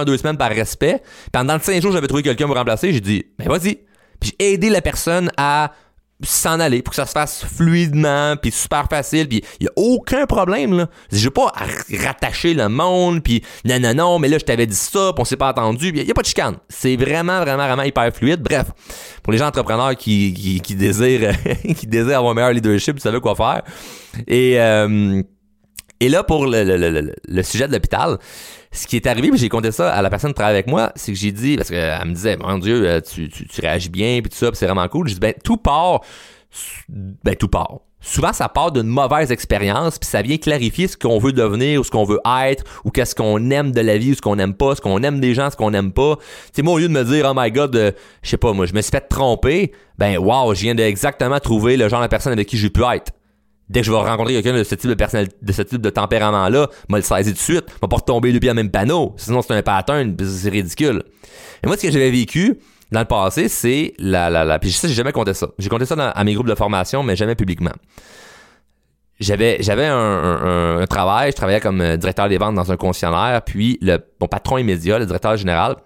deux 0.05 0.17
semaines 0.19 0.37
par 0.37 0.51
respect. 0.51 1.03
Pendant 1.33 1.59
cinq 1.59 1.81
jours, 1.81 1.93
j'avais 1.93 2.09
trouvé 2.09 2.23
quelqu'un 2.23 2.47
pour 2.47 2.57
remplacer. 2.57 2.93
J'ai 2.93 3.01
dit 3.01 3.27
ben 3.39 3.49
vas-y. 3.49 3.81
Puis 4.21 4.33
j'ai 4.39 4.53
aidé 4.53 4.71
la 4.71 4.81
personne 4.81 5.31
à 5.37 5.73
s'en 6.23 6.61
aller 6.61 6.81
pour 6.81 6.93
que 6.93 6.97
ça 6.97 7.05
se 7.05 7.13
fasse 7.13 7.45
fluidement 7.45 8.37
puis 8.41 8.51
super 8.51 8.87
facile 8.89 9.29
puis 9.29 9.45
il 9.61 9.65
y 9.65 9.69
a 9.69 9.73
aucun 9.77 10.25
problème 10.25 10.75
là 10.75 10.89
je 11.13 11.25
veux 11.25 11.31
pas 11.31 11.53
rattacher 12.03 12.55
le 12.55 12.71
monde 12.71 13.23
puis 13.23 13.43
non 13.67 13.79
non 13.79 13.93
non 13.93 14.19
mais 14.19 14.29
là 14.29 14.39
je 14.39 14.45
t'avais 14.45 14.67
dit 14.67 14.75
ça 14.75 15.13
puis 15.15 15.21
on 15.21 15.25
s'est 15.27 15.37
pas 15.37 15.51
entendu 15.51 15.89
il 15.95 16.03
y, 16.03 16.11
a 16.11 16.15
pas 16.15 16.23
de 16.23 16.27
chicane 16.27 16.57
c'est 16.71 16.97
vraiment 16.97 17.41
vraiment 17.41 17.67
vraiment 17.67 17.83
hyper 17.83 18.11
fluide 18.15 18.41
bref 18.41 18.69
pour 19.23 19.35
les 19.35 19.39
gens 19.39 19.49
entrepreneurs 19.49 19.95
qui, 19.95 20.33
qui, 20.33 20.61
qui 20.63 20.75
désirent 20.75 21.33
qui 21.77 21.87
désirent 21.87 22.17
avoir 22.17 22.33
un 22.33 22.35
meilleur 22.35 22.53
leadership 22.53 22.97
vous 22.97 23.03
savez 23.03 23.21
quoi 23.21 23.35
faire 23.35 23.63
et 24.27 24.59
euh, 24.59 25.23
et 26.01 26.09
là 26.09 26.23
pour 26.23 26.47
le, 26.47 26.65
le, 26.65 26.77
le, 26.77 27.15
le 27.27 27.43
sujet 27.43 27.67
de 27.69 27.73
l'hôpital 27.73 28.19
ce 28.77 28.87
qui 28.87 28.97
est 28.97 29.07
arrivé, 29.07 29.31
j'ai 29.35 29.49
compté 29.49 29.73
ça 29.73 29.93
à 29.93 30.03
la 30.03 30.11
personne 30.11 30.31
qui 30.31 30.35
travaille 30.35 30.55
avec 30.55 30.67
moi, 30.67 30.93
c'est 30.95 31.13
que 31.13 31.19
j'ai 31.19 31.33
dit, 31.33 31.57
parce 31.57 31.71
qu'elle 31.71 32.05
me 32.05 32.15
disait, 32.15 32.37
mon 32.37 32.59
Dieu, 32.59 32.87
euh, 32.87 33.01
tu, 33.01 33.29
tu, 33.29 33.47
tu 33.47 33.61
réagis 33.61 33.89
bien, 33.89 34.21
puis 34.21 34.31
tout 34.31 34.37
ça, 34.37 34.51
puis 34.51 34.59
c'est 34.59 34.67
vraiment 34.67 34.87
cool. 34.89 35.09
J'ai 35.09 35.15
dit, 35.15 35.21
ben, 35.21 35.35
tout 35.43 35.57
part, 35.57 36.01
ben, 36.89 37.35
tout 37.35 37.49
part. 37.49 37.81
Souvent, 38.01 38.33
ça 38.33 38.49
part 38.49 38.71
d'une 38.71 38.87
mauvaise 38.87 39.33
expérience, 39.33 39.99
puis 39.99 40.09
ça 40.09 40.23
vient 40.23 40.37
clarifier 40.37 40.87
ce 40.87 40.97
qu'on 40.97 41.19
veut 41.19 41.33
devenir, 41.33 41.81
ou 41.81 41.85
ce 41.85 41.91
qu'on 41.91 42.05
veut 42.05 42.21
être, 42.45 42.65
ou 42.85 42.91
qu'est-ce 42.91 43.15
qu'on 43.15 43.51
aime 43.51 43.73
de 43.73 43.81
la 43.81 43.99
vie, 43.99 44.13
ou 44.13 44.15
ce 44.15 44.21
qu'on 44.21 44.39
aime 44.39 44.55
pas, 44.55 44.77
ce 44.77 44.81
qu'on 44.81 45.03
aime 45.03 45.19
des 45.19 45.35
gens, 45.35 45.51
ce 45.51 45.57
qu'on 45.57 45.73
aime 45.73 45.93
pas. 45.93 46.17
Tu 46.55 46.63
moi, 46.63 46.75
au 46.75 46.79
lieu 46.79 46.89
de 46.89 46.93
me 46.93 47.03
dire, 47.03 47.27
oh 47.29 47.35
my 47.35 47.51
god, 47.51 47.75
euh, 47.75 47.91
je 48.23 48.31
sais 48.31 48.37
pas, 48.37 48.53
moi, 48.53 48.67
je 48.67 48.75
me 48.75 48.83
suis 48.83 48.91
fait 48.91 49.09
tromper, 49.09 49.73
ben, 49.99 50.19
wow, 50.19 50.55
je 50.55 50.61
viens 50.61 50.75
d'exactement 50.75 51.41
trouver 51.41 51.77
le 51.77 51.89
genre 51.89 52.03
de 52.03 52.07
personne 52.07 52.33
avec 52.33 52.47
qui 52.47 52.59
j'ai 52.59 52.71
pu 52.71 52.83
être 52.83 53.13
dès 53.69 53.81
que 53.81 53.87
je 53.87 53.91
vais 53.91 53.99
rencontrer 53.99 54.35
quelqu'un 54.35 54.57
de 54.57 54.65
ce 54.65 54.75
type 54.75 54.89
de 54.89 54.95
personnalité, 54.95 55.37
de 55.41 55.53
ce 55.53 55.63
type 55.63 55.81
de 55.81 55.91
tempérament-là, 55.91 56.69
m'a 56.89 56.99
le 56.99 57.03
saisir 57.03 57.33
tout 57.33 57.39
de 57.39 57.43
suite, 57.43 57.65
m'a 57.83 57.89
pas 57.89 57.97
retomber 57.97 58.33
le 58.33 58.39
pied 58.39 58.49
dans 58.49 58.55
le 58.55 58.63
même 58.63 58.71
panneau. 58.71 59.15
Sinon, 59.17 59.43
c'est 59.43 59.55
un 59.55 59.63
pattern, 59.63 60.17
c'est 60.25 60.49
ridicule. 60.51 61.03
Et 61.63 61.67
moi, 61.67 61.77
ce 61.77 61.83
que 61.83 61.91
j'avais 61.91 62.11
vécu 62.11 62.59
dans 62.93 63.01
le 63.01 63.07
passé, 63.07 63.49
c'est 63.49 63.95
la, 63.99 64.31
la, 64.31 64.45
la, 64.45 64.59
puis 64.59 64.71
ça, 64.71 64.89
j'ai 64.89 64.95
jamais 64.95 65.13
compté 65.13 65.35
ça. 65.35 65.49
J'ai 65.59 65.69
compté 65.69 65.87
ça 65.87 65.97
dans, 65.97 66.11
à 66.11 66.25
mes 66.25 66.35
groupes 66.35 66.49
de 66.49 66.55
formation, 66.55 67.03
mais 67.03 67.17
jamais 67.17 67.35
publiquement. 67.35 67.73
J'avais, 69.19 69.57
j'avais 69.61 69.87
un, 69.87 70.79
un, 70.81 70.87
travail, 70.87 71.31
je 71.31 71.37
travaillais 71.37 71.61
comme 71.61 71.81
euh, 71.81 71.97
directeur 71.97 72.29
des 72.29 72.37
ventes 72.37 72.55
dans 72.55 72.71
un 72.71 72.77
concessionnaire, 72.77 73.41
puis 73.43 73.79
le, 73.81 73.99
mon 74.21 74.29
patron 74.29 74.59
immédiat, 74.59 74.99
le 74.99 75.07
directeur 75.07 75.37
général, 75.39 75.77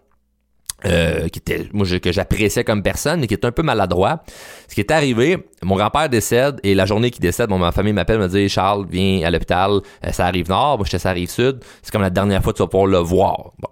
euh, 0.84 1.28
qui 1.28 1.38
était 1.38 1.68
moi 1.72 1.86
que 2.02 2.12
j'appréciais 2.12 2.64
comme 2.64 2.82
personne 2.82 3.20
mais 3.20 3.26
qui 3.26 3.34
était 3.34 3.46
un 3.46 3.52
peu 3.52 3.62
maladroit. 3.62 4.22
Ce 4.68 4.74
qui 4.74 4.80
est 4.80 4.90
arrivé, 4.90 5.38
mon 5.62 5.76
grand-père 5.76 6.08
décède 6.08 6.60
et 6.62 6.74
la 6.74 6.86
journée 6.86 7.10
qu'il 7.10 7.22
décède, 7.22 7.50
ma 7.50 7.72
famille 7.72 7.92
m'appelle 7.92 8.18
me 8.18 8.28
dit 8.28 8.48
Charles 8.48 8.86
viens 8.90 9.26
à 9.26 9.30
l'hôpital, 9.30 9.70
euh, 10.04 10.12
ça 10.12 10.26
arrive 10.26 10.48
nord, 10.48 10.78
moi 10.78 10.86
ça 10.86 11.10
arrive 11.10 11.30
sud, 11.30 11.60
c'est 11.82 11.92
comme 11.92 12.02
la 12.02 12.10
dernière 12.10 12.42
fois 12.42 12.52
que 12.52 12.58
tu 12.58 12.62
vas 12.62 12.68
pouvoir 12.68 12.86
le 12.86 12.98
voir. 12.98 13.52
Bon. 13.58 13.68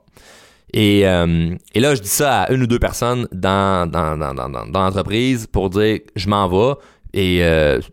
Et, 0.74 1.06
euh, 1.06 1.54
et 1.74 1.80
là 1.80 1.94
je 1.94 2.02
dis 2.02 2.08
ça 2.08 2.42
à 2.42 2.52
une 2.52 2.62
ou 2.62 2.66
deux 2.66 2.78
personnes 2.78 3.26
dans 3.32 3.90
dans, 3.90 4.16
dans, 4.18 4.34
dans, 4.34 4.48
dans 4.48 4.82
l'entreprise 4.82 5.46
pour 5.46 5.70
dire 5.70 6.00
je 6.14 6.28
m'en 6.28 6.48
vais 6.48 6.74
et 7.14 7.38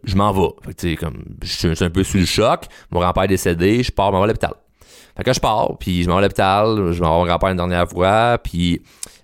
je 0.03 0.15
m'en 0.15 0.33
vais. 0.33 0.49
Fait 0.65 0.95
que, 0.95 0.99
comme 0.99 1.23
je 1.41 1.73
suis 1.73 1.83
un 1.83 1.89
peu 1.89 2.03
sous 2.03 2.17
le 2.17 2.25
choc, 2.25 2.65
mon 2.91 2.99
grand-père 2.99 3.23
est 3.23 3.29
décédé, 3.29 3.81
je 3.81 3.91
pars 3.91 4.11
m'en 4.11 4.19
vais 4.19 4.25
à 4.25 4.27
l'hôpital. 4.27 4.53
Fait 5.15 5.23
que 5.23 5.31
je 5.31 5.39
pars, 5.39 5.77
puis 5.79 6.03
je 6.03 6.09
m'en 6.09 6.15
vais 6.15 6.19
à 6.19 6.21
l'hôpital, 6.23 6.91
je 6.91 7.01
m'en 7.01 7.09
vais 7.09 7.15
à 7.15 7.19
mon 7.19 7.25
grand-père 7.25 7.49
une 7.49 7.57
dernière 7.57 7.87
fois, 7.87 8.37
puis 8.43 8.81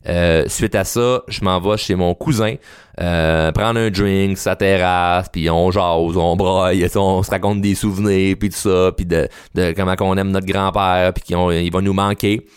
euh, 0.07 0.45
suite 0.47 0.75
à 0.75 0.85
ça, 0.85 1.23
je 1.27 1.43
m'en 1.43 1.59
vais 1.59 1.75
chez 1.75 1.95
mon 1.95 2.15
cousin, 2.15 2.55
euh, 3.01 3.51
prendre 3.51 3.77
un 3.77 3.89
drink, 3.89 4.37
sa 4.37 4.55
terrasse, 4.55 5.27
puis 5.29 5.49
on 5.49 5.69
jase, 5.69 6.15
on 6.15 6.37
broille, 6.37 6.87
on 6.95 7.23
se 7.23 7.29
raconte 7.29 7.59
des 7.59 7.75
souvenirs, 7.75 8.37
puis 8.39 8.49
tout 8.49 8.57
ça, 8.57 8.93
puis 8.95 9.05
de, 9.05 9.27
de 9.53 9.73
comment 9.75 9.95
on 9.99 10.15
aime 10.15 10.31
notre 10.31 10.47
grand-père, 10.47 11.11
puis 11.13 11.23
qu'il 11.23 11.71
va 11.71 11.81
nous 11.81 11.93
manquer. 11.93 12.47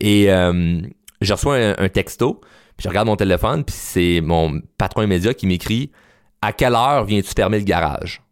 Et 0.00 0.32
euh, 0.32 0.80
je 1.20 1.32
reçois 1.32 1.56
un, 1.76 1.88
texto, 1.88 2.40
puis 2.76 2.84
je 2.84 2.88
regarde 2.88 3.08
mon 3.08 3.16
téléphone, 3.16 3.64
puis 3.64 3.74
c'est 3.76 4.20
mon 4.22 4.60
patron 4.78 5.02
immédiat 5.02 5.34
qui 5.34 5.48
m'écrit 5.48 5.90
«À 6.42 6.52
quelle 6.52 6.74
heure 6.74 7.04
viens-tu 7.04 7.32
fermer 7.34 7.58
le 7.58 7.64
garage?» 7.64 8.22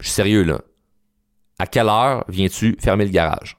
Je 0.00 0.06
suis 0.06 0.14
sérieux, 0.14 0.44
là 0.44 0.60
à 1.60 1.66
quelle 1.66 1.88
heure 1.88 2.24
viens-tu 2.28 2.76
fermer 2.80 3.04
le 3.04 3.10
garage? 3.10 3.56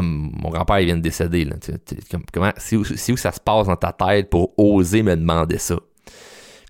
mon 0.00 0.50
grand-père 0.50 0.78
vient 0.78 0.96
de 0.96 1.00
décéder. 1.00 1.48
Comment, 2.32 2.52
c'est, 2.56 2.76
où, 2.76 2.84
ça 3.16 3.32
se 3.32 3.40
passe 3.40 3.66
dans 3.66 3.74
ta 3.74 3.92
tête 3.92 4.30
pour 4.30 4.56
oser 4.56 5.02
me 5.02 5.16
demander 5.16 5.58
ça? 5.58 5.76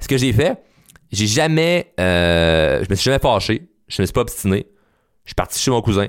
Ce 0.00 0.08
que 0.08 0.16
j'ai 0.16 0.32
fait, 0.32 0.62
j'ai 1.12 1.26
jamais. 1.26 1.92
Euh, 2.00 2.82
je 2.82 2.88
me 2.88 2.94
suis 2.94 3.04
jamais 3.04 3.18
fâché. 3.18 3.68
Je 3.86 4.00
me 4.00 4.06
suis 4.06 4.12
pas 4.14 4.22
obstiné. 4.22 4.66
Je 5.24 5.30
suis 5.30 5.34
parti 5.34 5.58
chez 5.58 5.70
mon 5.70 5.82
cousin. 5.82 6.06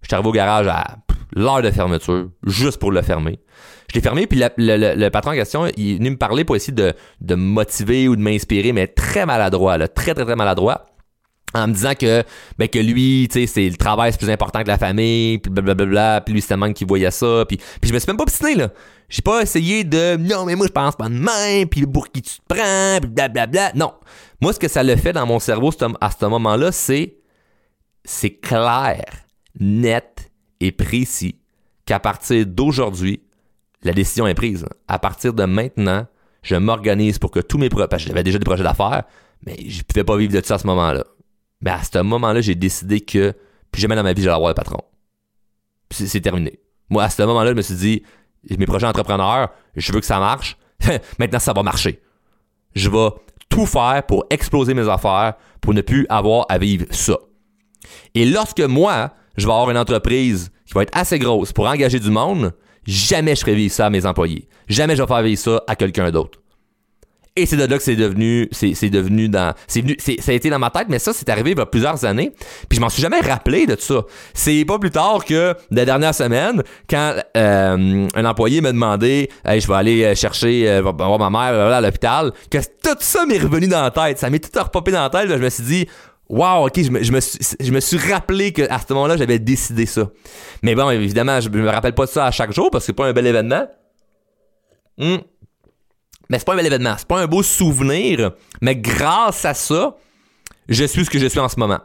Je 0.00 0.06
suis 0.06 0.14
arrivé 0.14 0.28
au 0.28 0.32
garage 0.32 0.66
à 0.66 0.96
l'heure 1.36 1.60
de 1.60 1.70
fermeture, 1.70 2.30
juste 2.44 2.78
pour 2.78 2.90
le 2.90 3.02
fermer. 3.02 3.38
Je 3.90 3.94
l'ai 3.96 4.00
fermé, 4.00 4.26
puis 4.26 4.42
le, 4.56 5.08
patron 5.10 5.32
en 5.32 5.34
question, 5.34 5.66
il 5.76 5.92
est 5.92 5.98
venu 5.98 6.10
me 6.10 6.16
parler 6.16 6.44
pour 6.44 6.56
essayer 6.56 6.72
de, 6.72 6.94
me 7.34 7.36
motiver 7.36 8.08
ou 8.08 8.16
de 8.16 8.22
m'inspirer, 8.22 8.72
mais 8.72 8.86
très 8.86 9.26
maladroit, 9.26 9.78
très, 9.88 10.14
très, 10.14 10.24
très 10.24 10.36
maladroit. 10.36 10.86
En 11.54 11.68
me 11.68 11.72
disant 11.72 11.94
que 11.94 12.24
ben 12.58 12.68
que 12.68 12.78
lui 12.78 13.28
tu 13.30 13.40
sais 13.40 13.46
c'est 13.46 13.68
le 13.68 13.76
travail 13.76 14.12
c'est 14.12 14.18
plus 14.18 14.30
important 14.30 14.62
que 14.62 14.68
la 14.68 14.78
famille 14.78 15.38
puis 15.38 15.50
blablabla 15.50 16.22
puis 16.22 16.34
lui 16.34 16.40
c'est 16.40 16.48
tellement 16.48 16.72
qu'il 16.72 16.86
voyait 16.86 17.10
ça 17.10 17.44
puis 17.46 17.58
puis 17.80 17.88
je 17.88 17.94
me 17.94 17.98
suis 17.98 18.06
même 18.08 18.16
pas 18.16 18.24
obstiné 18.24 18.54
là. 18.54 18.70
J'ai 19.08 19.22
pas 19.22 19.42
essayé 19.42 19.84
de 19.84 20.16
non 20.16 20.46
mais 20.46 20.54
moi 20.54 20.66
je 20.66 20.72
pense 20.72 20.96
pas 20.96 21.08
de 21.08 21.14
même 21.14 21.68
puis 21.68 21.86
pour 21.86 22.10
qui 22.10 22.22
tu 22.22 22.36
te 22.36 22.54
prends 22.54 22.98
puis 23.00 23.10
blablabla. 23.10 23.72
Non. 23.74 23.92
Moi 24.40 24.52
ce 24.52 24.58
que 24.58 24.68
ça 24.68 24.82
le 24.82 24.96
fait 24.96 25.12
dans 25.12 25.26
mon 25.26 25.38
cerveau 25.38 25.70
à 26.00 26.10
ce 26.10 26.26
moment 26.26 26.56
là 26.56 26.72
c'est 26.72 27.16
c'est 28.04 28.34
clair 28.34 29.04
net 29.60 30.30
et 30.60 30.72
précis 30.72 31.36
qu'à 31.84 32.00
partir 32.00 32.46
d'aujourd'hui 32.46 33.22
la 33.82 33.92
décision 33.92 34.26
est 34.26 34.34
prise. 34.34 34.64
À 34.88 34.98
partir 34.98 35.34
de 35.34 35.44
maintenant 35.44 36.06
je 36.42 36.56
m'organise 36.56 37.18
pour 37.18 37.30
que 37.30 37.40
tous 37.40 37.58
mes 37.58 37.68
projets 37.68 37.88
parce 37.88 38.02
que 38.02 38.08
j'avais 38.08 38.24
déjà 38.24 38.38
des 38.38 38.44
projets 38.44 38.64
d'affaires 38.64 39.04
mais 39.44 39.56
je 39.68 39.82
pouvais 39.82 40.04
pas 40.04 40.16
vivre 40.16 40.32
de 40.32 40.44
ça 40.44 40.54
à 40.54 40.58
ce 40.58 40.66
moment-là 40.68 41.04
mais 41.62 41.70
à 41.70 41.82
ce 41.82 41.98
moment-là, 41.98 42.40
j'ai 42.40 42.54
décidé 42.54 43.00
que 43.00 43.34
plus 43.70 43.80
jamais 43.80 43.96
dans 43.96 44.02
ma 44.02 44.12
vie, 44.12 44.22
j'allais 44.22 44.34
avoir 44.34 44.50
le 44.50 44.54
patron. 44.54 44.78
C'est 45.90 46.20
terminé. 46.20 46.58
Moi, 46.90 47.04
à 47.04 47.10
ce 47.10 47.22
moment-là, 47.22 47.50
je 47.50 47.56
me 47.56 47.62
suis 47.62 47.74
dit, 47.74 48.02
mes 48.58 48.66
projets 48.66 48.86
entrepreneurs, 48.86 49.50
je 49.76 49.92
veux 49.92 50.00
que 50.00 50.06
ça 50.06 50.18
marche. 50.18 50.56
Maintenant, 51.18 51.38
ça 51.38 51.52
va 51.52 51.62
marcher. 51.62 52.02
Je 52.74 52.90
vais 52.90 53.08
tout 53.48 53.66
faire 53.66 54.02
pour 54.06 54.24
exploser 54.30 54.74
mes 54.74 54.88
affaires, 54.88 55.34
pour 55.60 55.74
ne 55.74 55.80
plus 55.80 56.06
avoir 56.08 56.46
à 56.48 56.58
vivre 56.58 56.86
ça. 56.90 57.18
Et 58.14 58.24
lorsque 58.24 58.60
moi, 58.60 59.12
je 59.36 59.46
vais 59.46 59.52
avoir 59.52 59.70
une 59.70 59.78
entreprise 59.78 60.50
qui 60.66 60.74
va 60.74 60.82
être 60.82 60.96
assez 60.96 61.18
grosse 61.18 61.52
pour 61.52 61.66
engager 61.66 62.00
du 62.00 62.10
monde, 62.10 62.52
jamais 62.86 63.34
je 63.34 63.40
ferai 63.40 63.54
vivre 63.54 63.72
ça 63.72 63.86
à 63.86 63.90
mes 63.90 64.06
employés. 64.06 64.48
Jamais 64.68 64.96
je 64.96 65.02
vais 65.02 65.08
faire 65.08 65.22
vivre 65.22 65.40
ça 65.40 65.62
à 65.66 65.76
quelqu'un 65.76 66.10
d'autre. 66.10 66.41
Et 67.34 67.46
c'est 67.46 67.56
de 67.56 67.64
là 67.64 67.78
que 67.78 67.82
c'est 67.82 67.96
devenu, 67.96 68.46
c'est, 68.52 68.90
devenu 68.90 69.30
dans, 69.30 69.54
c'est 69.66 69.80
venu, 69.80 69.96
c'est, 69.98 70.20
ça 70.20 70.32
a 70.32 70.34
été 70.34 70.50
dans 70.50 70.58
ma 70.58 70.68
tête, 70.68 70.88
mais 70.90 70.98
ça, 70.98 71.14
c'est 71.14 71.30
arrivé 71.30 71.52
il 71.52 71.58
y 71.58 71.60
a 71.60 71.64
plusieurs 71.64 72.04
années. 72.04 72.30
Puis 72.68 72.76
je 72.76 72.80
m'en 72.80 72.90
suis 72.90 73.00
jamais 73.00 73.20
rappelé 73.20 73.64
de 73.64 73.74
tout 73.74 73.80
ça. 73.80 74.02
C'est 74.34 74.66
pas 74.66 74.78
plus 74.78 74.90
tard 74.90 75.24
que 75.24 75.54
la 75.70 75.84
dernière 75.86 76.14
semaine, 76.14 76.62
quand 76.90 77.14
euh, 77.38 78.06
un 78.14 78.24
employé 78.26 78.60
m'a 78.60 78.72
demandé, 78.72 79.30
hey, 79.46 79.62
je 79.62 79.68
vais 79.68 79.74
aller 79.74 80.04
euh, 80.04 80.14
chercher, 80.14 80.68
euh, 80.68 80.82
voir 80.82 81.18
ma 81.18 81.30
mère 81.30 81.58
à 81.72 81.80
l'hôpital, 81.80 82.32
que 82.50 82.58
tout 82.58 82.98
ça 83.00 83.24
m'est 83.24 83.38
revenu 83.38 83.66
dans 83.66 83.82
la 83.82 83.90
tête. 83.90 84.18
Ça 84.18 84.28
m'est 84.28 84.38
tout 84.38 84.62
repopé 84.62 84.90
dans 84.90 85.02
la 85.02 85.08
tête. 85.08 85.30
je 85.30 85.34
me 85.34 85.48
suis 85.48 85.64
dit, 85.64 85.86
Wow, 86.28 86.66
ok, 86.66 86.82
je 86.82 86.90
me, 86.90 87.02
je 87.02 87.12
me, 87.12 87.20
suis, 87.20 87.38
je 87.60 87.72
me 87.72 87.80
suis 87.80 87.98
rappelé 87.98 88.52
qu'à 88.52 88.78
ce 88.78 88.92
moment-là, 88.92 89.16
j'avais 89.16 89.38
décidé 89.38 89.86
ça. 89.86 90.10
Mais 90.62 90.74
bon, 90.74 90.88
évidemment, 90.90 91.40
je 91.40 91.48
me 91.48 91.68
rappelle 91.68 91.94
pas 91.94 92.06
de 92.06 92.10
ça 92.10 92.26
à 92.26 92.30
chaque 92.30 92.52
jour 92.52 92.70
parce 92.70 92.84
que 92.84 92.86
c'est 92.86 92.92
pas 92.92 93.06
un 93.06 93.12
bel 93.12 93.26
événement. 93.26 93.66
Hmm. 94.98 95.16
Mais 96.32 96.38
c'est 96.38 96.46
pas 96.46 96.54
un 96.54 96.56
bel 96.56 96.64
événement, 96.64 96.94
c'est 96.96 97.06
pas 97.06 97.20
un 97.20 97.26
beau 97.26 97.42
souvenir, 97.42 98.32
mais 98.62 98.74
grâce 98.74 99.44
à 99.44 99.52
ça, 99.52 99.98
je 100.66 100.82
suis 100.86 101.04
ce 101.04 101.10
que 101.10 101.18
je 101.18 101.26
suis 101.26 101.38
en 101.38 101.50
ce 101.50 101.60
moment. 101.60 101.80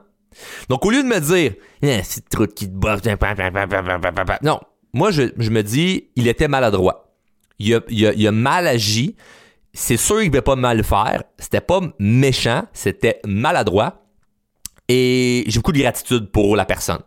Donc 0.70 0.86
au 0.86 0.90
lieu 0.90 1.04
de 1.04 1.08
me 1.10 1.20
dire 1.20 1.56
eh, 1.82 2.00
c'est 2.02 2.30
trop 2.30 2.48
qui 2.48 2.70
te 2.70 4.46
non, 4.46 4.62
moi 4.94 5.12
je, 5.12 5.24
me 5.50 5.62
dis 5.64 6.12
il 6.16 6.30
était 6.30 6.48
maladroit. 6.48 7.14
Il 7.60 7.76
a, 7.76 7.82
il 7.90 8.26
a, 8.26 8.32
mal 8.32 8.68
agi. 8.68 9.18
C'est 9.74 9.98
sûr 9.98 10.22
qu'il 10.22 10.32
ne 10.32 10.40
pas 10.40 10.56
mal 10.56 10.82
faire. 10.86 11.24
C'était 11.38 11.60
pas 11.60 11.82
méchant, 12.00 12.64
c'était 12.72 13.20
maladroit. 13.26 14.06
Et 14.88 15.44
j'ai 15.48 15.60
beaucoup 15.60 15.74
de 15.74 15.80
gratitude 15.80 16.32
pour 16.32 16.56
la 16.56 16.64
personne. 16.64 17.02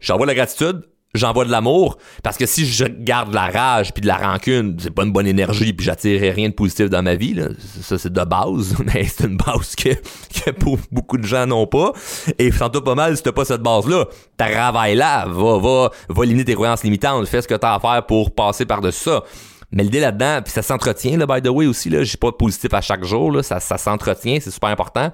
J'envoie 0.00 0.24
la 0.24 0.34
gratitude, 0.34 0.84
j'envoie 1.14 1.44
de 1.44 1.50
l'amour 1.50 1.96
parce 2.22 2.36
que 2.36 2.44
si 2.46 2.66
je 2.66 2.84
garde 2.84 3.30
de 3.30 3.34
la 3.34 3.48
rage 3.48 3.92
puis 3.94 4.02
de 4.02 4.06
la 4.06 4.16
rancune 4.16 4.76
c'est 4.78 4.90
pas 4.90 5.04
une 5.04 5.12
bonne 5.12 5.26
énergie 5.26 5.72
puis 5.72 5.86
j'attire 5.86 6.34
rien 6.34 6.50
de 6.50 6.54
positif 6.54 6.90
dans 6.90 7.02
ma 7.02 7.14
vie 7.14 7.34
là. 7.34 7.48
ça 7.82 7.98
c'est 7.98 8.12
de 8.12 8.24
base 8.24 8.76
mais 8.84 9.04
c'est 9.04 9.24
une 9.24 9.36
base 9.38 9.74
que, 9.74 9.94
que 9.94 10.50
beaucoup 10.90 11.16
de 11.16 11.26
gens 11.26 11.46
n'ont 11.46 11.66
pas. 11.66 11.92
Et 12.38 12.50
sens-toi 12.52 12.84
pas 12.84 12.94
mal 12.94 13.16
si 13.16 13.22
t'as 13.22 13.32
pas 13.32 13.44
cette 13.44 13.62
base 13.62 13.86
là 13.88 14.06
travaille 14.36 14.96
là 14.96 15.26
va 15.26 15.58
va 15.58 15.90
va 16.08 16.24
limiter 16.24 16.46
tes 16.46 16.54
croyances 16.54 16.84
limitantes. 16.84 17.26
Fais 17.26 17.42
ce 17.42 17.48
que 17.48 17.54
t'as 17.54 17.74
à 17.74 17.80
faire 17.80 18.04
pour 18.06 18.34
passer 18.34 18.66
par 18.66 18.80
dessus 18.80 19.04
ça. 19.04 19.24
Mais 19.72 19.82
l'idée 19.82 20.00
là-dedans 20.00 20.40
puis 20.42 20.52
ça 20.52 20.62
s'entretient 20.62 21.16
là 21.16 21.26
by 21.26 21.40
the 21.40 21.50
way 21.50 21.66
aussi 21.66 21.88
là. 21.88 22.04
J'ai 22.04 22.18
pas 22.18 22.32
positif 22.32 22.72
à 22.74 22.82
chaque 22.82 23.04
jour 23.04 23.32
là. 23.32 23.42
Ça, 23.42 23.60
ça 23.60 23.78
s'entretient 23.78 24.38
c'est 24.42 24.50
super 24.50 24.68
important 24.68 25.10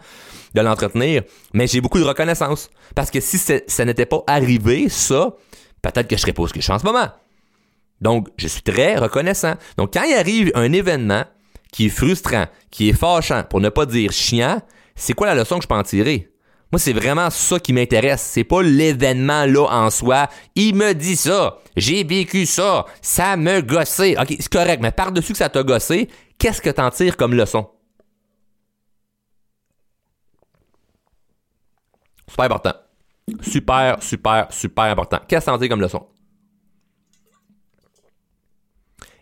de 0.55 0.61
l'entretenir. 0.61 1.23
Mais 1.53 1.67
j'ai 1.67 1.81
beaucoup 1.81 1.99
de 1.99 2.05
reconnaissance. 2.05 2.71
Parce 2.95 3.11
que 3.11 3.21
si 3.21 3.39
ça 3.39 3.85
n'était 3.85 4.07
pas 4.07 4.23
arrivé 4.27 4.89
ça 4.89 5.35
peut-être 5.93 6.09
que 6.09 6.17
je 6.17 6.21
serais 6.21 6.33
pas 6.33 6.45
que 6.45 6.51
je 6.55 6.61
suis 6.61 6.73
en 6.73 6.79
ce 6.79 6.85
moment. 6.85 7.09
Donc, 8.01 8.29
je 8.37 8.49
suis 8.49 8.63
très 8.63 8.97
reconnaissant. 8.97 9.55
Donc, 9.77 9.95
quand 9.95 10.03
il 10.03 10.15
arrive 10.15 10.53
un 10.55 10.73
événement 10.73 11.25
qui 11.73 11.87
est 11.87 11.91
frustrant, 11.91 12.47
qui 12.71 12.89
est 12.89 12.93
fâchant, 12.93 13.45
pour 13.49 13.61
ne 13.61 13.69
pas 13.69 13.87
dire 13.87 14.13
chiant, 14.13 14.61
c'est 14.95 15.13
quoi 15.13 15.27
la 15.27 15.35
leçon 15.35 15.57
que 15.57 15.63
je 15.63 15.69
peux 15.69 15.75
en 15.75 15.83
tirer? 15.83 16.31
Moi, 16.73 16.79
c'est 16.79 16.93
vraiment 16.93 17.31
ça 17.31 17.61
qui 17.61 17.73
m'intéresse. 17.73 18.21
C'est 18.21 18.45
pas 18.45 18.63
l'événement 18.63 19.47
là 19.47 19.67
en 19.71 19.91
soi. 19.91 20.29
Il 20.57 20.75
me 20.75 20.93
dit 20.93 21.17
ça. 21.17 21.59
J'ai 21.77 22.03
vécu 22.05 22.47
ça. 22.47 22.87
Ça 23.01 23.37
me 23.37 23.61
gossé. 23.61 24.17
OK, 24.21 24.37
c'est 24.39 24.53
correct, 24.53 24.83
mais 24.83 24.91
par-dessus 24.91 25.33
que 25.33 25.39
ça 25.39 25.49
t'a 25.49 25.63
gossé, 25.63 26.09
qu'est-ce 26.39 26.61
que 26.61 26.71
t'en 26.71 26.91
tires 26.91 27.17
comme 27.17 27.35
leçon? 27.35 27.69
Super 32.29 32.47
important. 32.47 32.73
Super, 33.41 34.03
super, 34.03 34.49
super 34.51 34.85
important. 34.85 35.19
Qu'est-ce 35.27 35.47
que 35.47 35.59
ça 35.59 35.69
comme 35.69 35.81
leçon? 35.81 36.07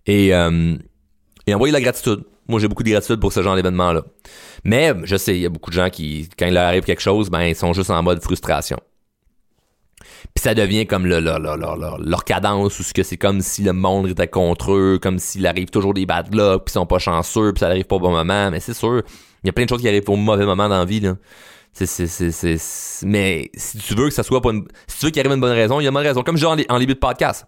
Et, 0.07 0.35
euh, 0.35 0.77
et 1.47 1.55
envoyer 1.55 1.73
la 1.73 1.81
gratitude. 1.81 2.25
Moi, 2.49 2.59
j'ai 2.59 2.67
beaucoup 2.67 2.83
de 2.83 2.91
gratitude 2.91 3.21
pour 3.21 3.33
ce 3.33 3.43
genre 3.43 3.55
d'événement-là. 3.55 4.03
Mais 4.65 4.93
je 5.05 5.17
sais, 5.17 5.37
il 5.37 5.43
y 5.43 5.47
a 5.47 5.49
beaucoup 5.49 5.71
de 5.71 5.77
gens 5.77 5.91
qui, 5.91 6.29
quand 6.37 6.47
il 6.47 6.55
leur 6.55 6.65
arrive 6.65 6.83
quelque 6.83 7.01
chose, 7.01 7.31
ben, 7.31 7.43
ils 7.43 7.55
sont 7.55 7.73
juste 7.73 7.91
en 7.91 8.03
mode 8.03 8.21
frustration. 8.21 8.79
Puis 10.35 10.43
ça 10.43 10.55
devient 10.55 10.87
comme 10.87 11.07
le, 11.07 11.21
leur 11.21 12.25
cadence, 12.25 12.79
ou 12.81 12.83
ce 12.83 12.93
que 12.93 13.03
c'est 13.03 13.17
comme 13.17 13.41
si 13.41 13.62
le 13.62 13.73
monde 13.73 14.09
était 14.09 14.29
contre 14.29 14.73
eux, 14.73 14.99
comme 15.01 15.19
s'il 15.19 15.47
arrive 15.47 15.71
toujours 15.71 15.95
des 15.95 16.07
bad 16.07 16.35
luck, 16.35 16.65
puis 16.65 16.71
ils 16.71 16.75
sont 16.75 16.87
pas 16.87 16.99
chanceux, 16.99 17.53
puis 17.53 17.61
ça 17.61 17.67
arrive 17.67 17.85
pas 17.85 17.97
au 17.97 18.01
bon 18.01 18.11
moment. 18.11 18.51
Mais 18.51 18.59
c'est 18.59 18.75
sûr, 18.75 19.03
il 19.45 19.47
y 19.47 19.51
a 19.51 19.53
plein 19.53 19.65
de 19.65 19.69
choses 19.69 19.81
qui 19.81 19.88
arrivent 19.88 20.09
au 20.09 20.17
mauvais 20.17 20.45
moment 20.45 20.69
dans 20.69 20.79
la 20.79 20.85
vie. 20.85 21.01
Là. 21.01 21.17
Mais 21.74 23.50
si 23.54 23.78
tu 23.78 23.94
veux 23.94 24.08
que 24.08 24.14
ça 24.14 24.22
soit 24.22 24.40
pas 24.40 24.50
une, 24.50 24.66
si 24.87 24.98
tu 24.98 25.06
veux 25.06 25.11
qu'il 25.11 25.20
arrive 25.20 25.32
une 25.32 25.40
bonne 25.40 25.52
raison, 25.52 25.80
il 25.80 25.85
y 25.85 25.87
a 25.87 25.88
une 25.88 25.94
bonne 25.94 26.06
raison. 26.06 26.22
Comme 26.22 26.37
je 26.37 26.46
dis 26.46 26.66
en, 26.68 26.78
début 26.78 26.94
de 26.94 26.98
podcast. 26.98 27.46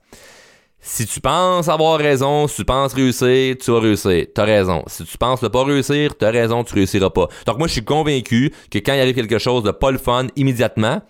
Si 0.80 1.06
tu 1.06 1.20
penses 1.20 1.68
avoir 1.68 1.98
raison, 1.98 2.46
si 2.46 2.56
tu 2.56 2.64
penses 2.64 2.92
réussir, 2.92 3.56
tu 3.58 3.70
vas 3.70 3.80
réussir. 3.80 4.26
T'as 4.34 4.44
raison. 4.44 4.82
Si 4.86 5.04
tu 5.04 5.16
penses 5.16 5.40
ne 5.42 5.48
pas 5.48 5.64
réussir, 5.64 6.14
t'as 6.16 6.30
raison, 6.30 6.62
tu 6.62 6.74
réussiras 6.74 7.10
pas. 7.10 7.28
Donc 7.46 7.58
moi, 7.58 7.68
je 7.68 7.72
suis 7.72 7.84
convaincu 7.84 8.52
que 8.70 8.78
quand 8.78 8.92
il 8.92 9.00
arrive 9.00 9.14
quelque 9.14 9.38
chose 9.38 9.62
de 9.62 9.70
pas 9.70 9.90
le 9.90 9.98
fun 9.98 10.26
immédiatement, 10.36 11.00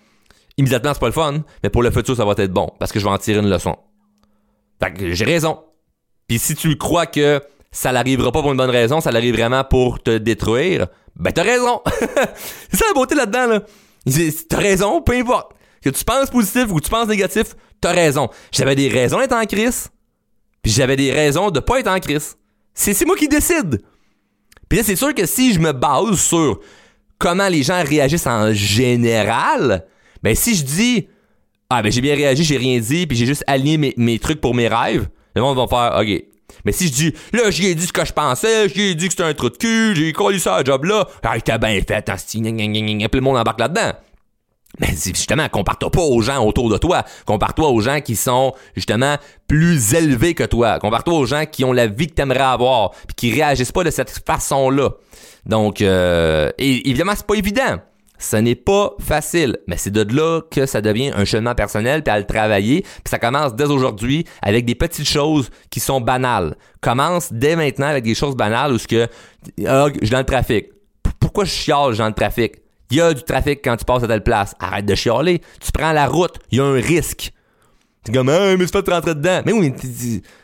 immédiatement 0.57 0.93
c'est 0.93 0.99
pas 0.99 1.07
le 1.07 1.11
fun, 1.11 1.43
mais 1.61 1.69
pour 1.69 1.83
le 1.83 1.91
futur, 1.91 2.15
ça 2.15 2.23
va 2.23 2.33
être 2.37 2.53
bon 2.53 2.69
parce 2.79 2.93
que 2.93 2.99
je 2.99 3.05
vais 3.05 3.11
en 3.11 3.17
tirer 3.17 3.39
une 3.39 3.49
leçon. 3.49 3.75
Fait 4.81 4.93
que 4.93 5.13
j'ai 5.13 5.25
raison. 5.25 5.59
Puis 6.27 6.39
si 6.39 6.55
tu 6.55 6.77
crois 6.77 7.05
que 7.05 7.41
ça 7.71 7.91
n'arrivera 7.91 8.31
pas 8.31 8.41
pour 8.41 8.51
une 8.51 8.57
bonne 8.57 8.69
raison, 8.69 9.01
ça 9.01 9.11
l'arrive 9.11 9.35
vraiment 9.35 9.63
pour 9.63 10.01
te 10.01 10.17
détruire, 10.17 10.87
ben 11.15 11.31
t'as 11.31 11.43
raison. 11.43 11.81
c'est 12.69 12.77
ça 12.77 12.85
la 12.87 12.93
beauté 12.93 13.15
là-dedans, 13.15 13.47
là. 13.47 13.61
T'as 14.49 14.57
raison, 14.57 15.01
peu 15.01 15.13
importe. 15.13 15.53
Que 15.81 15.89
tu 15.89 16.03
penses 16.03 16.29
positif 16.29 16.65
ou 16.69 16.75
que 16.75 16.83
tu 16.83 16.89
penses 16.89 17.07
négatif, 17.07 17.55
t'as 17.79 17.91
raison. 17.91 18.29
J'avais 18.51 18.75
des 18.75 18.89
raisons 18.89 19.19
d'être 19.19 19.35
en 19.35 19.45
crise, 19.45 19.89
puis 20.61 20.71
j'avais 20.71 20.95
des 20.95 21.11
raisons 21.11 21.51
de 21.51 21.59
pas 21.59 21.79
être 21.79 21.89
en 21.89 21.99
crise. 21.99 22.35
C'est 22.73 23.05
moi 23.05 23.15
qui 23.15 23.27
décide. 23.27 23.83
Puis 24.67 24.79
là, 24.79 24.83
c'est 24.83 24.95
sûr 24.95 25.13
que 25.13 25.25
si 25.25 25.53
je 25.53 25.59
me 25.59 25.71
base 25.71 26.19
sur 26.19 26.59
comment 27.19 27.47
les 27.47 27.63
gens 27.63 27.83
réagissent 27.83 28.27
en 28.27 28.51
général, 28.51 29.85
ben 30.23 30.35
si 30.35 30.55
je 30.55 30.63
dis 30.63 31.07
ah 31.69 31.81
ben 31.81 31.91
j'ai 31.91 32.01
bien 32.01 32.15
réagi, 32.15 32.43
j'ai 32.43 32.57
rien 32.57 32.79
dit, 32.79 33.07
puis 33.07 33.17
j'ai 33.17 33.25
juste 33.25 33.43
aligné 33.47 33.77
mes, 33.77 33.93
mes, 33.97 34.19
trucs 34.19 34.41
pour 34.41 34.53
mes 34.53 34.67
rêves, 34.67 35.07
les 35.35 35.41
gens 35.41 35.53
vont 35.53 35.67
faire 35.67 35.97
OK, 35.99 36.23
mais 36.65 36.71
si 36.71 36.87
je 36.87 36.93
dis, 36.93 37.13
là, 37.31 37.51
j'ai 37.51 37.75
dit 37.75 37.85
ce 37.85 37.93
que 37.93 38.05
je 38.05 38.13
pensais, 38.13 38.67
j'ai 38.69 38.95
dit 38.95 39.07
que 39.07 39.13
c'était 39.13 39.23
un 39.23 39.33
trou 39.33 39.49
de 39.49 39.57
cul, 39.57 39.95
j'ai 39.95 40.11
collé 40.13 40.39
ça 40.39 40.55
à 40.55 40.63
job 40.63 40.85
là, 40.85 41.07
ah, 41.23 41.39
t'as 41.39 41.57
bien 41.57 41.79
fait, 41.87 42.09
hein, 42.09 42.15
puis 42.17 42.41
le 42.41 43.21
monde 43.21 43.37
embarque 43.37 43.59
là-dedans. 43.59 43.93
Mais 44.79 44.89
justement, 44.89 45.47
compare-toi 45.47 45.89
pas 45.89 46.01
aux 46.01 46.21
gens 46.21 46.43
autour 46.45 46.69
de 46.69 46.77
toi. 46.77 47.03
Compare-toi 47.25 47.69
aux 47.69 47.79
gens 47.79 48.01
qui 48.01 48.15
sont 48.15 48.53
justement 48.75 49.15
plus 49.47 49.93
élevés 49.93 50.33
que 50.33 50.43
toi. 50.43 50.79
Compare-toi 50.79 51.13
aux 51.13 51.25
gens 51.25 51.45
qui 51.45 51.63
ont 51.63 51.71
la 51.71 51.87
vie 51.87 52.07
que 52.07 52.13
t'aimerais 52.13 52.39
avoir, 52.41 52.91
puis 52.91 53.15
qui 53.15 53.33
réagissent 53.33 53.71
pas 53.71 53.83
de 53.83 53.89
cette 53.91 54.23
façon-là. 54.25 54.89
Donc, 55.45 55.81
euh, 55.81 56.51
évidemment, 56.57 57.13
c'est 57.15 57.25
pas 57.25 57.35
évident. 57.35 57.77
Ce 58.17 58.37
n'est 58.37 58.55
pas 58.55 58.93
facile, 58.99 59.57
mais 59.67 59.77
c'est 59.77 59.91
de 59.91 60.15
là 60.15 60.41
que 60.49 60.65
ça 60.65 60.81
devient 60.81 61.11
un 61.15 61.25
cheminement 61.25 61.55
personnel, 61.55 62.03
puis 62.03 62.13
à 62.13 62.19
le 62.19 62.25
travailler, 62.25 62.81
puis 62.81 63.09
ça 63.09 63.19
commence 63.19 63.55
dès 63.55 63.65
aujourd'hui 63.65 64.25
avec 64.41 64.65
des 64.65 64.75
petites 64.75 65.07
choses 65.07 65.49
qui 65.69 65.79
sont 65.79 66.01
banales. 66.01 66.55
Commence 66.81 67.31
dès 67.31 67.55
maintenant 67.55 67.87
avec 67.87 68.03
des 68.03 68.15
choses 68.15 68.35
banales 68.35 68.73
où 68.73 68.77
ce 68.77 68.87
que 68.87 69.07
ah, 69.67 69.87
je 69.93 70.05
suis 70.05 70.09
dans 70.09 70.19
le 70.19 70.25
trafic. 70.25 70.69
Pourquoi 71.19 71.45
je 71.45 71.51
chiale 71.51 71.95
dans 71.97 72.07
le 72.07 72.13
trafic? 72.13 72.53
Il 72.91 72.97
y 72.97 73.01
a 73.01 73.13
du 73.13 73.23
trafic 73.23 73.61
quand 73.63 73.75
tu 73.77 73.85
passes 73.85 74.03
à 74.03 74.07
telle 74.07 74.23
place. 74.23 74.53
Arrête 74.59 74.85
de 74.85 74.95
chialer. 74.95 75.41
Tu 75.59 75.71
prends 75.71 75.91
la 75.91 76.07
route, 76.07 76.35
il 76.51 76.59
y 76.59 76.61
a 76.61 76.65
un 76.65 76.79
risque. 76.79 77.31
Tu 78.05 78.11
comme, 78.11 78.27
mais 78.27 78.57
tu 78.57 78.67
fais 78.67 78.83
te 78.83 78.91
rentrer 78.91 79.15
dedans. 79.15 79.41
Mais 79.45 79.51
oui, 79.51 79.73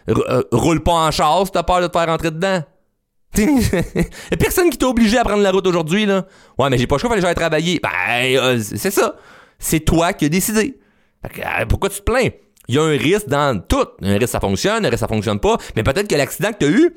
euh, 0.09 0.43
roule 0.51 0.81
pas 0.81 0.93
en 0.93 1.11
chasse, 1.11 1.51
t'as 1.51 1.61
peur 1.61 1.81
de 1.81 1.87
te 1.87 1.97
faire 1.97 2.07
rentrer 2.07 2.31
dedans. 2.31 2.63
Y'a 3.37 4.37
personne 4.37 4.69
qui 4.69 4.77
t'a 4.77 4.87
obligé 4.87 5.17
à 5.17 5.23
prendre 5.23 5.41
la 5.41 5.51
route 5.51 5.65
aujourd'hui, 5.65 6.05
là. 6.05 6.25
Ouais, 6.57 6.69
mais 6.69 6.77
j'ai 6.77 6.87
pas 6.87 6.95
le 6.95 6.99
choix, 6.99 7.09
fallait 7.09 7.21
que 7.21 7.27
j'aille 7.27 7.35
travailler. 7.35 7.79
Ben, 7.81 7.89
euh, 8.37 8.59
c'est 8.59 8.91
ça. 8.91 9.15
C'est 9.57 9.79
toi 9.79 10.13
qui 10.13 10.25
as 10.25 10.29
décidé. 10.29 10.77
Euh, 11.25 11.65
pourquoi 11.67 11.89
tu 11.89 11.99
te 11.99 12.03
plains? 12.03 12.29
Il 12.67 12.75
y 12.75 12.77
a 12.77 12.83
un 12.83 12.97
risque 12.97 13.27
dans 13.27 13.59
tout. 13.59 13.85
Un 14.01 14.17
risque, 14.17 14.31
ça 14.31 14.39
fonctionne, 14.39 14.85
un 14.85 14.89
risque, 14.89 14.99
ça 14.99 15.07
fonctionne 15.07 15.39
pas. 15.39 15.57
Mais 15.75 15.83
peut-être 15.83 16.07
que 16.07 16.15
l'accident 16.15 16.51
que 16.51 16.57
t'as 16.59 16.69
eu, 16.69 16.93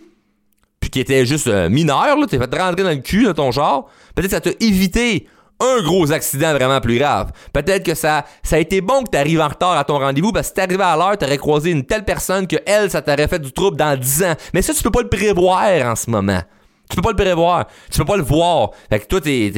puis 0.81 0.91
qui 0.91 1.01
était 1.01 1.25
juste 1.25 1.47
euh, 1.47 1.69
mineur, 1.69 2.19
là, 2.19 2.27
t'es 2.27 2.39
fait 2.39 2.55
rentrer 2.59 2.83
dans 2.83 2.91
le 2.91 2.97
cul 2.97 3.25
de 3.25 3.33
ton 3.33 3.53
char, 3.53 3.87
peut-être 4.15 4.31
que 4.31 4.35
ça 4.35 4.41
t'a 4.41 4.51
évité 4.61 5.29
un 5.65 5.83
gros 5.83 6.13
accident 6.13 6.53
vraiment 6.53 6.81
plus 6.81 6.99
grave. 6.99 7.31
Peut-être 7.53 7.85
que 7.85 7.95
ça, 7.95 8.25
ça 8.43 8.57
a 8.57 8.59
été 8.59 8.81
bon 8.81 9.03
que 9.03 9.11
tu 9.11 9.19
arrives 9.19 9.41
en 9.41 9.49
retard 9.49 9.77
à 9.77 9.85
ton 9.85 9.99
rendez-vous 9.99 10.33
parce 10.33 10.49
que 10.51 10.61
si 10.61 10.67
t'arrivais 10.67 10.85
à 10.85 10.97
l'heure, 10.97 11.19
t'aurais 11.19 11.39
croisé 11.39 11.71
une 11.71 11.85
telle 11.85 12.05
personne 12.05 12.47
que 12.47 12.57
elle, 12.67 12.91
ça 12.91 13.03
t'aurait 13.03 13.29
fait 13.29 13.39
du 13.39 13.53
trouble 13.53 13.77
dans 13.77 13.99
10 13.99 14.23
ans. 14.25 14.35
Mais 14.53 14.63
ça, 14.63 14.75
tu 14.75 14.83
peux 14.83 14.91
pas 14.91 15.03
le 15.03 15.09
prévoir 15.09 15.87
en 15.87 15.97
ce 15.97 16.11
moment. 16.11 16.41
Tu 16.89 16.97
peux 16.97 17.03
pas 17.03 17.11
le 17.11 17.17
prévoir. 17.17 17.67
Tu 17.91 17.99
peux 17.99 18.05
pas 18.05 18.17
le 18.17 18.23
voir. 18.23 18.71
Fait 18.91 19.01
que 19.01 19.07
toi, 19.07 19.21
t'es, 19.21 19.51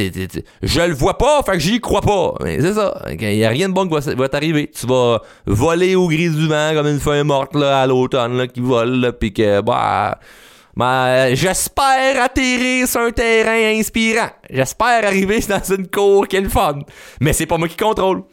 je 0.63 0.81
le 0.81 0.95
vois 0.95 1.19
pas, 1.19 1.43
fait 1.45 1.53
que 1.53 1.59
j'y 1.59 1.81
crois 1.81 2.01
pas. 2.01 2.35
c'est 2.41 2.75
ça. 2.75 3.03
Il 3.11 3.35
y 3.35 3.45
a 3.45 3.49
rien 3.49 3.69
de 3.69 3.75
bon 3.75 3.89
qui 3.89 4.15
va, 4.15 4.29
t'arriver. 4.29 4.71
Tu 4.73 4.87
vas 4.87 5.21
voler 5.45 5.97
au 5.97 6.09
gris 6.09 6.31
du 6.31 6.47
vent 6.47 6.71
comme 6.75 6.87
une 6.87 7.01
feuille 7.01 7.25
morte, 7.25 7.55
là, 7.57 7.83
à 7.83 7.87
l'automne, 7.87 8.47
qui 8.49 8.61
vole, 8.61 9.01
là, 9.01 9.13
pis 9.13 9.33
que, 9.33 9.61
bah, 9.61 10.19
ben, 10.77 11.35
j'espère 11.35 12.23
atterrir 12.23 12.87
sur 12.87 13.01
un 13.01 13.11
terrain 13.11 13.79
inspirant. 13.79 14.29
J'espère 14.51 15.07
arriver 15.07 15.41
dans 15.49 15.75
une 15.75 15.89
cour 15.89 16.29
qui 16.29 16.37
est 16.37 16.43
le 16.43 16.51
fun. 16.51 16.81
Mais 17.21 17.33
c'est 17.33 17.47
pas 17.47 17.57
moi 17.57 17.67
qui 17.67 17.77
contrôle. 17.77 18.25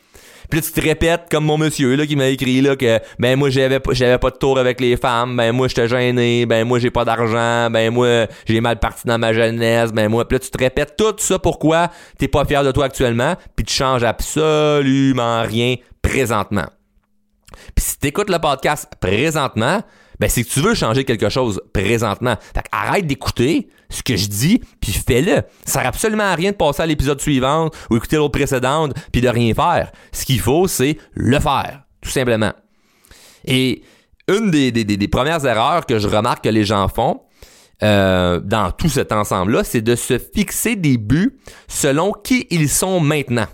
Puis 0.49 0.59
là, 0.59 0.67
tu 0.67 0.73
te 0.73 0.81
répètes 0.81 1.27
comme 1.31 1.45
mon 1.45 1.57
monsieur 1.57 1.95
là 1.95 2.05
qui 2.05 2.17
m'a 2.17 2.27
écrit 2.27 2.61
là 2.61 2.75
que 2.75 2.99
ben 3.17 3.39
moi 3.39 3.49
j'avais 3.49 3.79
j'avais 3.91 4.17
pas 4.17 4.29
de 4.29 4.35
tour 4.35 4.59
avec 4.59 4.81
les 4.81 4.97
femmes, 4.97 5.37
ben 5.37 5.51
moi 5.53 5.67
j'étais 5.67 5.87
gêné, 5.87 6.45
ben 6.45 6.67
moi 6.67 6.79
j'ai 6.79 6.91
pas 6.91 7.05
d'argent, 7.05 7.71
ben 7.71 7.91
moi 7.91 8.27
j'ai 8.45 8.59
mal 8.59 8.77
parti 8.77 9.07
dans 9.07 9.17
ma 9.17 9.33
jeunesse, 9.33 9.91
ben 9.93 10.09
moi 10.09 10.27
puis 10.27 10.35
là 10.35 10.39
tu 10.39 10.51
te 10.51 10.57
répètes 10.57 10.95
tout 10.97 11.15
ça 11.17 11.39
pourquoi 11.39 11.89
t'es 12.19 12.27
pas 12.27 12.45
fier 12.45 12.63
de 12.63 12.71
toi 12.71 12.85
actuellement, 12.85 13.35
puis 13.55 13.65
tu 13.65 13.73
changes 13.73 14.03
absolument 14.03 15.41
rien 15.43 15.77
présentement. 16.01 16.67
Puis 17.73 17.85
si 17.85 17.97
t'écoutes 17.97 18.29
le 18.29 18.37
podcast 18.37 18.91
présentement, 18.99 19.81
ben 20.19 20.29
c'est 20.29 20.43
que 20.43 20.49
tu 20.49 20.59
veux 20.59 20.73
changer 20.73 21.03
quelque 21.03 21.29
chose 21.29 21.61
présentement. 21.73 22.35
Fait 22.53 22.65
arrête 22.71 23.07
d'écouter 23.07 23.69
ce 23.89 24.03
que 24.03 24.15
je 24.15 24.27
dis, 24.27 24.61
puis 24.81 24.91
fais-le. 24.91 25.43
Ça 25.65 25.79
sert 25.79 25.87
absolument 25.87 26.23
à 26.23 26.35
rien 26.35 26.51
de 26.51 26.55
passer 26.55 26.81
à 26.81 26.85
l'épisode 26.85 27.21
suivant 27.21 27.69
ou 27.89 27.97
écouter 27.97 28.17
l'autre 28.17 28.31
précédente, 28.31 28.93
puis 29.11 29.21
de 29.21 29.29
rien 29.29 29.53
faire. 29.53 29.91
Ce 30.11 30.25
qu'il 30.25 30.39
faut, 30.39 30.67
c'est 30.67 30.97
le 31.13 31.39
faire, 31.39 31.83
tout 32.01 32.09
simplement. 32.09 32.53
Et 33.45 33.83
une 34.27 34.51
des, 34.51 34.71
des, 34.71 35.07
premières 35.07 35.45
erreurs 35.45 35.85
que 35.85 35.99
je 35.99 36.07
remarque 36.07 36.45
que 36.45 36.49
les 36.49 36.63
gens 36.63 36.87
font, 36.87 37.21
euh, 37.81 38.39
dans 38.39 38.71
tout 38.71 38.87
cet 38.87 39.11
ensemble-là, 39.11 39.63
c'est 39.63 39.81
de 39.81 39.95
se 39.95 40.17
fixer 40.17 40.75
des 40.75 40.97
buts 40.97 41.39
selon 41.67 42.13
qui 42.13 42.47
ils 42.49 42.69
sont 42.69 42.99
maintenant. 42.99 43.47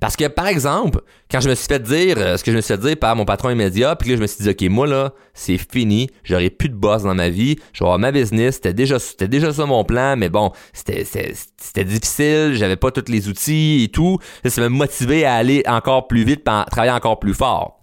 Parce 0.00 0.16
que, 0.16 0.26
par 0.28 0.46
exemple, 0.46 1.00
quand 1.30 1.40
je 1.40 1.48
me 1.48 1.54
suis 1.54 1.66
fait 1.66 1.82
dire 1.82 2.16
euh, 2.18 2.36
ce 2.36 2.44
que 2.44 2.50
je 2.50 2.56
me 2.56 2.60
suis 2.60 2.74
fait 2.74 2.80
dire 2.80 2.96
par 2.96 3.16
mon 3.16 3.24
patron 3.24 3.50
immédiat, 3.50 3.96
puis 3.96 4.10
là, 4.10 4.16
je 4.16 4.22
me 4.22 4.26
suis 4.26 4.44
dit, 4.44 4.50
OK, 4.50 4.62
moi, 4.70 4.86
là, 4.86 5.12
c'est 5.34 5.58
fini, 5.58 6.08
j'aurai 6.24 6.50
plus 6.50 6.68
de 6.68 6.74
boss 6.74 7.02
dans 7.02 7.14
ma 7.14 7.28
vie, 7.28 7.56
je 7.72 7.80
vais 7.80 7.86
avoir 7.86 7.98
ma 7.98 8.12
business, 8.12 8.56
c'était 8.56 8.74
déjà, 8.74 8.98
c'était 8.98 9.28
déjà 9.28 9.52
ça 9.52 9.66
mon 9.66 9.84
plan, 9.84 10.16
mais 10.16 10.28
bon, 10.28 10.52
c'était, 10.72 11.04
c'était, 11.04 11.84
difficile, 11.84 12.52
j'avais 12.54 12.76
pas 12.76 12.90
tous 12.90 13.10
les 13.10 13.28
outils 13.28 13.84
et 13.84 13.88
tout. 13.88 14.18
Ça 14.44 14.60
m'a 14.60 14.68
motivé 14.68 15.24
à 15.24 15.34
aller 15.34 15.62
encore 15.66 16.08
plus 16.08 16.24
vite, 16.24 16.42
à 16.46 16.66
travailler 16.70 16.92
encore 16.92 17.18
plus 17.18 17.34
fort. 17.34 17.80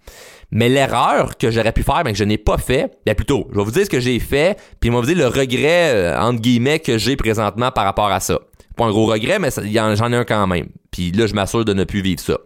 Mais 0.50 0.68
l'erreur 0.68 1.36
que 1.36 1.50
j'aurais 1.50 1.72
pu 1.72 1.82
faire, 1.82 2.02
mais 2.04 2.12
que 2.12 2.18
je 2.18 2.24
n'ai 2.24 2.38
pas 2.38 2.58
fait, 2.58 2.98
bien 3.04 3.14
plutôt, 3.14 3.48
je 3.50 3.58
vais 3.58 3.64
vous 3.64 3.70
dire 3.72 3.84
ce 3.84 3.90
que 3.90 4.00
j'ai 4.00 4.20
fait, 4.20 4.56
puis 4.80 4.88
je 4.88 4.94
vais 4.94 5.00
vous 5.00 5.06
dire 5.06 5.18
le 5.18 5.26
regret, 5.26 5.92
euh, 5.92 6.20
entre 6.20 6.40
guillemets, 6.40 6.78
que 6.78 6.96
j'ai 6.96 7.16
présentement 7.16 7.72
par 7.72 7.84
rapport 7.84 8.10
à 8.10 8.20
ça. 8.20 8.38
Pas 8.76 8.84
un 8.86 8.90
gros 8.90 9.06
regret, 9.06 9.38
mais 9.38 9.50
j'en 9.72 10.12
ai 10.12 10.16
un 10.16 10.24
quand 10.24 10.46
même. 10.46 10.68
Puis 10.90 11.12
là, 11.12 11.26
je 11.26 11.34
m'assure 11.34 11.64
de 11.64 11.72
ne 11.72 11.84
plus 11.84 12.00
vivre 12.00 12.20
ça. 12.20 12.38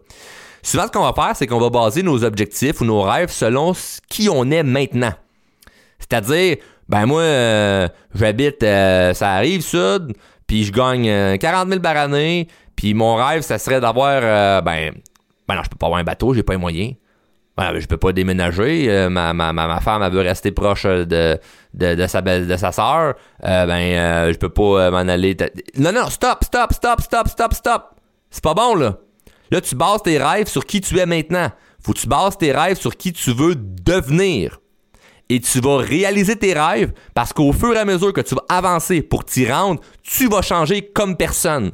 Souvent, 0.62 0.86
ce 0.86 0.92
qu'on 0.92 1.04
va 1.04 1.12
faire, 1.12 1.36
c'est 1.36 1.46
qu'on 1.46 1.60
va 1.60 1.70
baser 1.70 2.02
nos 2.02 2.24
objectifs 2.24 2.80
ou 2.80 2.84
nos 2.84 3.02
rêves 3.02 3.30
selon 3.30 3.72
qui 4.08 4.28
on 4.28 4.50
est 4.50 4.62
maintenant. 4.62 5.12
C'est-à-dire, 5.98 6.56
ben 6.88 7.06
moi, 7.06 7.20
euh, 7.20 7.88
j'habite, 8.14 8.62
euh, 8.62 9.14
ça 9.14 9.32
arrive 9.32 9.60
sud, 9.62 10.14
puis 10.46 10.64
je 10.64 10.72
gagne 10.72 11.38
40 11.38 11.66
euh, 11.66 11.70
000 11.70 11.80
par 11.80 11.96
année, 11.96 12.48
puis 12.76 12.94
mon 12.94 13.14
rêve, 13.14 13.42
ça 13.42 13.58
serait 13.58 13.80
d'avoir, 13.80 14.62
ben, 14.62 14.92
ben 15.46 15.54
non, 15.54 15.62
je 15.62 15.68
peux 15.68 15.76
pas 15.76 15.86
avoir 15.86 16.00
un 16.00 16.04
bateau, 16.04 16.34
j'ai 16.34 16.42
pas 16.42 16.54
les 16.54 16.58
moyens. 16.58 16.94
Ben, 17.58 17.78
je 17.78 17.86
peux 17.86 17.96
pas 17.96 18.12
déménager. 18.12 19.08
ma, 19.10 19.34
ma, 19.34 19.52
ma, 19.52 19.80
femme, 19.80 20.02
elle 20.02 20.12
veut 20.12 20.20
rester 20.20 20.52
proche 20.52 20.84
de, 20.84 21.38
de, 21.74 21.94
de 21.94 22.06
sa 22.06 22.22
de 22.22 22.56
sa 22.56 22.72
sœur. 22.72 23.14
ben, 23.42 24.32
je 24.32 24.38
peux 24.38 24.48
pas 24.48 24.90
m'en 24.90 24.98
aller. 24.98 25.36
Non, 25.76 25.92
non, 25.92 26.08
stop, 26.08 26.44
stop, 26.44 26.72
stop, 26.72 27.00
stop, 27.02 27.28
stop, 27.28 27.54
stop. 27.54 27.94
C'est 28.30 28.44
pas 28.44 28.54
bon, 28.54 28.74
là. 28.74 28.96
Là, 29.50 29.60
tu 29.60 29.74
bases 29.74 30.02
tes 30.02 30.18
rêves 30.18 30.46
sur 30.46 30.66
qui 30.66 30.80
tu 30.80 30.98
es 30.98 31.06
maintenant. 31.06 31.50
Faut 31.82 31.92
que 31.92 31.98
tu 31.98 32.06
bases 32.06 32.36
tes 32.36 32.52
rêves 32.52 32.78
sur 32.78 32.96
qui 32.96 33.12
tu 33.12 33.32
veux 33.32 33.54
devenir. 33.56 34.60
Et 35.30 35.40
tu 35.40 35.60
vas 35.60 35.78
réaliser 35.78 36.36
tes 36.36 36.54
rêves 36.54 36.92
parce 37.14 37.32
qu'au 37.32 37.52
fur 37.52 37.74
et 37.74 37.78
à 37.78 37.84
mesure 37.84 38.12
que 38.12 38.20
tu 38.20 38.34
vas 38.34 38.44
avancer 38.48 39.02
pour 39.02 39.24
t'y 39.24 39.50
rendre, 39.50 39.80
tu 40.02 40.28
vas 40.28 40.42
changer 40.42 40.82
comme 40.82 41.16
personne. 41.16 41.72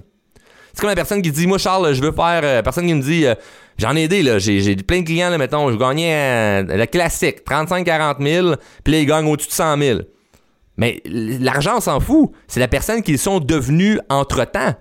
C'est 0.72 0.80
comme 0.80 0.90
la 0.90 0.96
personne 0.96 1.22
qui 1.22 1.30
dit 1.30 1.46
Moi, 1.46 1.58
Charles, 1.58 1.94
je 1.94 2.02
veux 2.02 2.10
faire. 2.10 2.40
Euh, 2.42 2.62
personne 2.62 2.86
qui 2.86 2.94
me 2.94 3.02
dit 3.02 3.26
euh, 3.26 3.34
J'en 3.78 3.96
ai 3.96 4.04
aidé, 4.04 4.22
là. 4.22 4.38
J'ai 4.38 4.76
plein 4.76 5.00
de 5.00 5.04
clients, 5.04 5.36
mettons. 5.36 5.70
Je 5.70 5.76
gagnais 5.76 6.62
euh, 6.62 6.76
le 6.76 6.86
classique, 6.86 7.38
35-40 7.46 8.22
000, 8.22 8.54
puis 8.84 8.92
là, 8.92 9.00
ils 9.00 9.06
gagnent 9.06 9.26
au-dessus 9.26 9.48
de 9.48 9.52
100 9.52 9.78
000. 9.78 10.00
Mais 10.76 11.00
l'argent, 11.04 11.76
on 11.76 11.80
s'en 11.80 12.00
fout. 12.00 12.30
C'est 12.46 12.60
la 12.60 12.68
personne 12.68 13.02
qu'ils 13.02 13.18
sont 13.18 13.40
devenus 13.40 13.98
entre-temps. 14.08 14.74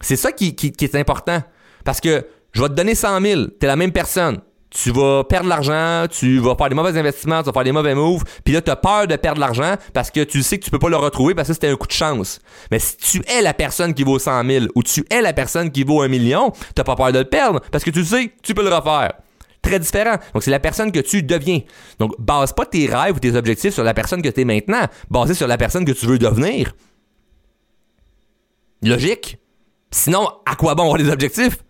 C'est 0.00 0.16
ça 0.16 0.32
qui, 0.32 0.54
est 0.60 0.94
important. 0.94 1.42
Parce 1.84 2.00
que 2.00 2.26
je 2.52 2.62
vais 2.62 2.68
te 2.68 2.74
donner 2.74 2.94
100 2.94 3.20
000, 3.20 3.46
t'es 3.58 3.66
la 3.66 3.76
même 3.76 3.92
personne. 3.92 4.40
Tu 4.74 4.90
vas 4.90 5.22
perdre 5.22 5.48
l'argent, 5.48 6.06
tu 6.10 6.38
vas 6.40 6.56
faire 6.56 6.68
des 6.68 6.74
mauvais 6.74 6.98
investissements, 6.98 7.42
tu 7.42 7.46
vas 7.46 7.52
faire 7.52 7.62
des 7.62 7.70
mauvais 7.70 7.94
moves, 7.94 8.24
puis 8.44 8.54
là, 8.54 8.60
tu 8.60 8.72
as 8.72 8.76
peur 8.76 9.06
de 9.06 9.14
perdre 9.14 9.40
l'argent 9.40 9.76
parce 9.92 10.10
que 10.10 10.24
tu 10.24 10.42
sais 10.42 10.58
que 10.58 10.64
tu 10.64 10.70
peux 10.70 10.80
pas 10.80 10.88
le 10.88 10.96
retrouver 10.96 11.34
parce 11.34 11.46
que 11.46 11.54
c'était 11.54 11.68
un 11.68 11.76
coup 11.76 11.86
de 11.86 11.92
chance. 11.92 12.40
Mais 12.72 12.80
si 12.80 12.96
tu 12.96 13.22
es 13.28 13.40
la 13.40 13.54
personne 13.54 13.94
qui 13.94 14.02
vaut 14.02 14.18
100 14.18 14.44
000 14.44 14.66
ou 14.74 14.82
tu 14.82 15.04
es 15.10 15.22
la 15.22 15.32
personne 15.32 15.70
qui 15.70 15.84
vaut 15.84 16.02
un 16.02 16.08
million, 16.08 16.52
t'as 16.74 16.82
pas 16.82 16.96
peur 16.96 17.12
de 17.12 17.20
le 17.20 17.24
perdre 17.24 17.60
parce 17.70 17.84
que 17.84 17.90
tu 17.90 18.04
sais 18.04 18.26
que 18.26 18.32
tu 18.42 18.52
peux 18.52 18.64
le 18.64 18.74
refaire. 18.74 19.12
Très 19.62 19.78
différent. 19.78 20.16
Donc, 20.34 20.42
c'est 20.42 20.50
la 20.50 20.60
personne 20.60 20.92
que 20.92 21.00
tu 21.00 21.22
deviens. 21.22 21.60
Donc, 21.98 22.12
base 22.18 22.52
pas 22.52 22.66
tes 22.66 22.86
rêves 22.86 23.14
ou 23.16 23.18
tes 23.18 23.34
objectifs 23.34 23.72
sur 23.72 23.84
la 23.84 23.94
personne 23.94 24.20
que 24.20 24.28
tu 24.28 24.40
es 24.42 24.44
maintenant, 24.44 24.86
basé 25.08 25.34
sur 25.34 25.46
la 25.46 25.56
personne 25.56 25.84
que 25.84 25.92
tu 25.92 26.04
veux 26.04 26.18
devenir. 26.18 26.74
Logique. 28.82 29.38
Sinon, 29.90 30.28
à 30.44 30.56
quoi 30.56 30.74
bon 30.74 30.82
avoir 30.82 30.98
des 30.98 31.08
objectifs? 31.08 31.63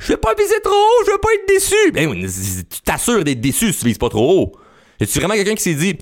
Je 0.00 0.08
vais 0.08 0.16
pas 0.16 0.34
viser 0.34 0.60
trop 0.62 0.74
haut, 0.74 1.04
je 1.06 1.12
vais 1.12 1.18
pas 1.18 1.28
être 1.34 1.48
déçu. 1.48 1.92
Ben, 1.92 2.64
tu 2.68 2.80
t'assures 2.82 3.24
d'être 3.24 3.40
déçu 3.40 3.72
si 3.72 3.80
tu 3.80 3.86
vises 3.86 3.98
pas 3.98 4.08
trop 4.08 4.42
haut. 4.42 4.52
Y 5.00 5.06
tu 5.06 5.18
vraiment 5.18 5.34
quelqu'un 5.34 5.54
qui 5.54 5.62
s'est 5.62 5.74
dit, 5.74 5.98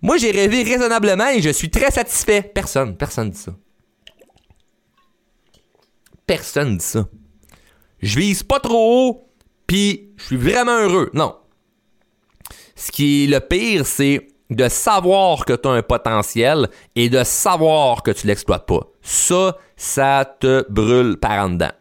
moi 0.00 0.16
j'ai 0.16 0.30
rêvé 0.30 0.62
raisonnablement 0.62 1.28
et 1.28 1.42
je 1.42 1.50
suis 1.50 1.70
très 1.70 1.90
satisfait? 1.90 2.42
Personne, 2.42 2.96
personne 2.96 3.30
dit 3.30 3.38
ça. 3.38 3.52
Personne 6.26 6.76
dit 6.76 6.84
ça. 6.84 7.08
Je 8.00 8.18
vise 8.18 8.42
pas 8.42 8.60
trop 8.60 9.08
haut, 9.08 9.28
puis 9.66 10.12
je 10.16 10.24
suis 10.24 10.36
vraiment 10.36 10.78
heureux. 10.78 11.10
Non. 11.14 11.36
Ce 12.76 12.92
qui 12.92 13.24
est 13.24 13.26
le 13.26 13.40
pire, 13.40 13.86
c'est 13.86 14.28
de 14.50 14.68
savoir 14.68 15.44
que 15.44 15.52
tu 15.52 15.68
as 15.68 15.72
un 15.72 15.82
potentiel 15.82 16.68
et 16.94 17.08
de 17.08 17.24
savoir 17.24 18.02
que 18.02 18.10
tu 18.10 18.26
l'exploites 18.26 18.66
pas. 18.66 18.86
Ça, 19.02 19.58
ça 19.76 20.36
te 20.38 20.64
brûle 20.70 21.16
par 21.18 21.44
en 21.44 21.50
dedans. 21.50 21.72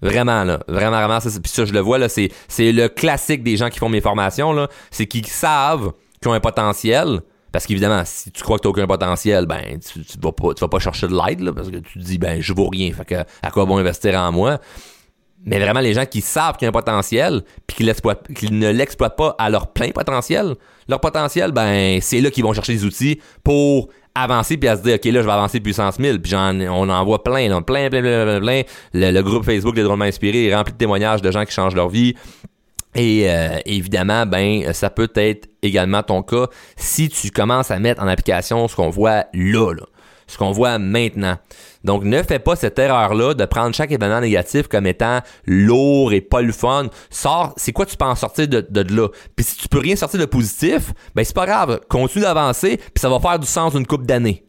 Vraiment, 0.00 0.44
là. 0.44 0.60
Vraiment, 0.68 0.98
vraiment. 0.98 1.20
Ça, 1.20 1.28
puis 1.40 1.50
ça, 1.50 1.64
je 1.64 1.72
le 1.72 1.80
vois, 1.80 1.98
là. 1.98 2.08
C'est, 2.08 2.30
c'est 2.46 2.72
le 2.72 2.88
classique 2.88 3.42
des 3.42 3.56
gens 3.56 3.68
qui 3.68 3.78
font 3.78 3.88
mes 3.88 4.00
formations, 4.00 4.52
là. 4.52 4.68
C'est 4.90 5.06
qu'ils 5.06 5.26
savent 5.26 5.92
qu'ils 6.20 6.30
ont 6.30 6.34
un 6.34 6.40
potentiel. 6.40 7.20
Parce 7.50 7.66
qu'évidemment, 7.66 8.02
si 8.04 8.30
tu 8.30 8.42
crois 8.42 8.58
que 8.58 8.62
tu 8.62 8.68
aucun 8.68 8.86
potentiel, 8.86 9.46
ben, 9.46 9.80
tu, 9.80 10.04
tu, 10.04 10.18
vas 10.20 10.32
pas, 10.32 10.52
tu 10.54 10.60
vas 10.60 10.68
pas 10.68 10.78
chercher 10.78 11.08
de 11.08 11.14
l'aide, 11.14 11.40
là. 11.40 11.52
Parce 11.52 11.70
que 11.70 11.78
tu 11.78 11.98
te 11.98 12.04
dis, 12.04 12.18
ben, 12.18 12.40
je 12.40 12.52
vaux 12.52 12.68
rien. 12.68 12.92
Fait 12.92 13.04
que, 13.04 13.14
à 13.42 13.50
quoi 13.50 13.64
vont 13.64 13.78
investir 13.78 14.14
en 14.18 14.30
moi? 14.30 14.60
Mais 15.44 15.58
vraiment, 15.58 15.80
les 15.80 15.94
gens 15.94 16.04
qui 16.04 16.20
savent 16.20 16.56
qu'il 16.56 16.66
y 16.66 16.66
a 16.66 16.70
un 16.70 16.72
potentiel, 16.72 17.42
puis 17.66 17.76
qu'ils, 17.76 18.58
ne 18.58 18.70
l'exploitent 18.70 19.16
pas 19.16 19.34
à 19.38 19.50
leur 19.50 19.72
plein 19.72 19.90
potentiel, 19.90 20.56
leur 20.88 21.00
potentiel, 21.00 21.52
ben, 21.52 22.00
c'est 22.02 22.20
là 22.20 22.30
qu'ils 22.30 22.44
vont 22.44 22.52
chercher 22.52 22.74
des 22.74 22.84
outils 22.84 23.20
pour 23.44 23.88
avancer 24.22 24.56
puis 24.56 24.68
à 24.68 24.76
se 24.76 24.82
dire 24.82 24.94
ok 24.96 25.04
là 25.04 25.20
je 25.20 25.26
vais 25.26 25.32
avancer 25.32 25.60
puissance 25.60 25.98
1000 25.98 26.20
puis 26.20 26.34
on 26.34 26.88
en 26.88 27.04
voit 27.04 27.22
plein 27.22 27.48
plein 27.62 27.88
plein 27.88 27.88
plein 27.88 28.40
plein, 28.40 28.62
Le, 28.94 29.22
groupe 29.22 29.44
Facebook 29.44 29.74
des 29.74 29.82
drôlement 29.82 30.04
inspirés 30.04 30.46
est 30.46 30.54
rempli 30.54 30.72
de 30.72 30.78
témoignages 30.78 31.22
de 31.22 31.30
gens 31.30 31.44
qui 31.44 31.52
changent 31.52 31.74
leur 31.74 31.88
vie. 31.88 32.14
Et 32.94 33.30
euh, 33.30 33.58
évidemment 33.66 34.26
ben 34.26 34.72
ça 34.72 34.90
peut 34.90 35.10
être 35.14 35.48
également 35.62 36.02
ton 36.02 36.22
cas 36.22 36.46
si 36.76 37.08
tu 37.08 37.30
commences 37.30 37.70
à 37.70 37.78
mettre 37.78 38.02
en 38.02 38.08
application 38.08 38.66
ce 38.66 38.74
qu'on 38.76 38.90
voit 38.90 39.26
là 39.34 39.74
ce 40.28 40.38
qu'on 40.38 40.52
voit 40.52 40.78
maintenant. 40.78 41.36
Donc, 41.82 42.04
ne 42.04 42.22
fais 42.22 42.38
pas 42.38 42.54
cette 42.54 42.78
erreur-là 42.78 43.34
de 43.34 43.44
prendre 43.44 43.74
chaque 43.74 43.90
événement 43.90 44.20
négatif 44.20 44.68
comme 44.68 44.86
étant 44.86 45.20
lourd 45.46 46.12
et 46.12 46.20
pas 46.20 46.42
le 46.42 46.52
fun. 46.52 46.86
Sors, 47.10 47.54
c'est 47.56 47.72
quoi 47.72 47.86
tu 47.86 47.96
peux 47.96 48.04
en 48.04 48.14
sortir 48.14 48.46
de, 48.46 48.64
de, 48.68 48.94
là? 48.94 49.08
Puis 49.34 49.44
si 49.44 49.56
tu 49.56 49.68
peux 49.68 49.78
rien 49.78 49.96
sortir 49.96 50.20
de 50.20 50.26
positif, 50.26 50.92
ben 51.14 51.24
c'est 51.24 51.34
pas 51.34 51.46
grave. 51.46 51.80
Continue 51.88 52.22
d'avancer, 52.22 52.76
puis 52.76 53.00
ça 53.00 53.08
va 53.08 53.18
faire 53.18 53.38
du 53.38 53.46
sens 53.46 53.72
d'une 53.74 53.86
coupe 53.86 54.06
d'années. 54.06 54.44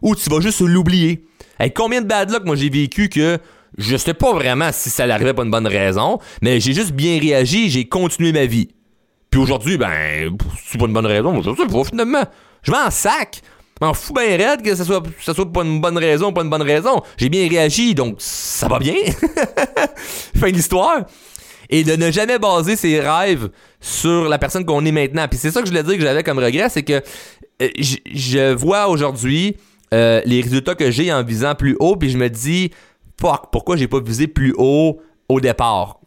ou 0.00 0.14
tu 0.14 0.30
vas 0.30 0.40
juste 0.40 0.60
l'oublier. 0.60 1.26
Hey, 1.58 1.72
combien 1.72 2.00
de 2.00 2.06
bad 2.06 2.30
luck 2.30 2.44
moi 2.44 2.54
j'ai 2.54 2.68
vécu 2.70 3.08
que 3.08 3.38
je 3.78 3.96
sais 3.96 4.14
pas 4.14 4.32
vraiment 4.32 4.70
si 4.72 4.90
ça 4.90 5.06
l'arrivait 5.06 5.34
pour 5.34 5.44
une 5.44 5.50
bonne 5.50 5.66
raison, 5.66 6.18
mais 6.42 6.60
j'ai 6.60 6.72
juste 6.72 6.92
bien 6.92 7.18
réagi, 7.18 7.68
j'ai 7.68 7.88
continué 7.88 8.32
ma 8.32 8.46
vie. 8.46 8.68
Puis 9.30 9.40
aujourd'hui, 9.40 9.76
ben, 9.76 10.36
c'est 10.64 10.78
pas 10.78 10.86
une 10.86 10.92
bonne 10.92 11.06
raison, 11.06 11.42
je 11.42 11.50
sais 11.54 11.66
pas, 11.66 11.84
finalement. 11.84 12.24
Je 12.62 12.72
vais 12.72 12.90
sac. 12.90 13.42
M'en 13.80 13.92
fous 13.92 14.14
bien 14.14 14.36
raide 14.36 14.62
que 14.62 14.74
ce 14.74 14.84
soit, 14.84 15.02
ça 15.20 15.34
soit 15.34 15.52
pas 15.52 15.62
une 15.62 15.80
bonne 15.80 15.98
raison, 15.98 16.32
pas 16.32 16.42
une 16.42 16.48
bonne 16.48 16.62
raison. 16.62 17.02
J'ai 17.18 17.28
bien 17.28 17.46
réagi, 17.46 17.94
donc 17.94 18.16
ça 18.18 18.68
va 18.68 18.78
bien. 18.78 18.94
fin 20.36 20.48
de 20.48 20.54
l'histoire. 20.54 21.04
Et 21.68 21.84
de 21.84 21.94
ne 21.94 22.10
jamais 22.10 22.38
baser 22.38 22.76
ses 22.76 23.00
rêves 23.00 23.50
sur 23.80 24.28
la 24.28 24.38
personne 24.38 24.64
qu'on 24.64 24.84
est 24.86 24.92
maintenant. 24.92 25.26
Puis 25.28 25.38
c'est 25.38 25.50
ça 25.50 25.60
que 25.60 25.66
je 25.66 25.72
voulais 25.72 25.82
dire 25.82 25.96
que 25.96 26.02
j'avais 26.02 26.22
comme 26.22 26.38
regret, 26.38 26.68
c'est 26.70 26.84
que 26.84 27.02
euh, 27.62 27.68
je 27.80 28.54
vois 28.54 28.88
aujourd'hui 28.88 29.56
euh, 29.92 30.22
les 30.24 30.40
résultats 30.40 30.74
que 30.74 30.90
j'ai 30.90 31.12
en 31.12 31.22
visant 31.22 31.54
plus 31.54 31.76
haut, 31.78 31.96
puis 31.96 32.08
je 32.08 32.16
me 32.16 32.30
dis, 32.30 32.70
fuck, 33.20 33.50
pourquoi 33.52 33.76
j'ai 33.76 33.88
pas 33.88 34.00
visé 34.00 34.26
plus 34.26 34.54
haut 34.56 35.00
au 35.28 35.40
départ? 35.40 36.00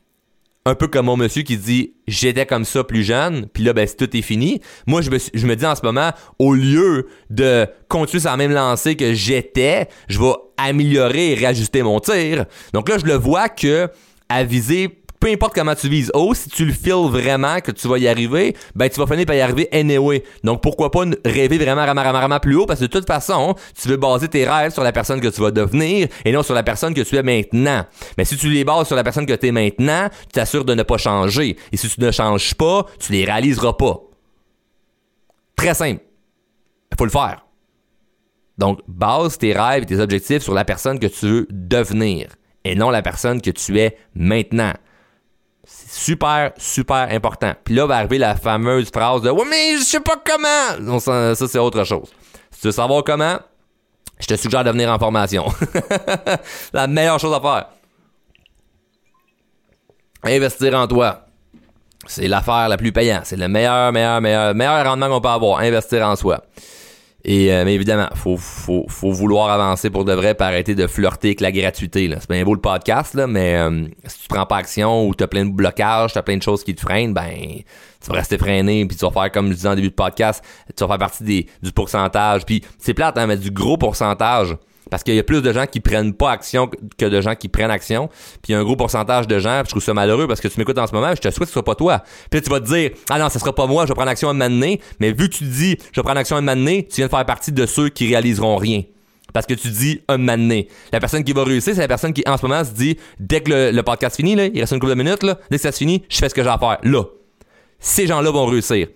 Un 0.70 0.76
peu 0.76 0.88
comme 0.88 1.08
mon 1.08 1.18
monsieur 1.18 1.42
qui 1.42 1.58
dit 1.58 1.94
j'étais 2.08 2.46
comme 2.46 2.64
ça 2.64 2.84
plus 2.84 3.04
jeune, 3.04 3.48
puis 3.52 3.64
là 3.64 3.74
ben 3.74 3.88
tout 3.88 4.16
est 4.16 4.22
fini. 4.22 4.62
Moi 4.86 5.02
je 5.02 5.10
me, 5.10 5.56
dis 5.56 5.66
en 5.66 5.76
ce 5.76 5.82
moment 5.82 6.12
au 6.38 6.54
lieu 6.54 7.08
de 7.32 7.66
continuer 7.88 8.22
sur 8.22 8.38
même 8.38 8.52
lancée 8.52 8.96
que 8.96 9.16
j'étais, 9.16 9.88
je 10.10 10.20
vais 10.20 10.34
améliorer 10.58 11.32
et 11.32 11.34
réajuster 11.34 11.82
mon 11.82 12.00
tir. 12.00 12.46
Donc 12.74 12.88
là 12.88 13.00
je 13.00 13.06
le 13.06 13.16
vois 13.16 13.50
que 13.50 13.90
à 14.30 14.44
viser 14.44 15.02
peu 15.20 15.28
importe 15.28 15.54
comment 15.54 15.76
tu 15.76 15.90
vises 15.90 16.12
haut, 16.14 16.34
si 16.34 16.50
tu 16.50 16.66
le 16.66 16.72
files 16.72 17.10
vraiment 17.10 17.60
que 17.60 17.72
tu 17.72 17.88
vas 17.88 17.98
y 17.98 18.08
arriver, 18.08 18.56
ben 18.74 18.90
tu 18.90 19.00
vas 19.00 19.08
finir 19.08 19.26
par 19.26 19.36
y 19.36 19.42
arriver 19.42 19.68
anyway. 19.74 20.24
Donc 20.44 20.62
pourquoi 20.62 20.92
pas 20.92 21.04
rêver 21.26 21.58
vraiment, 21.58 21.86
vraiment, 21.86 22.40
plus 22.40 22.56
haut? 22.56 22.66
Parce 22.66 22.80
que 22.80 22.86
de 22.86 22.90
toute 22.90 23.06
façon, 23.06 23.56
tu 23.80 23.90
veux 23.90 23.98
baser 23.98 24.30
tes 24.30 24.50
rêves 24.50 24.72
sur 24.72 24.84
la 24.84 24.92
personne 24.92 25.20
que 25.20 25.28
tu 25.28 25.42
vas 25.42 25.52
devenir 25.52 26.08
et 26.24 26.32
non 26.32 26.42
sur 26.42 26.54
la 26.54 26.64
personne 26.64 26.94
que 26.94 27.02
tu 27.02 27.18
es 27.18 27.24
maintenant. 27.24 27.86
Mais 28.18 28.24
si 28.24 28.38
tu 28.38 28.50
les 28.50 28.64
bases 28.64 28.88
sur 28.88 28.96
la 28.96 29.04
personne 29.04 29.26
que 29.26 29.34
tu 29.34 29.48
es 29.48 29.52
maintenant, 29.52 30.10
tu 30.22 30.34
t'assures 30.34 30.64
de 30.64 30.74
ne 30.74 30.84
pas 30.84 30.98
changer. 30.98 31.58
Et 31.72 31.78
si 31.78 31.90
tu 31.90 32.00
ne 32.00 32.12
changes 32.12 32.56
pas, 32.56 32.86
tu 33.00 33.12
les 33.12 33.26
réaliseras 33.26 33.74
pas. 33.74 34.00
Très 35.58 35.74
simple. 35.74 36.02
Il 36.92 36.98
faut 36.98 37.06
le 37.06 37.12
faire. 37.12 37.46
Donc, 38.58 38.80
base 38.88 39.38
tes 39.38 39.54
rêves 39.54 39.84
et 39.84 39.86
tes 39.86 40.00
objectifs 40.00 40.44
sur 40.44 40.54
la 40.54 40.66
personne 40.66 41.00
que 41.00 41.08
tu 41.08 41.26
veux 41.26 41.48
devenir 41.50 42.30
et 42.64 42.76
non 42.76 42.90
la 42.90 43.02
personne 43.02 43.42
que 43.42 43.52
tu 43.52 43.80
es 43.80 43.98
maintenant. 44.16 44.74
C'est 45.72 46.06
super, 46.06 46.52
super 46.58 47.08
important. 47.12 47.54
Puis 47.64 47.76
là 47.76 47.86
va 47.86 47.98
arriver 47.98 48.18
la 48.18 48.36
fameuse 48.36 48.90
phrase 48.90 49.22
de 49.22 49.30
Ouais, 49.30 49.46
mais 49.48 49.78
je 49.78 49.84
sais 49.84 50.00
pas 50.00 50.16
comment. 50.24 51.00
Ça, 51.00 51.36
c'est 51.36 51.60
autre 51.60 51.84
chose. 51.84 52.10
Si 52.50 52.62
tu 52.62 52.68
veux 52.68 52.72
savoir 52.72 53.04
comment, 53.04 53.38
je 54.20 54.26
te 54.26 54.36
suggère 54.36 54.64
de 54.64 54.72
venir 54.72 54.90
en 54.92 54.98
formation. 54.98 55.46
la 56.74 56.88
meilleure 56.88 57.20
chose 57.20 57.34
à 57.34 57.40
faire. 57.40 57.68
Investir 60.24 60.74
en 60.74 60.88
toi. 60.88 61.26
C'est 62.08 62.28
l'affaire 62.28 62.68
la 62.68 62.78
plus 62.78 62.92
payante. 62.92 63.26
C'est 63.26 63.38
le 63.38 63.48
meilleur, 63.48 63.92
meilleur, 63.92 64.20
meilleur, 64.22 64.56
meilleur 64.56 64.86
rendement 64.86 65.08
qu'on 65.08 65.22
peut 65.22 65.30
avoir. 65.30 65.60
Investir 65.60 66.06
en 66.06 66.16
soi. 66.16 66.44
Et 67.32 67.54
euh, 67.54 67.64
mais 67.64 67.76
évidemment, 67.76 68.10
faut, 68.16 68.38
faut, 68.38 68.86
faut 68.88 69.12
vouloir 69.12 69.52
avancer 69.52 69.92
pour 69.92 70.04
de 70.04 70.14
vrai, 70.14 70.34
pour 70.34 70.48
arrêter 70.48 70.74
de 70.74 70.88
flirter 70.88 71.28
avec 71.28 71.42
la 71.42 71.52
gratuité. 71.52 72.12
C'est 72.20 72.28
bien 72.28 72.44
beau 72.44 72.56
le 72.56 72.60
podcast, 72.60 73.14
là, 73.14 73.28
mais 73.28 73.56
euh, 73.56 73.86
si 74.08 74.22
tu 74.22 74.28
prends 74.28 74.48
pas 74.48 74.58
action 74.58 75.08
ou 75.08 75.14
tu 75.14 75.24
as 75.24 75.28
plein 75.28 75.46
de 75.46 75.52
blocages, 75.52 76.12
tu 76.12 76.18
as 76.18 76.24
plein 76.24 76.38
de 76.38 76.42
choses 76.42 76.64
qui 76.64 76.74
te 76.74 76.82
freinent, 76.82 77.14
ben 77.14 77.30
tu 78.02 78.10
vas 78.10 78.16
rester 78.16 78.40
freiné, 78.40 78.84
puis 78.88 78.98
tu 78.98 79.06
vas 79.06 79.12
faire 79.12 79.32
comme 79.32 79.50
je 79.50 79.54
disais 79.54 79.68
en 79.68 79.76
début 79.76 79.90
de 79.90 79.94
podcast, 79.94 80.44
tu 80.76 80.84
vas 80.84 80.88
faire 80.88 80.98
partie 80.98 81.24
des, 81.24 81.46
du 81.62 81.72
pourcentage. 81.72 82.48
Puis 82.48 82.64
c'est 82.80 82.96
plate, 82.96 83.16
hein, 83.20 83.28
mais 83.28 83.38
du 83.38 83.52
gros 83.52 83.78
pourcentage 83.78 84.58
parce 84.90 85.04
qu'il 85.04 85.16
y 85.16 85.20
a 85.20 85.24
plus 85.24 85.42
de 85.42 85.54
gens 85.54 85.66
qui 85.66 85.80
prennent 85.80 86.14
pas 86.14 86.32
action 86.32 86.70
que 86.98 87.06
de 87.06 87.22
gens 87.22 87.36
qui 87.36 87.48
prennent 87.48 87.72
action. 87.72 88.08
Puis 88.42 88.50
il 88.50 88.52
y 88.54 88.56
a 88.56 88.60
un 88.60 88.64
gros 88.64 88.76
pourcentage 88.76 89.28
de 89.28 89.40
gens, 89.40 89.62
je 89.64 89.70
trouve 89.70 89.84
ça 89.84 89.94
malheureux 89.94 90.28
parce 90.28 90.42
que 90.42 90.48
tu 90.48 90.60
m'écoutes 90.60 90.78
en 90.78 90.88
ce 90.88 90.94
moment, 90.94 91.10
je 91.12 91.22
te 91.22 91.30
souhaite 91.30 91.40
que 91.40 91.46
ce 91.48 91.54
soit 91.54 91.64
pas 91.64 91.76
toi. 91.76 92.04
Puis 92.32 92.42
tu 92.42 92.50
vas 92.50 92.60
te 92.60 92.66
dire 92.66 92.92
"Ah 93.10 93.20
non, 93.20 93.30
ce 93.30 93.40
sera 93.40 93.54
pas 93.54 93.68
moi, 93.68 93.86
je 93.86 93.90
vais 93.90 93.96
prendre 93.96 94.10
action 94.10 94.30
un 94.30 94.34
moment 94.34 94.50
donné." 94.50 94.82
Mais 95.00 95.12
vu 95.12 95.30
que 95.30 95.36
tu 95.36 95.44
dis 95.44 95.78
"Je 95.92 96.00
vais 96.00 96.04
prendre 96.04 96.20
action 96.20 96.38
un 96.38 96.42
moment 96.42 96.56
donné", 96.56 96.88
tu 96.88 96.98
viens 96.98 97.06
de 97.06 97.12
faire 97.12 97.26
partie 97.26 97.52
de 97.52 97.66
ceux 97.66 97.90
qui 97.90 98.08
réaliseront 98.08 98.58
rien. 98.58 98.84
Parce 99.34 99.46
que 99.46 99.54
tu 99.54 99.70
dis 99.70 100.02
un 100.08 100.18
moment. 100.18 100.62
La 100.92 101.00
personne 101.00 101.24
qui 101.24 101.34
va 101.34 101.44
réussir, 101.44 101.74
c'est 101.76 101.82
la 101.82 101.88
personne 101.88 102.14
qui 102.14 102.24
en 102.26 102.38
ce 102.38 102.46
moment 102.46 102.64
se 102.64 102.72
dit 102.72 102.98
dès 103.20 103.42
que 103.42 103.72
le, 103.72 103.82
podcast 103.84 104.16
finit 104.16 104.36
là, 104.36 104.46
il 104.46 104.60
reste 104.60 104.74
une 104.74 104.80
couple 104.80 104.94
de 104.96 105.04
minutes 105.04 105.24
là, 105.24 105.38
dès 105.52 105.58
que 105.58 105.62
ça 105.62 105.72
se 105.72 105.78
finit, 105.78 106.04
je 106.10 106.18
fais 106.18 106.30
ce 106.30 106.34
que 106.34 106.44
j'ai 106.44 106.50
à 106.50 106.58
faire 106.58 106.80
là. 106.84 107.04
Ces 107.80 108.08
gens-là 108.08 108.32
vont 108.32 108.46
réussir. 108.46 108.88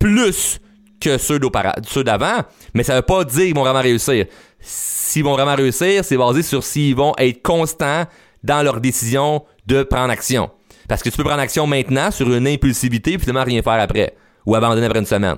Plus 0.00 0.60
que 1.00 1.16
ceux 1.16 1.38
d'avant, 1.38 2.42
mais 2.74 2.82
ça 2.82 2.96
veut 2.96 3.02
pas 3.02 3.24
dire 3.24 3.44
qu'ils 3.44 3.54
vont 3.54 3.62
vraiment 3.62 3.80
réussir 3.80 4.26
s'ils 4.60 5.24
vont 5.24 5.34
vraiment 5.34 5.54
réussir, 5.54 6.04
c'est 6.04 6.16
basé 6.16 6.42
sur 6.42 6.62
s'ils 6.62 6.94
vont 6.94 7.14
être 7.18 7.42
constants 7.42 8.04
dans 8.42 8.62
leur 8.62 8.80
décision 8.80 9.44
de 9.66 9.82
prendre 9.82 10.10
action. 10.10 10.50
Parce 10.88 11.02
que 11.02 11.10
tu 11.10 11.16
peux 11.16 11.24
prendre 11.24 11.40
action 11.40 11.66
maintenant 11.66 12.10
sur 12.10 12.32
une 12.32 12.46
impulsivité 12.46 13.18
puis 13.18 13.26
finalement 13.26 13.44
rien 13.44 13.62
faire 13.62 13.80
après. 13.80 14.14
Ou 14.46 14.54
abandonner 14.54 14.86
après 14.86 15.00
une 15.00 15.06
semaine. 15.06 15.36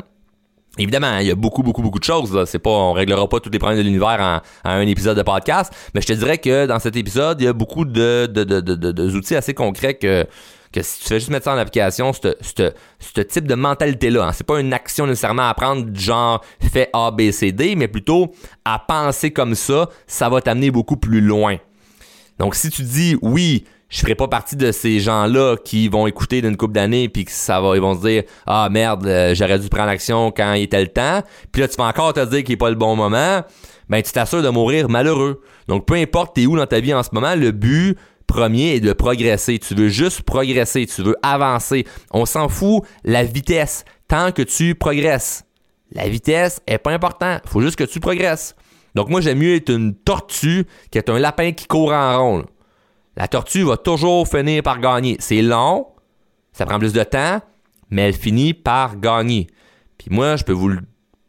Évidemment, 0.79 1.19
il 1.19 1.27
y 1.27 1.31
a 1.31 1.35
beaucoup, 1.35 1.65
beaucoup, 1.65 1.83
beaucoup 1.83 1.99
de 1.99 2.05
choses. 2.05 2.45
C'est 2.47 2.61
pas, 2.61 2.71
on 2.71 2.93
réglera 2.93 3.29
pas 3.29 3.41
tous 3.41 3.51
les 3.51 3.59
problèmes 3.59 3.79
de 3.79 3.85
l'univers 3.85 4.43
en, 4.65 4.71
un 4.71 4.81
épisode 4.83 5.17
de 5.17 5.23
podcast, 5.23 5.73
mais 5.95 6.01
je 6.01 6.07
te 6.07 6.13
dirais 6.13 6.39
que 6.39 6.67
dans 6.67 6.79
cet 6.79 6.95
épisode, 6.95 7.41
il 7.41 7.45
y 7.45 7.49
a 7.49 7.53
beaucoup 7.53 7.85
de, 7.85 9.17
outils 9.17 9.35
assez 9.35 9.53
concrets 9.53 9.95
que 9.95 10.25
que 10.73 10.83
si 10.83 11.01
tu 11.01 11.09
fais 11.09 11.19
juste 11.19 11.31
mettre 11.31 11.45
ça 11.45 11.55
en 11.55 11.59
application, 11.59 12.13
ce 12.13 13.21
type 13.23 13.47
de 13.47 13.55
mentalité-là, 13.55 14.27
hein, 14.27 14.33
c'est 14.33 14.47
pas 14.47 14.61
une 14.61 14.73
action 14.73 15.07
nécessairement 15.07 15.49
à 15.49 15.55
prendre 15.55 15.85
du 15.85 16.01
genre 16.01 16.45
fait 16.61 16.91
A, 16.93 17.11
B, 17.11 17.31
C, 17.33 17.53
D, 17.53 17.75
mais 17.75 17.89
plutôt 17.89 18.33
à 18.65 18.79
penser 18.79 19.33
comme 19.33 19.55
ça, 19.55 19.89
ça 20.07 20.29
va 20.29 20.41
t'amener 20.41 20.71
beaucoup 20.71 20.97
plus 20.97 21.21
loin. 21.21 21.57
Donc 22.39 22.55
si 22.55 22.71
tu 22.71 22.83
dis 22.83 23.17
oui, 23.21 23.65
je 23.91 24.01
ferai 24.01 24.15
pas 24.15 24.29
partie 24.29 24.57
de 24.57 24.71
ces 24.73 25.01
gens-là 25.01 25.57
qui 25.63 25.89
vont 25.89 26.07
écouter 26.07 26.41
d'une 26.41 26.57
couple 26.57 26.75
d'années 26.75 27.09
puis 27.09 27.25
que 27.25 27.33
ça 27.33 27.61
va 27.61 27.75
ils 27.75 27.83
vont 27.83 28.01
se 28.01 28.07
dire 28.07 28.23
ah 28.47 28.69
merde 28.71 29.07
euh, 29.07 29.35
j'aurais 29.35 29.59
dû 29.59 29.69
prendre 29.69 29.89
l'action 29.89 30.31
quand 30.31 30.55
il 30.55 30.63
était 30.63 30.81
le 30.81 30.89
temps 30.89 31.23
puis 31.51 31.61
là 31.61 31.69
tu 31.69 31.75
vas 31.77 31.89
encore 31.89 32.13
te 32.13 32.25
dire 32.25 32.45
qu'il 32.45 32.55
est 32.55 32.57
pas 32.57 32.71
le 32.71 32.77
bon 32.77 32.97
moment. 32.97 33.43
Ben 33.89 34.01
tu 34.03 34.13
t'assures 34.13 34.43
de 34.43 34.49
mourir 34.49 34.89
malheureux. 34.89 35.43
Donc 35.67 35.87
peu 35.87 35.95
importe 35.95 36.37
t'es 36.37 36.47
où 36.47 36.57
dans 36.57 36.67
ta 36.67 36.79
vie 36.79 36.95
en 36.95 37.03
ce 37.03 37.11
moment 37.13 37.35
le 37.35 37.51
but 37.51 37.99
premier 38.31 38.77
est 38.77 38.81
de 38.81 38.93
progresser. 38.93 39.59
Tu 39.59 39.75
veux 39.75 39.89
juste 39.89 40.23
progresser, 40.23 40.87
tu 40.87 41.03
veux 41.03 41.17
avancer. 41.23 41.85
On 42.13 42.25
s'en 42.27 42.49
fout 42.49 42.85
la 43.03 43.25
vitesse 43.25 43.85
tant 44.07 44.31
que 44.31 44.43
tu 44.43 44.77
progresses. 44.77 45.45
La 45.91 46.09
vitesse 46.09 46.63
est 46.69 46.79
pas 46.79 46.93
important, 46.93 47.39
faut 47.47 47.61
juste 47.61 47.77
que 47.77 47.85
tu 47.85 47.99
progresses. 47.99 48.55
Donc 48.95 49.09
moi 49.09 49.21
j'aime 49.21 49.39
mieux 49.39 49.57
être 49.57 49.71
une 49.71 49.95
tortue 49.97 50.65
qu'être 50.93 51.11
un 51.11 51.19
lapin 51.19 51.51
qui 51.51 51.67
court 51.67 51.93
en 51.93 52.19
rond. 52.19 52.47
La 53.17 53.27
tortue 53.27 53.65
va 53.65 53.77
toujours 53.77 54.29
finir 54.29 54.63
par 54.63 54.79
gagner. 54.79 55.17
C'est 55.19 55.43
long, 55.43 55.89
ça 56.53 56.67
prend 56.67 56.79
plus 56.79 56.93
de 56.93 57.03
temps, 57.03 57.41
mais 57.91 58.03
elle 58.03 58.15
finit 58.15 58.55
par 58.55 58.97
gagner. 58.97 59.49
Puis 59.99 60.09
moi 60.11 60.37
je 60.37 60.45
peux 60.45 60.53
vous 60.53 60.71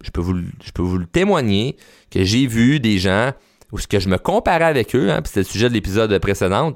je 0.04 0.12
peux 0.12 0.22
vous, 0.22 0.36
je 0.64 0.72
peux 0.72 0.84
vous 0.84 1.00
le 1.00 1.08
témoigner 1.08 1.78
que 2.12 2.24
j'ai 2.24 2.46
vu 2.46 2.80
des 2.80 3.00
gens 3.00 3.32
où 3.72 3.80
ce 3.80 3.88
que 3.88 4.00
je 4.00 4.10
me 4.10 4.18
comparais 4.18 4.66
avec 4.66 4.96
eux, 4.96 5.12
hein, 5.12 5.22
puis 5.22 5.30
c'était 5.30 5.42
le 5.42 5.46
sujet 5.46 5.70
de 5.70 5.74
l'épisode 5.74 6.18
précédent, 6.20 6.74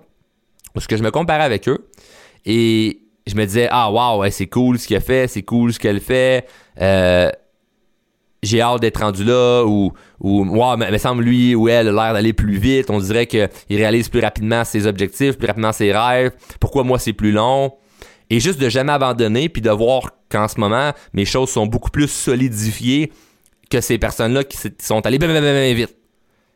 parce 0.75 0.85
que 0.85 0.97
je 0.97 1.01
me 1.01 1.09
comparais 1.09 1.43
avec 1.43 1.67
eux 1.67 1.89
et 2.45 2.99
je 3.25 3.35
me 3.35 3.45
disais 3.45 3.67
ah 3.71 3.91
wow 3.91 4.29
c'est 4.29 4.45
cool 4.45 4.77
ce 4.77 4.85
qu'il 4.85 5.01
fait 5.01 5.27
c'est 5.27 5.41
cool 5.41 5.73
ce 5.73 5.79
qu'elle 5.79 5.99
fait 5.99 6.45
euh, 6.79 7.31
j'ai 8.43 8.61
hâte 8.61 8.81
d'être 8.81 9.01
rendu 9.01 9.23
là 9.23 9.63
ou 9.65 9.91
ou 10.19 10.45
wow, 10.45 10.77
mais, 10.77 10.91
me 10.91 10.97
semble 10.97 11.23
lui 11.23 11.55
ou 11.55 11.67
elle 11.67 11.87
a 11.87 11.91
l'air 11.91 12.13
d'aller 12.13 12.33
plus 12.33 12.57
vite. 12.57 12.89
On 12.89 12.99
dirait 12.99 13.25
qu'il 13.25 13.49
réalise 13.69 14.07
plus 14.07 14.21
rapidement 14.21 14.63
ses 14.63 14.85
objectifs 14.85 15.37
plus 15.37 15.47
rapidement 15.47 15.71
ses 15.71 15.91
rêves. 15.91 16.31
Pourquoi 16.59 16.83
moi 16.83 16.99
c'est 16.99 17.13
plus 17.13 17.31
long? 17.31 17.73
Et 18.29 18.39
juste 18.39 18.59
de 18.59 18.69
jamais 18.69 18.93
abandonner 18.93 19.49
puis 19.49 19.61
de 19.61 19.71
voir 19.71 20.11
qu'en 20.29 20.47
ce 20.47 20.59
moment 20.59 20.91
mes 21.13 21.25
choses 21.25 21.49
sont 21.49 21.65
beaucoup 21.65 21.89
plus 21.89 22.07
solidifiées 22.07 23.11
que 23.69 23.81
ces 23.81 23.97
personnes 23.97 24.33
là 24.33 24.43
qui 24.43 24.57
sont 24.79 25.05
allées 25.05 25.17
bien, 25.17 25.27
bien, 25.27 25.41
bien 25.41 25.73
vite 25.73 25.95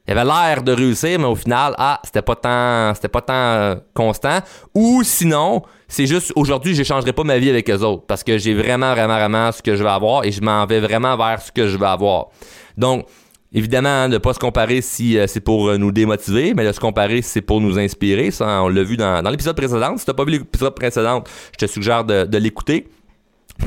il 0.09 0.17
avait 0.17 0.25
l'air 0.25 0.63
de 0.63 0.71
réussir, 0.71 1.19
mais 1.19 1.27
au 1.27 1.35
final, 1.35 1.75
ah, 1.77 1.99
c'était 2.03 2.23
pas 2.23 2.35
tant, 2.35 2.95
c'était 2.95 3.09
pas 3.09 3.21
tant 3.21 3.33
euh, 3.33 3.75
constant. 3.93 4.39
Ou 4.73 5.03
sinon, 5.03 5.61
c'est 5.87 6.07
juste 6.07 6.33
aujourd'hui, 6.35 6.73
j'échangerai 6.73 7.13
pas 7.13 7.23
ma 7.23 7.37
vie 7.37 7.51
avec 7.51 7.69
eux 7.69 7.83
autres 7.83 8.05
parce 8.07 8.23
que 8.23 8.39
j'ai 8.39 8.55
vraiment, 8.55 8.91
vraiment, 8.95 9.13
vraiment 9.13 9.51
ce 9.51 9.61
que 9.61 9.75
je 9.75 9.83
veux 9.83 9.89
avoir 9.89 10.25
et 10.25 10.31
je 10.31 10.41
m'en 10.41 10.65
vais 10.65 10.79
vraiment 10.79 11.15
vers 11.15 11.39
ce 11.39 11.51
que 11.51 11.67
je 11.67 11.77
veux 11.77 11.87
avoir. 11.87 12.27
Donc, 12.75 13.05
Évidemment, 13.51 14.07
ne 14.07 14.19
pas 14.19 14.35
se 14.35 14.37
comparer 14.37 14.79
si 14.79 15.17
euh, 15.17 15.25
c'est 15.25 15.39
pour 15.39 15.69
euh, 15.69 15.77
nous 15.79 15.91
démotiver, 15.91 16.53
mais 16.53 16.67
de 16.67 16.71
se 16.71 16.79
comparer 16.79 17.23
si 17.23 17.31
c'est 17.31 17.41
pour 17.41 17.59
nous 17.61 17.79
inspirer. 17.79 18.29
Ça, 18.29 18.61
on 18.61 18.67
l'a 18.67 18.83
vu 18.83 18.95
dans, 18.95 19.27
l'épisode 19.27 19.55
précédent. 19.55 19.97
Si 19.97 20.05
t'as 20.05 20.13
pas 20.13 20.23
vu 20.23 20.33
l'épisode 20.33 20.75
précédent, 20.75 21.23
je 21.53 21.65
te 21.65 21.71
suggère 21.71 22.03
de 22.03 22.37
l'écouter. 22.37 22.85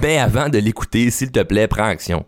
Mais 0.01 0.19
avant 0.19 0.49
de 0.49 0.59
l'écouter, 0.59 1.11
s'il 1.11 1.31
te 1.31 1.43
plaît, 1.43 1.67
prends 1.67 1.85
action 1.85 2.25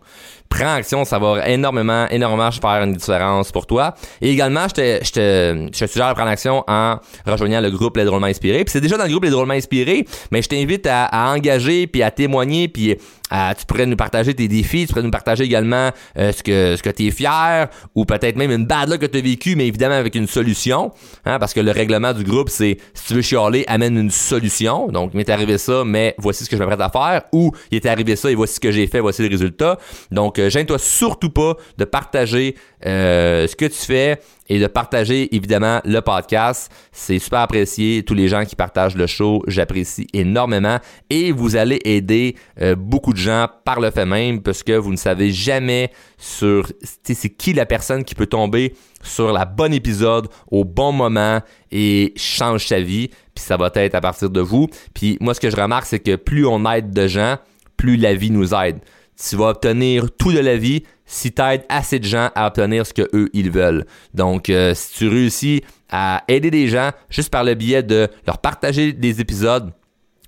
prends 0.49 0.75
action, 0.75 1.05
ça 1.05 1.19
va 1.19 1.47
énormément, 1.49 2.07
énormément 2.09 2.51
faire 2.51 2.83
une 2.83 2.93
différence 2.93 3.51
pour 3.51 3.65
toi. 3.65 3.95
Et 4.21 4.31
également, 4.31 4.67
je 4.67 4.73
te, 4.73 5.03
je 5.03 5.11
te, 5.11 5.69
je 5.73 5.79
te 5.79 5.87
suggère 5.89 6.09
de 6.09 6.13
prendre 6.13 6.29
action 6.29 6.63
en 6.67 6.97
rejoignant 7.25 7.61
le 7.61 7.71
groupe 7.71 7.97
Les 7.97 8.05
Drôlement 8.05 8.27
Inspirés. 8.27 8.63
Puis 8.63 8.71
c'est 8.71 8.81
déjà 8.81 8.97
dans 8.97 9.03
le 9.03 9.09
groupe 9.09 9.23
Les 9.23 9.29
Drôlement 9.29 9.53
Inspirés, 9.53 10.05
mais 10.31 10.41
je 10.41 10.49
t'invite 10.49 10.85
à, 10.87 11.05
à, 11.05 11.33
engager, 11.33 11.87
puis 11.87 12.03
à 12.03 12.11
témoigner, 12.11 12.67
puis 12.67 12.97
tu 13.29 13.65
pourrais 13.65 13.85
nous 13.85 13.95
partager 13.95 14.33
tes 14.33 14.47
défis, 14.47 14.85
tu 14.85 14.93
pourrais 14.93 15.03
nous 15.03 15.11
partager 15.11 15.43
également 15.43 15.91
euh, 16.17 16.31
ce 16.31 16.43
que 16.43 16.75
ce 16.75 16.83
que 16.83 16.89
tu 16.89 17.07
es 17.07 17.11
fier 17.11 17.67
ou 17.95 18.05
peut-être 18.05 18.35
même 18.35 18.51
une 18.51 18.65
bad 18.65 18.89
luck 18.89 19.01
que 19.01 19.05
tu 19.05 19.17
as 19.17 19.21
vécu 19.21 19.55
mais 19.55 19.67
évidemment 19.67 19.95
avec 19.95 20.15
une 20.15 20.27
solution 20.27 20.91
hein, 21.25 21.39
parce 21.39 21.53
que 21.53 21.59
le 21.59 21.71
règlement 21.71 22.13
du 22.13 22.23
groupe 22.23 22.49
c'est 22.49 22.77
si 22.93 23.07
tu 23.07 23.13
veux 23.15 23.21
chialer, 23.21 23.63
amène 23.67 23.97
une 23.97 24.11
solution. 24.11 24.87
Donc 24.87 25.11
il 25.13 25.17
m'est 25.17 25.29
arrivé 25.29 25.57
ça 25.57 25.83
mais 25.85 26.15
voici 26.17 26.45
ce 26.45 26.49
que 26.49 26.55
je 26.55 26.61
m'apprête 26.61 26.81
à 26.81 26.89
faire 26.89 27.23
ou 27.31 27.51
il 27.71 27.77
est 27.77 27.85
arrivé 27.85 28.15
ça 28.15 28.29
et 28.31 28.35
voici 28.35 28.55
ce 28.55 28.59
que 28.59 28.71
j'ai 28.71 28.87
fait, 28.87 28.99
voici 28.99 29.21
le 29.23 29.29
résultat. 29.29 29.77
Donc 30.11 30.39
euh, 30.39 30.49
gêne-toi 30.49 30.77
surtout 30.77 31.29
pas 31.29 31.55
de 31.77 31.85
partager 31.85 32.55
euh, 32.85 33.47
ce 33.47 33.55
que 33.55 33.65
tu 33.65 33.77
fais 33.77 34.19
et 34.47 34.59
de 34.59 34.67
partager 34.67 35.35
évidemment 35.35 35.81
le 35.85 36.01
podcast. 36.01 36.71
C'est 36.91 37.19
super 37.19 37.39
apprécié. 37.39 38.03
Tous 38.03 38.13
les 38.13 38.27
gens 38.27 38.45
qui 38.45 38.55
partagent 38.55 38.95
le 38.95 39.07
show, 39.07 39.41
j'apprécie 39.47 40.07
énormément. 40.13 40.77
Et 41.09 41.31
vous 41.31 41.55
allez 41.55 41.79
aider 41.83 42.35
euh, 42.61 42.75
beaucoup 42.75 43.11
de 43.11 43.17
gens 43.17 43.47
par 43.63 43.79
le 43.79 43.89
fait 43.89 44.05
même 44.05 44.41
parce 44.41 44.61
que 44.61 44.73
vous 44.73 44.91
ne 44.91 44.97
savez 44.97 45.31
jamais 45.31 45.91
sur 46.17 46.67
c'est 47.03 47.29
qui 47.29 47.53
la 47.53 47.65
personne 47.65 48.03
qui 48.03 48.13
peut 48.13 48.27
tomber 48.27 48.75
sur 49.01 49.31
la 49.33 49.45
bonne 49.45 49.73
épisode 49.73 50.27
au 50.51 50.63
bon 50.63 50.91
moment 50.91 51.41
et 51.71 52.13
change 52.15 52.67
sa 52.67 52.79
vie. 52.79 53.09
Puis 53.33 53.43
ça 53.43 53.57
va 53.57 53.71
être 53.75 53.95
à 53.95 54.01
partir 54.01 54.29
de 54.29 54.41
vous. 54.41 54.67
Puis 54.93 55.17
moi, 55.21 55.33
ce 55.33 55.39
que 55.39 55.49
je 55.49 55.55
remarque, 55.55 55.85
c'est 55.85 55.99
que 55.99 56.15
plus 56.15 56.45
on 56.45 56.71
aide 56.71 56.91
de 56.91 57.07
gens, 57.07 57.37
plus 57.77 57.97
la 57.97 58.13
vie 58.13 58.31
nous 58.31 58.53
aide. 58.53 58.79
Tu 59.17 59.35
vas 59.35 59.49
obtenir 59.49 60.11
tout 60.17 60.33
de 60.33 60.39
la 60.39 60.57
vie 60.57 60.83
si 61.05 61.31
tu 61.31 61.41
aides 61.41 61.65
assez 61.69 61.99
de 61.99 62.05
gens 62.05 62.29
à 62.35 62.47
obtenir 62.47 62.85
ce 62.85 62.93
que 62.93 63.07
eux 63.13 63.29
ils 63.33 63.51
veulent. 63.51 63.85
Donc 64.13 64.49
euh, 64.49 64.73
si 64.73 64.93
tu 64.93 65.07
réussis 65.07 65.63
à 65.89 66.23
aider 66.27 66.51
des 66.51 66.67
gens 66.67 66.91
juste 67.09 67.29
par 67.29 67.43
le 67.43 67.53
biais 67.53 67.83
de 67.83 68.07
leur 68.25 68.39
partager 68.39 68.91
des 68.91 69.21
épisodes, 69.21 69.71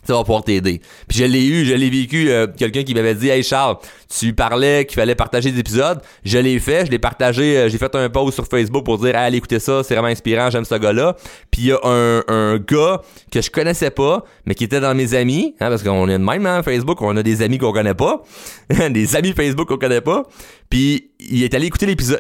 ça 0.08 0.14
va 0.14 0.24
pouvoir 0.24 0.44
t'aider. 0.44 0.82
Puis 1.08 1.20
je 1.20 1.26
l'ai 1.26 1.46
eu, 1.46 1.66
je 1.66 1.74
l'ai 1.74 1.90
vécu, 1.90 2.30
euh, 2.30 2.48
quelqu'un 2.48 2.84
qui 2.84 2.94
m'avait 2.94 3.16
dit 3.16 3.30
Hey 3.30 3.44
Charles, 3.44 3.78
tu 4.08 4.34
parlais 4.34 4.86
qu'il 4.86 4.96
fallait 4.96 5.16
partager 5.16 5.52
des 5.52 5.60
épisodes. 5.60 6.02
Je 6.24 6.38
l'ai 6.38 6.60
fait, 6.60 6.86
je 6.86 6.92
l'ai 6.92 7.00
partagé, 7.00 7.58
euh, 7.58 7.70
j'ai 7.70 7.78
fait 7.78 7.94
un 7.96 8.10
post 8.10 8.36
sur 8.36 8.48
Facebook 8.48 8.86
pour 8.86 8.98
dire 9.00 9.16
allez 9.16 9.38
écouter 9.38 9.60
ça, 9.60 9.84
c'est 9.84 9.94
vraiment 9.94 10.08
inspirant, 10.08 10.50
j'aime 10.50 10.66
ce 10.66 10.76
gars-là. 10.76 11.16
Puis 11.52 11.64
il 11.64 11.68
y 11.68 11.72
a 11.72 11.80
un, 11.84 12.24
un 12.28 12.58
gars 12.58 13.02
que 13.32 13.42
je 13.42 13.50
connaissais 13.50 13.92
pas, 13.92 14.24
mais 14.46 14.56
qui 14.56 14.64
était 14.64 14.80
dans 14.80 14.96
mes 14.96 15.14
amis, 15.14 15.56
hein, 15.60 15.70
parce 15.70 15.84
qu'on 15.84 16.08
est 16.08 16.18
de 16.18 16.24
même 16.24 16.46
hein, 16.46 16.64
Facebook, 16.64 17.02
on 17.02 17.16
a 17.18 17.24
des 17.24 17.42
amis 17.42 17.58
qu'on 17.58 17.74
connaît 17.74 17.94
pas, 17.94 18.24
des 18.90 19.16
amis 19.16 19.34
Facebook 19.34 19.68
qu'on 19.68 19.78
connaît 19.78 20.02
pas. 20.02 20.24
Puis 20.70 21.12
il 21.20 21.44
est 21.44 21.54
allé 21.54 21.68
écouter 21.68 21.86
l'épisode, 21.86 22.20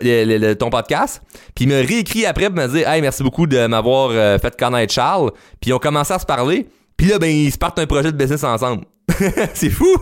ton 0.57 0.69
podcast, 0.69 1.21
puis 1.55 1.65
il 1.65 1.69
m'a 1.69 1.75
réécrit 1.75 2.25
après 2.25 2.49
pour 2.49 2.57
me 2.57 2.67
dire 2.67 2.87
hey 2.87 3.01
merci 3.01 3.23
beaucoup 3.23 3.45
de 3.45 3.67
m'avoir 3.67 4.09
euh, 4.11 4.37
fait 4.39 4.55
connaître 4.57 4.93
Charles. 4.93 5.31
Puis 5.61 5.73
on 5.73 5.79
commençait 5.79 6.13
à 6.13 6.19
se 6.19 6.25
parler. 6.25 6.67
Puis 6.97 7.07
là, 7.07 7.19
ben, 7.19 7.29
ils 7.29 7.51
se 7.51 7.57
partent 7.57 7.79
un 7.79 7.85
projet 7.85 8.11
de 8.11 8.17
business 8.17 8.43
ensemble. 8.43 8.85
c'est 9.53 9.69
fou! 9.69 9.95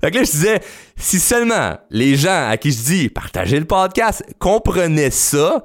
Fait 0.00 0.10
que 0.10 0.18
là, 0.18 0.24
je 0.24 0.30
disais, 0.30 0.60
si 0.96 1.18
seulement 1.18 1.78
les 1.90 2.16
gens 2.16 2.48
à 2.48 2.56
qui 2.56 2.72
je 2.72 2.82
dis 2.82 3.08
partagez 3.08 3.58
le 3.58 3.64
podcast 3.64 4.22
comprenaient 4.38 5.10
ça, 5.10 5.64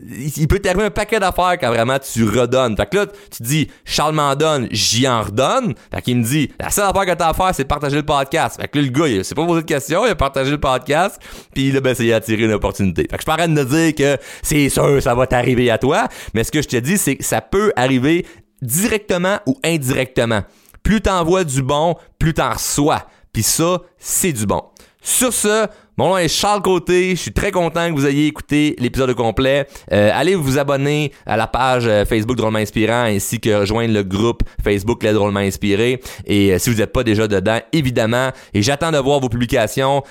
il 0.00 0.48
peut 0.48 0.58
t'arriver 0.58 0.84
un 0.84 0.90
paquet 0.90 1.20
d'affaires 1.20 1.56
quand 1.60 1.68
vraiment 1.68 1.98
tu 1.98 2.24
redonnes. 2.24 2.76
Fait 2.76 2.86
que 2.86 2.96
là, 2.96 3.06
tu 3.06 3.42
dis, 3.42 3.70
Charles 3.84 4.14
m'en 4.14 4.34
donne, 4.34 4.66
j'y 4.70 5.06
en 5.06 5.22
redonne. 5.22 5.74
Fait 5.92 6.02
qu'il 6.02 6.16
me 6.16 6.24
dit, 6.24 6.50
la 6.58 6.70
seule 6.70 6.86
affaire 6.86 7.06
que 7.06 7.12
t'as 7.12 7.28
à 7.28 7.34
faire, 7.34 7.54
c'est 7.54 7.64
partager 7.64 7.96
le 7.96 8.02
podcast. 8.02 8.60
Fait 8.60 8.66
que 8.66 8.78
là, 8.78 8.84
le 8.84 8.90
gars, 8.90 9.08
il 9.08 9.24
s'est 9.24 9.34
pas 9.34 9.44
posé 9.44 9.60
de 9.60 9.66
questions, 9.66 10.06
il 10.06 10.10
a 10.10 10.14
partagé 10.14 10.50
le 10.50 10.58
podcast, 10.58 11.20
puis 11.54 11.70
là, 11.70 11.80
ben, 11.80 11.94
c'est 11.94 12.12
attirer 12.12 12.44
une 12.44 12.52
opportunité. 12.52 13.02
Fait 13.02 13.16
que 13.18 13.24
je 13.26 13.42
suis 13.42 13.54
de 13.54 13.64
dire 13.64 13.94
que 13.94 14.22
c'est 14.42 14.68
sûr, 14.68 15.02
ça 15.02 15.14
va 15.14 15.26
t'arriver 15.26 15.70
à 15.70 15.78
toi, 15.78 16.08
mais 16.32 16.44
ce 16.44 16.50
que 16.50 16.62
je 16.62 16.68
te 16.68 16.76
dis, 16.76 16.98
c'est 16.98 17.16
que 17.16 17.24
ça 17.24 17.40
peut 17.40 17.72
arriver 17.76 18.26
directement 18.64 19.38
ou 19.46 19.58
indirectement. 19.64 20.42
Plus 20.82 21.00
t'envoies 21.00 21.44
du 21.44 21.62
bon, 21.62 21.96
plus 22.18 22.34
t'en 22.34 22.52
reçois. 22.52 23.06
Puis 23.32 23.42
ça, 23.42 23.80
c'est 23.98 24.32
du 24.32 24.46
bon. 24.46 24.62
Sur 25.02 25.32
ce, 25.32 25.66
mon 25.96 26.08
nom 26.08 26.18
est 26.18 26.26
Charles 26.28 26.60
Côté. 26.60 27.10
Je 27.10 27.20
suis 27.20 27.32
très 27.32 27.52
content 27.52 27.88
que 27.88 27.94
vous 27.94 28.06
ayez 28.06 28.26
écouté 28.26 28.74
l'épisode 28.80 29.14
complet. 29.14 29.68
Euh, 29.92 30.10
allez 30.12 30.34
vous 30.34 30.58
abonner 30.58 31.12
à 31.24 31.36
la 31.36 31.46
page 31.46 31.86
euh, 31.86 32.04
Facebook 32.04 32.36
Drôlement 32.36 32.58
Inspirant 32.58 33.04
ainsi 33.04 33.38
que 33.38 33.60
rejoindre 33.60 33.94
le 33.94 34.02
groupe 34.02 34.42
Facebook 34.62 35.04
Les 35.04 35.12
Drôlement 35.12 35.38
Inspirés. 35.40 36.00
Et 36.26 36.52
euh, 36.52 36.58
si 36.58 36.70
vous 36.70 36.78
n'êtes 36.78 36.92
pas 36.92 37.04
déjà 37.04 37.28
dedans, 37.28 37.60
évidemment. 37.72 38.30
Et 38.54 38.62
j'attends 38.62 38.90
de 38.90 38.98
voir 38.98 39.20
vos 39.20 39.28
publications. 39.28 40.02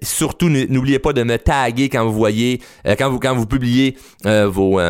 surtout, 0.00 0.48
n'oubliez 0.48 0.98
pas 0.98 1.12
de 1.12 1.22
me 1.22 1.36
taguer 1.36 1.90
quand 1.90 2.04
vous 2.06 2.14
voyez, 2.14 2.60
quand 2.98 3.10
vous 3.10 3.18
quand 3.18 3.34
vous 3.34 3.46
publiez 3.46 3.96
vos 4.24 4.80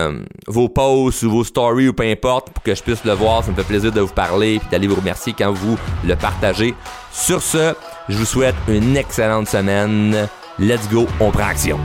vos 0.47 0.69
posts 0.69 1.23
ou 1.25 1.31
vos 1.31 1.45
stories 1.45 1.89
ou 1.89 1.93
peu 1.93 2.05
importe 2.05 2.51
pour 2.51 2.63
que 2.63 2.75
je 2.75 2.83
puisse 2.83 3.05
le 3.05 3.13
voir. 3.13 3.45
Ça 3.45 3.51
me 3.51 3.57
fait 3.57 3.65
plaisir 3.65 3.93
de 3.93 4.01
vous 4.01 4.15
parler 4.15 4.55
et 4.55 4.61
d'aller 4.71 4.87
vous 4.87 4.97
remercier 4.97 5.35
quand 5.37 5.53
vous 5.53 5.77
le 6.05 6.15
partagez. 6.15 6.75
Sur 7.13 7.43
ce, 7.43 7.75
je 8.09 8.17
vous 8.17 8.25
souhaite 8.25 8.57
une 8.69 8.97
excellente 8.97 9.49
semaine. 9.49 10.29
Let's 10.59 10.89
go, 10.89 11.07
on 11.21 11.31
prend 11.31 11.49
action. 11.49 11.79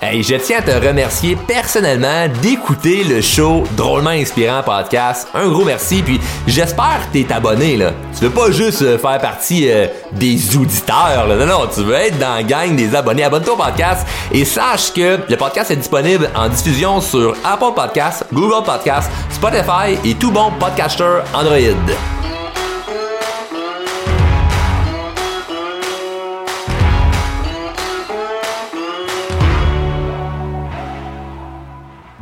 Hey, 0.00 0.22
je 0.22 0.36
tiens 0.36 0.58
à 0.58 0.62
te 0.62 0.86
remercier 0.86 1.36
personnellement 1.48 2.28
d'écouter 2.40 3.02
le 3.02 3.20
show 3.20 3.64
Drôlement 3.76 4.10
Inspirant 4.10 4.62
Podcast. 4.62 5.26
Un 5.34 5.48
gros 5.48 5.64
merci, 5.64 6.02
puis 6.02 6.20
j'espère 6.46 7.00
que 7.06 7.18
t'es 7.18 7.32
abonné, 7.32 7.76
là. 7.76 7.90
Tu 8.16 8.24
veux 8.24 8.30
pas 8.30 8.52
juste 8.52 8.82
euh, 8.82 8.96
faire 8.96 9.18
partie 9.18 9.68
euh, 9.68 9.88
des 10.12 10.56
auditeurs. 10.56 11.26
Non, 11.28 11.46
non, 11.46 11.66
tu 11.74 11.82
veux 11.82 11.94
être 11.94 12.18
dans 12.18 12.36
la 12.36 12.42
gang 12.44 12.76
des 12.76 12.94
abonnés. 12.94 13.24
Abonne-toi 13.24 13.54
au 13.54 13.56
podcast 13.56 14.06
et 14.32 14.44
sache 14.44 14.92
que 14.92 15.18
le 15.28 15.36
podcast 15.36 15.72
est 15.72 15.76
disponible 15.76 16.30
en 16.34 16.48
diffusion 16.48 17.00
sur 17.00 17.34
Apple 17.44 17.74
Podcasts, 17.74 18.24
Google 18.32 18.64
Podcasts, 18.64 19.10
Spotify 19.30 19.98
et 20.04 20.14
tout 20.14 20.30
bon 20.30 20.52
podcaster 20.60 21.22
Android. 21.34 21.74